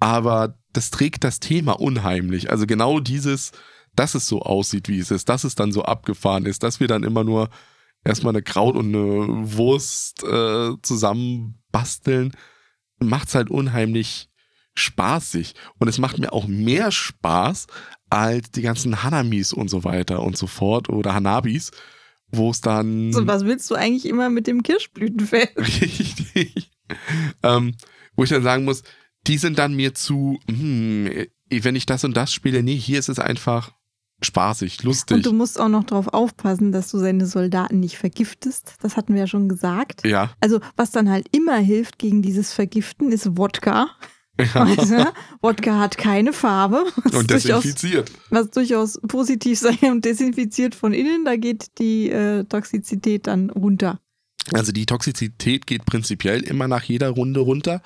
Aber 0.00 0.58
das 0.72 0.90
trägt 0.90 1.24
das 1.24 1.38
Thema 1.38 1.72
unheimlich. 1.72 2.50
Also 2.50 2.66
genau 2.66 2.98
dieses, 2.98 3.52
dass 3.94 4.14
es 4.14 4.26
so 4.26 4.42
aussieht, 4.42 4.88
wie 4.88 4.98
es 4.98 5.10
ist, 5.10 5.28
dass 5.28 5.44
es 5.44 5.54
dann 5.54 5.72
so 5.72 5.82
abgefahren 5.82 6.46
ist, 6.46 6.62
dass 6.62 6.80
wir 6.80 6.88
dann 6.88 7.04
immer 7.04 7.24
nur 7.24 7.50
erstmal 8.04 8.32
eine 8.32 8.42
Kraut 8.42 8.74
und 8.74 8.88
eine 8.88 9.56
Wurst 9.56 10.24
äh, 10.24 10.72
zusammen 10.82 11.62
basteln, 11.70 12.32
macht's 12.98 13.34
halt 13.34 13.50
unheimlich 13.50 14.28
spaßig. 14.74 15.54
Und 15.78 15.88
es 15.88 15.98
macht 15.98 16.18
mir 16.18 16.32
auch 16.32 16.46
mehr 16.46 16.90
Spaß 16.90 17.66
als 18.10 18.50
die 18.50 18.62
ganzen 18.62 19.02
Hanamis 19.02 19.52
und 19.52 19.68
so 19.68 19.84
weiter 19.84 20.22
und 20.22 20.36
so 20.36 20.46
fort 20.46 20.88
oder 20.88 21.14
Hanabis, 21.14 21.70
wo 22.28 22.50
es 22.50 22.60
dann. 22.60 23.12
So, 23.12 23.26
was 23.26 23.44
willst 23.44 23.70
du 23.70 23.74
eigentlich 23.74 24.06
immer 24.06 24.28
mit 24.30 24.46
dem 24.46 24.62
Kirschblütenfeld? 24.62 25.52
Richtig. 25.56 26.70
ähm, 27.42 27.74
wo 28.16 28.24
ich 28.24 28.30
dann 28.30 28.42
sagen 28.42 28.64
muss, 28.64 28.82
die 29.26 29.38
sind 29.38 29.58
dann 29.58 29.74
mir 29.74 29.94
zu, 29.94 30.38
hm, 30.48 31.26
wenn 31.50 31.76
ich 31.76 31.86
das 31.86 32.04
und 32.04 32.16
das 32.16 32.32
spiele, 32.32 32.62
nee, 32.62 32.76
hier 32.76 32.98
ist 32.98 33.08
es 33.08 33.18
einfach 33.18 33.72
spaßig, 34.24 34.82
lustig. 34.82 35.16
Und 35.16 35.26
du 35.26 35.32
musst 35.32 35.60
auch 35.60 35.68
noch 35.68 35.84
darauf 35.84 36.08
aufpassen, 36.08 36.72
dass 36.72 36.90
du 36.90 36.98
seine 36.98 37.26
Soldaten 37.26 37.80
nicht 37.80 37.98
vergiftest. 37.98 38.74
Das 38.80 38.96
hatten 38.96 39.14
wir 39.14 39.20
ja 39.20 39.26
schon 39.26 39.48
gesagt. 39.48 40.06
Ja. 40.06 40.32
Also, 40.40 40.60
was 40.76 40.90
dann 40.90 41.10
halt 41.10 41.28
immer 41.32 41.56
hilft 41.56 41.98
gegen 41.98 42.22
dieses 42.22 42.52
Vergiften, 42.52 43.10
ist 43.10 43.36
Wodka. 43.36 43.90
Ja. 44.38 44.64
Du? 44.64 45.12
Wodka 45.42 45.78
hat 45.78 45.98
keine 45.98 46.32
Farbe. 46.32 46.84
Und 47.12 47.30
durchaus, 47.30 47.62
desinfiziert. 47.62 48.10
was 48.30 48.50
durchaus 48.50 49.00
positiv 49.06 49.58
sein 49.58 49.78
und 49.90 50.04
desinfiziert 50.04 50.74
von 50.74 50.92
innen, 50.92 51.24
da 51.24 51.36
geht 51.36 51.78
die 51.78 52.10
äh, 52.10 52.44
Toxizität 52.44 53.26
dann 53.26 53.50
runter. 53.50 54.00
Also 54.52 54.72
die 54.72 54.86
Toxizität 54.86 55.66
geht 55.66 55.84
prinzipiell 55.84 56.42
immer 56.42 56.68
nach 56.68 56.82
jeder 56.82 57.10
Runde 57.10 57.40
runter. 57.40 57.82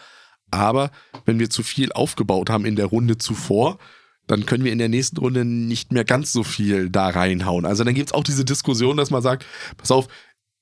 Aber 0.50 0.90
wenn 1.24 1.38
wir 1.38 1.50
zu 1.50 1.62
viel 1.62 1.92
aufgebaut 1.92 2.50
haben 2.50 2.64
in 2.64 2.76
der 2.76 2.86
Runde 2.86 3.18
zuvor, 3.18 3.78
dann 4.26 4.46
können 4.46 4.64
wir 4.64 4.72
in 4.72 4.78
der 4.78 4.88
nächsten 4.88 5.18
Runde 5.18 5.44
nicht 5.44 5.92
mehr 5.92 6.04
ganz 6.04 6.32
so 6.32 6.44
viel 6.44 6.90
da 6.90 7.08
reinhauen. 7.08 7.66
Also 7.66 7.84
dann 7.84 7.94
gibt 7.94 8.08
es 8.08 8.14
auch 8.14 8.24
diese 8.24 8.44
Diskussion, 8.44 8.96
dass 8.96 9.10
man 9.10 9.22
sagt, 9.22 9.44
pass 9.76 9.90
auf, 9.90 10.08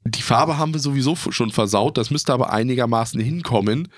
die 0.06 0.22
Farbe 0.22 0.58
haben 0.58 0.74
wir 0.74 0.80
sowieso 0.80 1.16
schon 1.16 1.50
versaut, 1.50 1.96
das 1.96 2.10
müsste 2.10 2.32
aber 2.32 2.52
einigermaßen 2.52 3.20
hinkommen. 3.20 3.88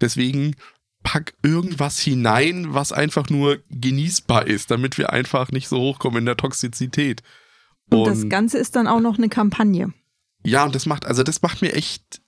Deswegen 0.00 0.54
pack 1.02 1.34
irgendwas 1.42 1.98
hinein, 1.98 2.74
was 2.74 2.92
einfach 2.92 3.30
nur 3.30 3.58
genießbar 3.70 4.46
ist, 4.46 4.70
damit 4.70 4.98
wir 4.98 5.12
einfach 5.12 5.50
nicht 5.52 5.68
so 5.68 5.78
hochkommen 5.78 6.20
in 6.20 6.26
der 6.26 6.36
Toxizität. 6.36 7.22
Und, 7.90 8.06
das 8.06 8.28
Ganze 8.28 8.58
ist 8.58 8.74
dann 8.76 8.88
auch 8.88 9.00
noch 9.00 9.18
eine 9.18 9.28
Kampagne. 9.28 9.92
Ja, 10.44 10.64
und 10.64 10.74
das 10.74 10.86
macht, 10.86 11.06
also 11.06 11.22
das 11.22 11.42
macht 11.42 11.62
mir 11.62 11.72
echt 11.74 12.20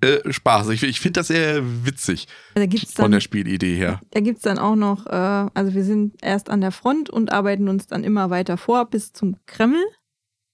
äh, 0.00 0.30
Spaß. 0.30 0.68
Ich, 0.70 0.82
ich 0.82 1.00
finde 1.00 1.20
das 1.20 1.28
sehr 1.28 1.62
witzig 1.86 2.28
Da 2.54 2.66
gibt's 2.66 2.92
von 2.92 3.04
dann, 3.04 3.12
der 3.12 3.20
Spielidee 3.20 3.76
her. 3.76 4.00
da 4.10 4.20
gibt's 4.20 4.42
dann 4.42 4.58
auch 4.58 4.76
noch, 4.76 5.06
äh, 5.06 5.48
also 5.54 5.74
wir 5.74 5.84
sind 5.84 6.14
erst 6.22 6.50
an 6.50 6.60
der 6.60 6.72
Front 6.72 7.08
und 7.10 7.32
arbeiten 7.32 7.68
uns 7.68 7.86
dann 7.86 8.04
immer 8.04 8.30
weiter 8.30 8.56
vor 8.56 8.86
bis 8.86 9.12
zum 9.12 9.36
Kreml, 9.46 9.82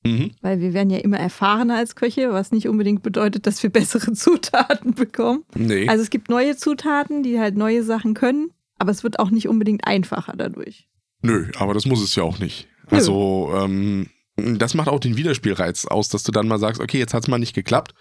Mhm. 0.04 0.32
weil 0.40 0.60
wir 0.60 0.74
werden 0.74 0.90
ja 0.90 0.98
immer 0.98 1.18
erfahrener 1.18 1.76
als 1.76 1.94
Köche, 1.94 2.32
was 2.32 2.50
nicht 2.50 2.66
unbedingt 2.68 3.02
bedeutet, 3.02 3.46
dass 3.46 3.62
wir 3.62 3.70
bessere 3.70 4.12
Zutaten 4.14 4.94
bekommen. 4.94 5.44
Nee. 5.54 5.88
Also 5.88 6.02
es 6.02 6.10
gibt 6.10 6.28
neue 6.28 6.56
Zutaten, 6.56 7.22
die 7.22 7.38
halt 7.38 7.56
neue 7.56 7.84
Sachen 7.84 8.14
können, 8.14 8.50
aber 8.78 8.90
es 8.90 9.04
wird 9.04 9.20
auch 9.20 9.30
nicht 9.30 9.48
unbedingt 9.48 9.86
einfacher 9.86 10.34
dadurch. 10.36 10.88
Nö, 11.22 11.50
aber 11.56 11.72
das 11.72 11.86
muss 11.86 12.02
es 12.02 12.16
ja 12.16 12.24
auch 12.24 12.40
nicht. 12.40 12.68
Nö. 12.90 12.96
Also, 12.96 13.52
ähm, 13.54 14.08
das 14.36 14.74
macht 14.74 14.88
auch 14.88 14.98
den 14.98 15.16
Wiederspielreiz 15.16 15.84
aus, 15.86 16.08
dass 16.08 16.24
du 16.24 16.32
dann 16.32 16.48
mal 16.48 16.58
sagst, 16.58 16.80
okay, 16.80 16.98
jetzt 16.98 17.14
hat 17.14 17.22
es 17.22 17.28
mal 17.28 17.38
nicht 17.38 17.54
geklappt 17.54 17.94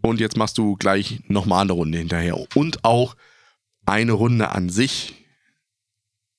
und 0.00 0.20
jetzt 0.20 0.36
machst 0.36 0.58
du 0.58 0.76
gleich 0.76 1.22
nochmal 1.26 1.62
eine 1.62 1.72
Runde 1.72 1.98
hinterher. 1.98 2.36
Und 2.54 2.84
auch 2.84 3.16
eine 3.84 4.12
Runde 4.12 4.50
an 4.50 4.68
sich 4.68 5.14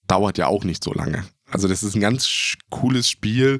dauert 0.08 0.38
ja 0.38 0.48
auch 0.48 0.64
nicht 0.64 0.84
so 0.84 0.94
lange. 0.94 1.26
Also, 1.52 1.68
das 1.68 1.84
ist 1.84 1.96
ein 1.96 2.02
ganz 2.02 2.56
cooles 2.70 3.10
Spiel 3.10 3.60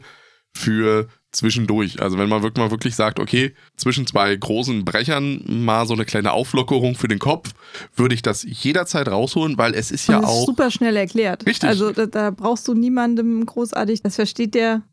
für 0.54 1.10
zwischendurch. 1.36 2.02
Also, 2.02 2.18
wenn 2.18 2.30
man 2.30 2.44
wirklich 2.44 2.64
mal 2.64 2.72
wirklich 2.72 2.96
sagt, 2.96 3.20
okay, 3.20 3.54
zwischen 3.76 4.08
zwei 4.08 4.36
großen 4.36 4.86
Brechern 4.86 5.44
mal 5.48 5.86
so 5.86 5.94
eine 5.94 6.06
kleine 6.06 6.32
Auflockerung 6.32 6.96
für 6.96 7.08
den 7.08 7.20
Kopf, 7.20 7.54
würde 7.96 8.16
ich 8.16 8.22
das 8.22 8.44
jederzeit 8.48 9.08
rausholen, 9.08 9.58
weil 9.58 9.74
es 9.74 9.92
ist 9.92 10.08
Und 10.10 10.16
ja 10.16 10.22
das 10.22 10.30
ist 10.30 10.36
auch. 10.36 10.46
super 10.46 10.72
schnell 10.72 10.96
erklärt. 10.96 11.46
Richtig. 11.46 11.68
Also 11.68 11.92
da, 11.92 12.06
da 12.06 12.32
brauchst 12.32 12.68
du 12.68 12.74
niemandem 12.74 13.46
großartig, 13.46 14.02
das 14.02 14.16
versteht 14.16 14.56
der 14.56 14.84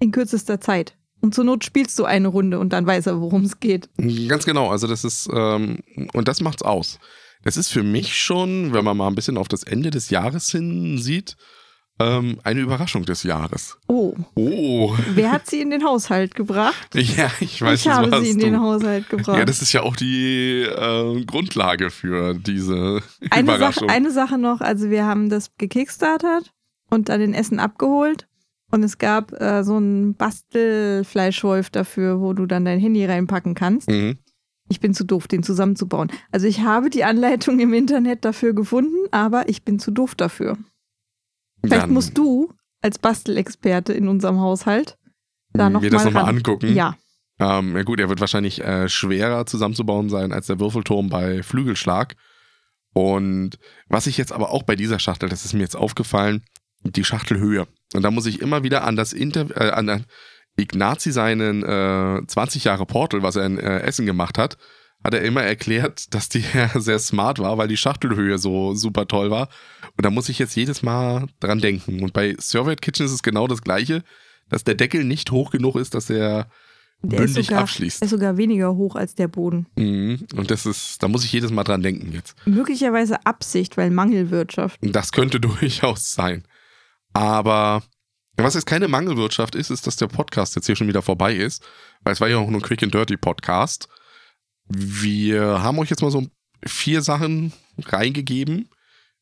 in 0.00 0.10
kürzester 0.10 0.60
Zeit. 0.60 0.96
Und 1.20 1.34
zur 1.34 1.44
Not 1.44 1.64
spielst 1.64 1.98
du 1.98 2.04
eine 2.04 2.28
Runde 2.28 2.58
und 2.58 2.72
dann 2.74 2.86
weiß 2.86 3.06
er, 3.06 3.20
worum 3.20 3.44
es 3.44 3.58
geht. 3.60 3.88
Ganz 4.28 4.44
genau, 4.44 4.68
also 4.70 4.86
das 4.86 5.04
ist, 5.04 5.28
ähm, 5.32 5.78
und 6.12 6.28
das 6.28 6.40
macht's 6.42 6.62
aus. 6.62 6.98
Das 7.44 7.56
ist 7.56 7.70
für 7.70 7.82
mich 7.82 8.16
schon, 8.16 8.72
wenn 8.74 8.84
man 8.84 8.96
mal 8.96 9.06
ein 9.08 9.14
bisschen 9.14 9.38
auf 9.38 9.48
das 9.48 9.62
Ende 9.62 9.90
des 9.90 10.10
Jahres 10.10 10.50
hin 10.50 10.98
sieht, 10.98 11.36
ähm, 12.00 12.38
eine 12.42 12.60
Überraschung 12.60 13.04
des 13.04 13.22
Jahres. 13.22 13.78
Oh, 13.86 14.14
Oh, 14.34 14.96
wer 15.14 15.30
hat 15.32 15.46
sie 15.46 15.60
in 15.60 15.70
den 15.70 15.84
Haushalt 15.84 16.34
gebracht? 16.34 16.74
ja, 16.94 17.30
ich 17.40 17.60
weiß 17.62 17.80
ich 17.80 17.84
das 17.86 17.96
habe 17.96 18.20
sie 18.22 18.30
in 18.30 18.38
du. 18.38 18.44
den 18.46 18.60
Haushalt 18.60 19.08
gebracht. 19.08 19.38
Ja, 19.38 19.44
das 19.44 19.62
ist 19.62 19.72
ja 19.72 19.82
auch 19.82 19.94
die 19.96 20.62
äh, 20.62 21.24
Grundlage 21.24 21.90
für 21.90 22.34
diese 22.34 23.00
eine, 23.30 23.46
Sache, 23.46 23.56
Überraschung. 23.56 23.90
eine 23.90 24.10
Sache 24.10 24.38
noch, 24.38 24.60
also 24.60 24.90
wir 24.90 25.04
haben 25.06 25.28
das 25.28 25.56
gekickstartert 25.56 26.52
und 26.90 27.08
dann 27.08 27.20
den 27.20 27.34
Essen 27.34 27.60
abgeholt. 27.60 28.26
Und 28.70 28.82
es 28.82 28.98
gab 28.98 29.32
äh, 29.40 29.62
so 29.62 29.76
einen 29.76 30.14
Bastelfleischwolf 30.16 31.70
dafür, 31.70 32.20
wo 32.20 32.32
du 32.32 32.46
dann 32.46 32.64
dein 32.64 32.80
Handy 32.80 33.04
reinpacken 33.04 33.54
kannst. 33.54 33.88
mhm. 33.88 34.18
Ich 34.68 34.80
bin 34.80 34.94
zu 34.94 35.04
doof, 35.04 35.28
den 35.28 35.42
zusammenzubauen. 35.42 36.10
Also 36.32 36.46
ich 36.46 36.60
habe 36.62 36.88
die 36.88 37.04
Anleitung 37.04 37.60
im 37.60 37.74
Internet 37.74 38.24
dafür 38.24 38.54
gefunden, 38.54 38.96
aber 39.10 39.46
ich 39.50 39.62
bin 39.62 39.78
zu 39.78 39.90
doof 39.90 40.14
dafür. 40.14 40.56
Vielleicht 41.66 41.82
Dann 41.84 41.92
musst 41.92 42.16
du 42.16 42.52
als 42.82 42.98
Bastelexperte 42.98 43.92
in 43.92 44.08
unserem 44.08 44.40
Haushalt 44.40 44.98
da 45.52 45.70
noch 45.70 45.80
mir 45.80 45.90
das 45.90 46.04
mal 46.04 46.10
nochmal 46.10 46.34
angucken. 46.34 46.74
Ja, 46.74 46.96
Ähm, 47.38 47.76
ja 47.76 47.82
gut, 47.82 48.00
er 48.00 48.08
wird 48.08 48.20
wahrscheinlich 48.20 48.62
äh, 48.62 48.88
schwerer 48.88 49.46
zusammenzubauen 49.46 50.08
sein 50.08 50.32
als 50.32 50.46
der 50.46 50.60
Würfelturm 50.60 51.08
bei 51.08 51.42
Flügelschlag. 51.42 52.14
Und 52.92 53.58
was 53.88 54.06
ich 54.06 54.16
jetzt 54.16 54.32
aber 54.32 54.50
auch 54.50 54.62
bei 54.62 54.76
dieser 54.76 54.98
Schachtel, 54.98 55.28
das 55.28 55.44
ist 55.44 55.52
mir 55.52 55.62
jetzt 55.62 55.76
aufgefallen, 55.76 56.44
die 56.84 57.04
Schachtelhöhe. 57.04 57.66
Und 57.94 58.02
da 58.02 58.10
muss 58.10 58.26
ich 58.26 58.40
immer 58.40 58.62
wieder 58.62 58.84
an 58.84 58.96
das 58.96 59.12
Inter 59.12 59.46
äh, 59.56 59.70
an 59.70 59.88
an 59.88 60.04
Ignazi 60.56 61.10
seinen 61.10 61.64
äh, 61.64 62.24
20 62.26 62.64
Jahre 62.64 62.86
Portal, 62.86 63.22
was 63.22 63.36
er 63.36 63.46
in 63.46 63.58
äh, 63.58 63.80
Essen 63.80 64.06
gemacht 64.06 64.38
hat, 64.38 64.56
hat 65.04 65.14
er 65.14 65.22
immer 65.22 65.42
erklärt, 65.42 66.14
dass 66.14 66.28
die 66.30 66.44
sehr 66.74 66.98
smart 66.98 67.38
war, 67.38 67.58
weil 67.58 67.68
die 67.68 67.76
Schachtelhöhe 67.76 68.38
so 68.38 68.74
super 68.74 69.06
toll 69.06 69.30
war. 69.30 69.48
Und 69.96 70.04
da 70.04 70.10
muss 70.10 70.30
ich 70.30 70.38
jetzt 70.38 70.56
jedes 70.56 70.82
Mal 70.82 71.26
dran 71.40 71.60
denken. 71.60 72.02
Und 72.02 72.14
bei 72.14 72.34
Servet 72.38 72.80
Kitchen 72.82 73.06
ist 73.06 73.12
es 73.12 73.22
genau 73.22 73.46
das 73.46 73.62
gleiche, 73.62 74.02
dass 74.48 74.64
der 74.64 74.74
Deckel 74.74 75.04
nicht 75.04 75.30
hoch 75.30 75.50
genug 75.50 75.76
ist, 75.76 75.94
dass 75.94 76.08
er 76.10 76.48
der 77.02 77.20
ist, 77.20 77.34
bündig 77.34 77.46
sogar, 77.46 77.62
abschließt. 77.62 78.02
ist 78.02 78.10
sogar 78.10 78.38
weniger 78.38 78.74
hoch 78.74 78.96
als 78.96 79.14
der 79.14 79.28
Boden. 79.28 79.66
Mhm. 79.76 80.26
Und 80.36 80.50
das 80.50 80.64
ist, 80.64 81.02
da 81.02 81.08
muss 81.08 81.24
ich 81.24 81.32
jedes 81.32 81.50
Mal 81.50 81.64
dran 81.64 81.82
denken 81.82 82.12
jetzt. 82.12 82.34
Möglicherweise 82.46 83.26
Absicht, 83.26 83.76
weil 83.76 83.90
Mangelwirtschaft. 83.90 84.78
Das 84.80 85.12
könnte 85.12 85.38
durchaus 85.40 86.12
sein. 86.12 86.44
Aber 87.12 87.82
was 88.36 88.54
jetzt 88.54 88.66
keine 88.66 88.88
Mangelwirtschaft 88.88 89.54
ist, 89.54 89.70
ist, 89.70 89.86
dass 89.86 89.96
der 89.96 90.08
Podcast 90.08 90.56
jetzt 90.56 90.66
hier 90.66 90.76
schon 90.76 90.88
wieder 90.88 91.02
vorbei 91.02 91.34
ist. 91.34 91.62
Weil 92.02 92.14
es 92.14 92.20
war 92.20 92.28
ja 92.28 92.38
auch 92.38 92.48
nur 92.48 92.60
ein 92.60 92.64
Quick 92.64 92.82
and 92.82 92.94
Dirty 92.94 93.18
Podcast. 93.18 93.88
Wir 94.68 95.62
haben 95.62 95.78
euch 95.78 95.90
jetzt 95.90 96.02
mal 96.02 96.10
so 96.10 96.26
vier 96.64 97.02
Sachen 97.02 97.52
reingegeben. 97.78 98.68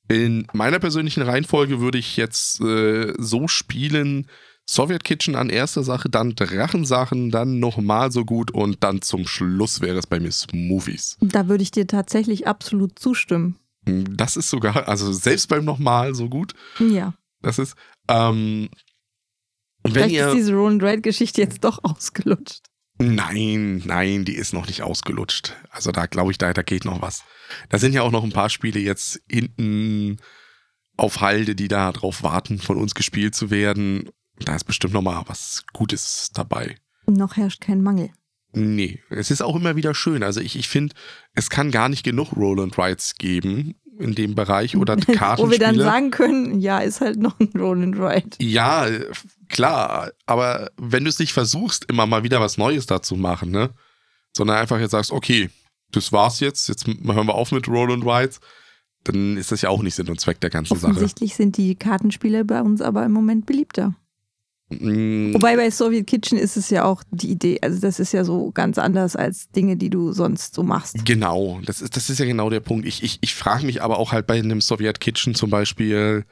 In 0.09 0.47
meiner 0.53 0.79
persönlichen 0.79 1.23
Reihenfolge 1.23 1.81
würde 1.81 1.99
ich 1.99 2.17
jetzt 2.17 2.61
äh, 2.61 3.13
so 3.19 3.49
spielen: 3.49 4.27
Soviet 4.67 5.05
Kitchen 5.05 5.35
an 5.35 5.51
erster 5.51 5.83
Sache, 5.83 6.09
dann 6.09 6.35
Drachensachen, 6.35 7.31
dann 7.31 7.59
nochmal 7.61 8.13
so 8.13 8.25
gut 8.25 8.51
und 8.51 8.83
dann 8.85 9.03
zum 9.03 9.27
Schluss 9.27 9.81
wäre 9.81 9.99
es 9.99 10.07
bei 10.07 10.21
mir 10.21 10.33
Smoothies. 10.33 11.17
Da 11.21 11.49
würde 11.49 11.63
ich 11.63 11.71
dir 11.71 11.87
tatsächlich 11.87 12.47
absolut 12.47 12.99
zustimmen. 12.99 13.59
Das 13.85 14.37
ist 14.37 14.49
sogar, 14.49 14.89
also 14.89 15.13
selbst 15.13 15.49
beim 15.49 15.65
nochmal 15.65 16.15
so 16.15 16.29
gut. 16.29 16.55
Ja. 16.79 17.15
Das 17.41 17.59
ist, 17.59 17.75
ähm, 18.09 18.69
Vielleicht 19.85 20.07
ist 20.07 20.13
ihr, 20.13 20.35
diese 20.35 20.53
Roll 20.55 20.73
and 20.73 20.83
Ride 20.83 21.01
Geschichte 21.01 21.41
jetzt 21.41 21.65
doch 21.65 21.83
ausgelutscht. 21.83 22.63
Nein, 23.03 23.83
nein, 23.85 24.25
die 24.25 24.35
ist 24.35 24.53
noch 24.53 24.67
nicht 24.67 24.83
ausgelutscht. 24.83 25.55
Also 25.71 25.93
da 25.93 26.07
glaube 26.07 26.33
ich, 26.33 26.39
da, 26.39 26.53
da 26.53 26.63
geht 26.63 26.85
noch 26.85 27.03
was. 27.03 27.25
Da 27.69 27.79
sind 27.79 27.93
ja 27.93 28.03
auch 28.03 28.11
noch 28.11 28.25
ein 28.25 28.33
paar 28.33 28.51
Spiele 28.51 28.81
jetzt 28.81 29.21
hinten 29.29 30.19
auf 30.97 31.21
Halde, 31.21 31.55
die 31.55 31.69
da 31.69 31.93
drauf 31.93 32.23
warten, 32.23 32.59
von 32.59 32.77
uns 32.77 32.95
gespielt 32.95 33.35
zu 33.35 33.51
werden. 33.51 34.11
Da 34.39 34.55
ist 34.55 34.65
bestimmt 34.65 34.95
noch 34.95 35.03
mal 35.03 35.23
was 35.27 35.65
Gutes 35.73 36.31
dabei. 36.33 36.77
Noch 37.07 37.37
herrscht 37.37 37.61
kein 37.61 37.83
Mangel. 37.83 38.11
Nee, 38.55 39.01
es 39.09 39.31
ist 39.31 39.43
auch 39.43 39.57
immer 39.57 39.77
wieder 39.77 39.95
schön. 39.95 40.23
Also 40.23 40.41
ich, 40.41 40.57
ich 40.57 40.69
finde, 40.69 40.95
es 41.35 41.49
kann 41.49 41.71
gar 41.71 41.89
nicht 41.89 42.03
genug 42.03 42.37
Roll 42.37 42.61
and 42.61 42.77
Rides 42.77 43.15
geben 43.15 43.75
in 44.03 44.15
dem 44.15 44.35
Bereich 44.35 44.77
oder 44.77 44.97
Wo 44.99 45.07
wir 45.07 45.15
Kartenspiele. 45.15 45.59
dann 45.59 45.79
sagen 45.79 46.11
können, 46.11 46.61
ja, 46.61 46.79
ist 46.79 47.01
halt 47.01 47.19
noch 47.19 47.39
ein 47.41 47.51
Roll 47.57 47.83
and 47.83 47.97
Ride. 47.97 48.37
Ja, 48.41 48.87
klar, 49.49 50.11
aber 50.27 50.71
wenn 50.77 51.05
du 51.05 51.11
es 51.11 51.19
nicht 51.19 51.33
versuchst, 51.33 51.87
immer 51.89 52.07
mal 52.07 52.23
wieder 52.25 52.41
was 52.41 52.59
Neues 52.59 52.87
dazu 52.87 53.17
machen, 53.17 53.51
ne? 53.51 53.71
Sondern 54.37 54.57
einfach 54.57 54.81
jetzt 54.81 54.93
sagst, 54.93 55.13
okay, 55.13 55.51
das 55.93 56.13
war's 56.13 56.41
jetzt, 56.41 56.69
jetzt 56.69 56.87
hören 56.87 57.27
wir 57.27 57.35
auf 57.35 57.53
mit 57.53 57.69
Roll 57.69 57.93
and 57.93 58.05
Rides, 58.05 58.41
dann 59.05 59.37
ist 59.37 59.53
das 59.53 59.63
ja 59.63 59.69
auch 59.69 59.83
nicht 59.83 59.95
Sinn 59.95 60.09
und 60.09 60.21
Zweck 60.21 60.41
der 60.41 60.51
ganzen 60.51 60.79
Sache. 60.79 60.93
Offensichtlich 60.93 61.35
sind 61.35 61.57
die 61.57 61.75
Kartenspiele 61.75 62.45
bei 62.45 62.63
uns 62.63 62.81
aber 62.81 63.05
im 63.05 63.13
Moment 63.13 63.47
beliebter. 63.47 63.95
Mm, 64.81 65.35
Wobei 65.35 65.57
bei 65.57 65.71
Soviet 65.71 66.07
Kitchen 66.07 66.39
ist 66.39 66.57
es 66.57 66.71
ja 66.71 66.85
auch 66.85 67.03
die 67.11 67.31
Idee. 67.31 67.59
Also 67.63 67.81
das 67.81 68.01
ist 68.01 68.13
ja 68.13 68.25
so 68.25 68.51
ganz 68.53 68.79
anders 68.79 69.17
als 69.17 69.51
Dinge, 69.51 69.77
die 69.77 69.91
du 69.91 70.13
sonst 70.13 70.55
so 70.55 70.63
machst. 70.63 71.05
Genau, 71.05 71.61
das 71.65 71.83
ist, 71.83 71.97
das 71.97 72.11
ist 72.11 72.19
ja 72.19 72.27
genau 72.27 72.51
der 72.51 72.61
Punkt. 72.61 72.87
Ich, 72.87 73.03
ich, 73.03 73.19
ich 73.21 73.35
frage 73.35 73.67
mich 73.67 73.83
aber 73.83 73.99
auch 73.99 74.13
halt 74.13 74.27
bei 74.27 74.39
einem 74.39 74.61
Sowjet 74.61 75.01
Kitchen 75.01 75.35
zum 75.35 75.51
Beispiel, 75.51 76.25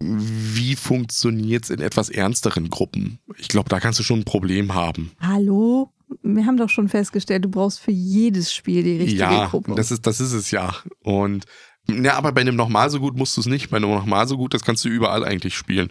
wie 0.00 0.76
funktioniert 0.76 1.64
es 1.64 1.70
in 1.70 1.80
etwas 1.80 2.10
ernsteren 2.10 2.70
Gruppen? 2.70 3.18
Ich 3.38 3.48
glaube, 3.48 3.68
da 3.68 3.80
kannst 3.80 3.98
du 3.98 4.02
schon 4.02 4.20
ein 4.20 4.24
Problem 4.24 4.74
haben. 4.74 5.12
Hallo? 5.20 5.90
Wir 6.22 6.44
haben 6.44 6.58
doch 6.58 6.68
schon 6.68 6.88
festgestellt, 6.88 7.44
du 7.44 7.48
brauchst 7.48 7.80
für 7.80 7.90
jedes 7.90 8.52
Spiel 8.52 8.82
die 8.82 8.98
richtige 8.98 9.20
ja, 9.20 9.46
Gruppe. 9.46 9.74
das 9.74 9.90
ist, 9.90 10.06
das 10.06 10.20
ist 10.20 10.32
es 10.32 10.50
ja. 10.50 10.74
Und 11.00 11.46
ja, 11.88 12.14
aber 12.14 12.32
bei 12.32 12.42
einem 12.42 12.56
nochmal 12.56 12.90
so 12.90 13.00
gut 13.00 13.16
musst 13.16 13.36
du 13.36 13.40
es 13.40 13.46
nicht. 13.46 13.70
Bei 13.70 13.78
einem 13.78 13.90
nochmal 13.90 14.28
so 14.28 14.36
gut, 14.36 14.54
das 14.54 14.62
kannst 14.62 14.84
du 14.84 14.88
überall 14.88 15.24
eigentlich 15.24 15.54
spielen. 15.54 15.90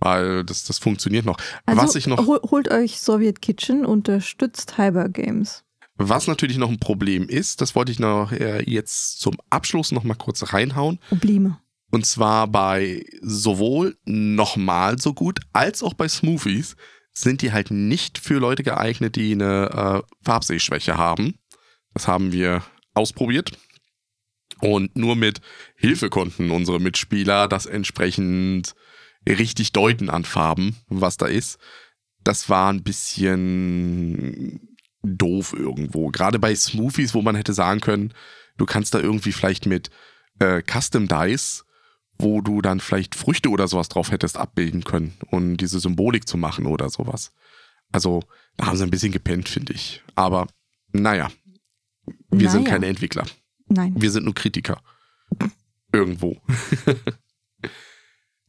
Weil 0.00 0.44
das, 0.44 0.64
das 0.64 0.78
funktioniert 0.78 1.26
noch. 1.26 1.36
also 1.66 1.82
Was 1.82 1.94
ich 1.94 2.06
noch, 2.06 2.26
hol, 2.26 2.40
holt 2.50 2.70
euch 2.70 3.00
Soviet 3.00 3.42
Kitchen, 3.42 3.84
unterstützt 3.84 4.78
Hyper 4.78 5.08
Games. 5.08 5.62
was 5.96 6.26
natürlich 6.26 6.56
noch 6.56 6.70
ein 6.70 6.80
Problem 6.80 7.28
ist, 7.28 7.60
das 7.60 7.74
wollte 7.74 7.92
ich 7.92 7.98
noch 7.98 8.32
äh, 8.32 8.62
jetzt 8.62 9.20
zum 9.20 9.36
Abschluss 9.50 9.92
noch 9.92 10.04
mal 10.04 10.14
kurz 10.14 10.52
reinhauen. 10.52 10.98
Probleme. 11.10 11.58
Und 11.90 12.06
zwar 12.06 12.46
bei 12.46 13.04
sowohl 13.20 13.96
nochmal 14.04 14.98
so 14.98 15.12
gut 15.12 15.40
als 15.52 15.82
auch 15.82 15.94
bei 15.94 16.08
Smoothies 16.08 16.76
sind 17.12 17.42
die 17.42 17.52
halt 17.52 17.70
nicht 17.70 18.18
für 18.18 18.38
Leute 18.38 18.62
geeignet, 18.62 19.16
die 19.16 19.32
eine 19.32 20.02
äh, 20.02 20.24
Farbsehschwäche 20.24 20.96
haben. 20.96 21.34
Das 21.92 22.06
haben 22.06 22.32
wir 22.32 22.62
ausprobiert. 22.94 23.52
Und 24.60 24.96
nur 24.96 25.16
mit 25.16 25.40
Hilfe 25.74 26.10
konnten 26.10 26.50
unsere 26.50 26.80
Mitspieler 26.80 27.48
das 27.48 27.66
entsprechend 27.66 28.74
richtig 29.28 29.72
deuten 29.72 30.10
an 30.10 30.24
Farben, 30.24 30.76
was 30.88 31.16
da 31.16 31.26
ist. 31.26 31.58
Das 32.24 32.48
war 32.48 32.72
ein 32.72 32.82
bisschen 32.82 34.60
doof 35.02 35.54
irgendwo. 35.56 36.08
Gerade 36.08 36.38
bei 36.38 36.54
Smoothies, 36.54 37.14
wo 37.14 37.22
man 37.22 37.34
hätte 37.36 37.54
sagen 37.54 37.80
können, 37.80 38.12
du 38.58 38.66
kannst 38.66 38.94
da 38.94 39.00
irgendwie 39.00 39.32
vielleicht 39.32 39.66
mit 39.66 39.90
äh, 40.38 40.62
Custom 40.62 41.08
Dice, 41.08 41.64
wo 42.18 42.42
du 42.42 42.60
dann 42.60 42.80
vielleicht 42.80 43.14
Früchte 43.14 43.48
oder 43.48 43.66
sowas 43.68 43.88
drauf 43.88 44.10
hättest 44.10 44.36
abbilden 44.36 44.84
können 44.84 45.16
und 45.30 45.56
diese 45.58 45.80
Symbolik 45.80 46.28
zu 46.28 46.36
machen 46.36 46.66
oder 46.66 46.90
sowas. 46.90 47.32
Also, 47.92 48.22
da 48.56 48.66
haben 48.66 48.76
sie 48.76 48.84
ein 48.84 48.90
bisschen 48.90 49.12
gepennt, 49.12 49.48
finde 49.48 49.72
ich. 49.72 50.02
Aber 50.14 50.46
naja, 50.92 51.30
wir 52.30 52.50
sind 52.50 52.64
Naja. 52.64 52.74
keine 52.74 52.86
Entwickler. 52.86 53.24
Nein. 53.68 53.94
Wir 53.96 54.10
sind 54.10 54.24
nur 54.24 54.34
Kritiker. 54.34 54.82
Irgendwo. 55.92 56.40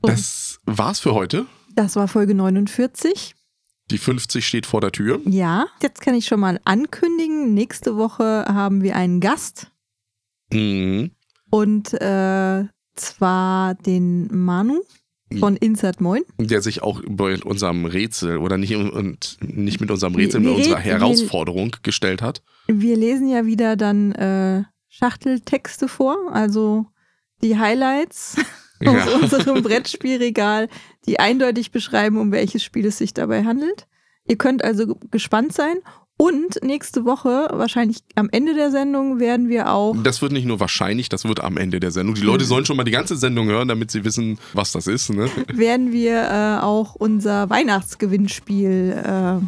Das 0.01 0.59
war's 0.65 0.99
für 0.99 1.13
heute. 1.13 1.45
Das 1.75 1.95
war 1.95 2.07
Folge 2.07 2.33
49. 2.35 3.35
Die 3.91 3.97
50 3.97 4.45
steht 4.47 4.65
vor 4.65 4.81
der 4.81 4.91
Tür. 4.91 5.19
Ja, 5.25 5.67
jetzt 5.81 6.01
kann 6.01 6.15
ich 6.15 6.25
schon 6.25 6.39
mal 6.39 6.59
ankündigen. 6.65 7.53
Nächste 7.53 7.97
Woche 7.97 8.45
haben 8.47 8.81
wir 8.83 8.95
einen 8.95 9.19
Gast. 9.19 9.71
Mhm. 10.51 11.11
Und 11.49 11.93
äh, 12.01 12.65
zwar 12.95 13.75
den 13.75 14.27
Manu 14.33 14.81
von 15.39 15.55
Insert 15.57 16.01
Moin. 16.01 16.23
Der 16.37 16.61
sich 16.61 16.81
auch 16.83 17.01
bei 17.07 17.37
unserem 17.43 17.85
Rätsel 17.85 18.37
oder 18.37 18.57
nicht, 18.57 18.75
und 18.75 19.37
nicht 19.41 19.79
mit 19.81 19.91
unserem 19.91 20.15
Rätsel, 20.15 20.41
Wir- 20.41 20.49
mit 20.49 20.57
unserer 20.57 20.77
reden- 20.77 20.85
wir- 20.85 20.91
Herausforderung 20.93 21.75
gestellt 21.83 22.21
hat. 22.21 22.41
Wir 22.67 22.95
lesen 22.97 23.27
ja 23.29 23.45
wieder 23.45 23.75
dann 23.75 24.11
äh, 24.13 24.63
Schachteltexte 24.89 25.87
vor, 25.87 26.17
also 26.33 26.85
die 27.41 27.57
Highlights 27.57 28.35
aus 28.87 28.95
Ja. 29.05 29.17
unserem 29.21 29.63
Brettspielregal, 29.63 30.69
die 31.07 31.19
eindeutig 31.19 31.71
beschreiben, 31.71 32.17
um 32.17 32.31
welches 32.31 32.63
Spiel 32.63 32.85
es 32.85 32.97
sich 32.97 33.13
dabei 33.13 33.43
handelt. 33.43 33.87
Ihr 34.27 34.37
könnt 34.37 34.63
also 34.63 34.87
ge- 34.87 34.95
gespannt 35.11 35.53
sein. 35.53 35.77
Und 36.17 36.63
nächste 36.63 37.03
Woche, 37.05 37.47
wahrscheinlich 37.51 37.97
am 38.13 38.29
Ende 38.31 38.53
der 38.53 38.69
Sendung, 38.69 39.19
werden 39.19 39.49
wir 39.49 39.71
auch 39.71 39.95
Das 40.03 40.21
wird 40.21 40.31
nicht 40.33 40.45
nur 40.45 40.59
wahrscheinlich, 40.59 41.09
das 41.09 41.25
wird 41.25 41.39
am 41.43 41.57
Ende 41.57 41.79
der 41.79 41.89
Sendung. 41.89 42.13
Die 42.13 42.21
Leute 42.21 42.45
sollen 42.45 42.63
schon 42.63 42.77
mal 42.77 42.83
die 42.83 42.91
ganze 42.91 43.15
Sendung 43.17 43.47
hören, 43.47 43.67
damit 43.67 43.89
sie 43.89 44.05
wissen, 44.05 44.37
was 44.53 44.71
das 44.71 44.85
ist. 44.85 45.09
Ne? 45.09 45.27
werden 45.51 45.91
wir 45.91 46.21
äh, 46.21 46.61
auch 46.63 46.93
unser 46.93 47.49
Weihnachtsgewinnspiel 47.49 49.03
äh, 49.03 49.45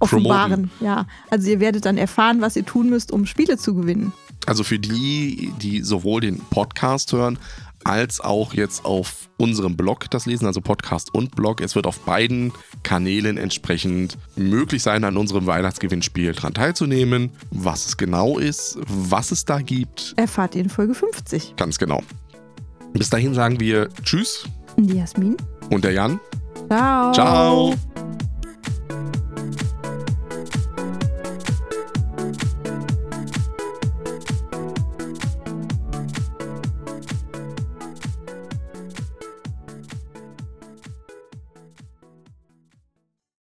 offenbaren. 0.00 0.70
Ja, 0.80 1.06
also 1.30 1.50
ihr 1.50 1.60
werdet 1.60 1.84
dann 1.84 1.98
erfahren, 1.98 2.40
was 2.40 2.56
ihr 2.56 2.64
tun 2.64 2.88
müsst, 2.88 3.12
um 3.12 3.26
Spiele 3.26 3.56
zu 3.58 3.74
gewinnen. 3.74 4.12
Also 4.46 4.64
für 4.64 4.78
die, 4.78 5.52
die 5.60 5.82
sowohl 5.82 6.20
den 6.22 6.38
Podcast 6.38 7.12
hören, 7.12 7.38
als 7.88 8.20
auch 8.20 8.54
jetzt 8.54 8.84
auf 8.84 9.28
unserem 9.38 9.76
Blog 9.76 10.10
das 10.10 10.26
lesen, 10.26 10.46
also 10.46 10.60
Podcast 10.60 11.14
und 11.14 11.34
Blog. 11.34 11.60
Es 11.60 11.74
wird 11.74 11.86
auf 11.86 12.00
beiden 12.00 12.52
Kanälen 12.82 13.36
entsprechend 13.38 14.18
möglich 14.36 14.82
sein, 14.82 15.04
an 15.04 15.16
unserem 15.16 15.46
Weihnachtsgewinnspiel 15.46 16.32
dran 16.32 16.54
teilzunehmen. 16.54 17.30
Was 17.50 17.86
es 17.86 17.96
genau 17.96 18.38
ist, 18.38 18.78
was 18.86 19.30
es 19.32 19.44
da 19.44 19.60
gibt, 19.60 20.14
Erfahrt 20.16 20.54
ihr 20.54 20.62
in 20.62 20.68
Folge 20.70 20.94
50. 20.94 21.54
ganz 21.56 21.78
genau. 21.78 22.02
Bis 22.92 23.10
dahin 23.10 23.34
sagen 23.34 23.60
wir 23.60 23.88
Tschüss 24.02 24.44
Die 24.76 24.96
Jasmin. 24.96 25.36
und 25.70 25.84
der 25.84 25.92
Jan. 25.92 26.20
Ciao. 26.68 27.12
Ciao. 27.12 27.74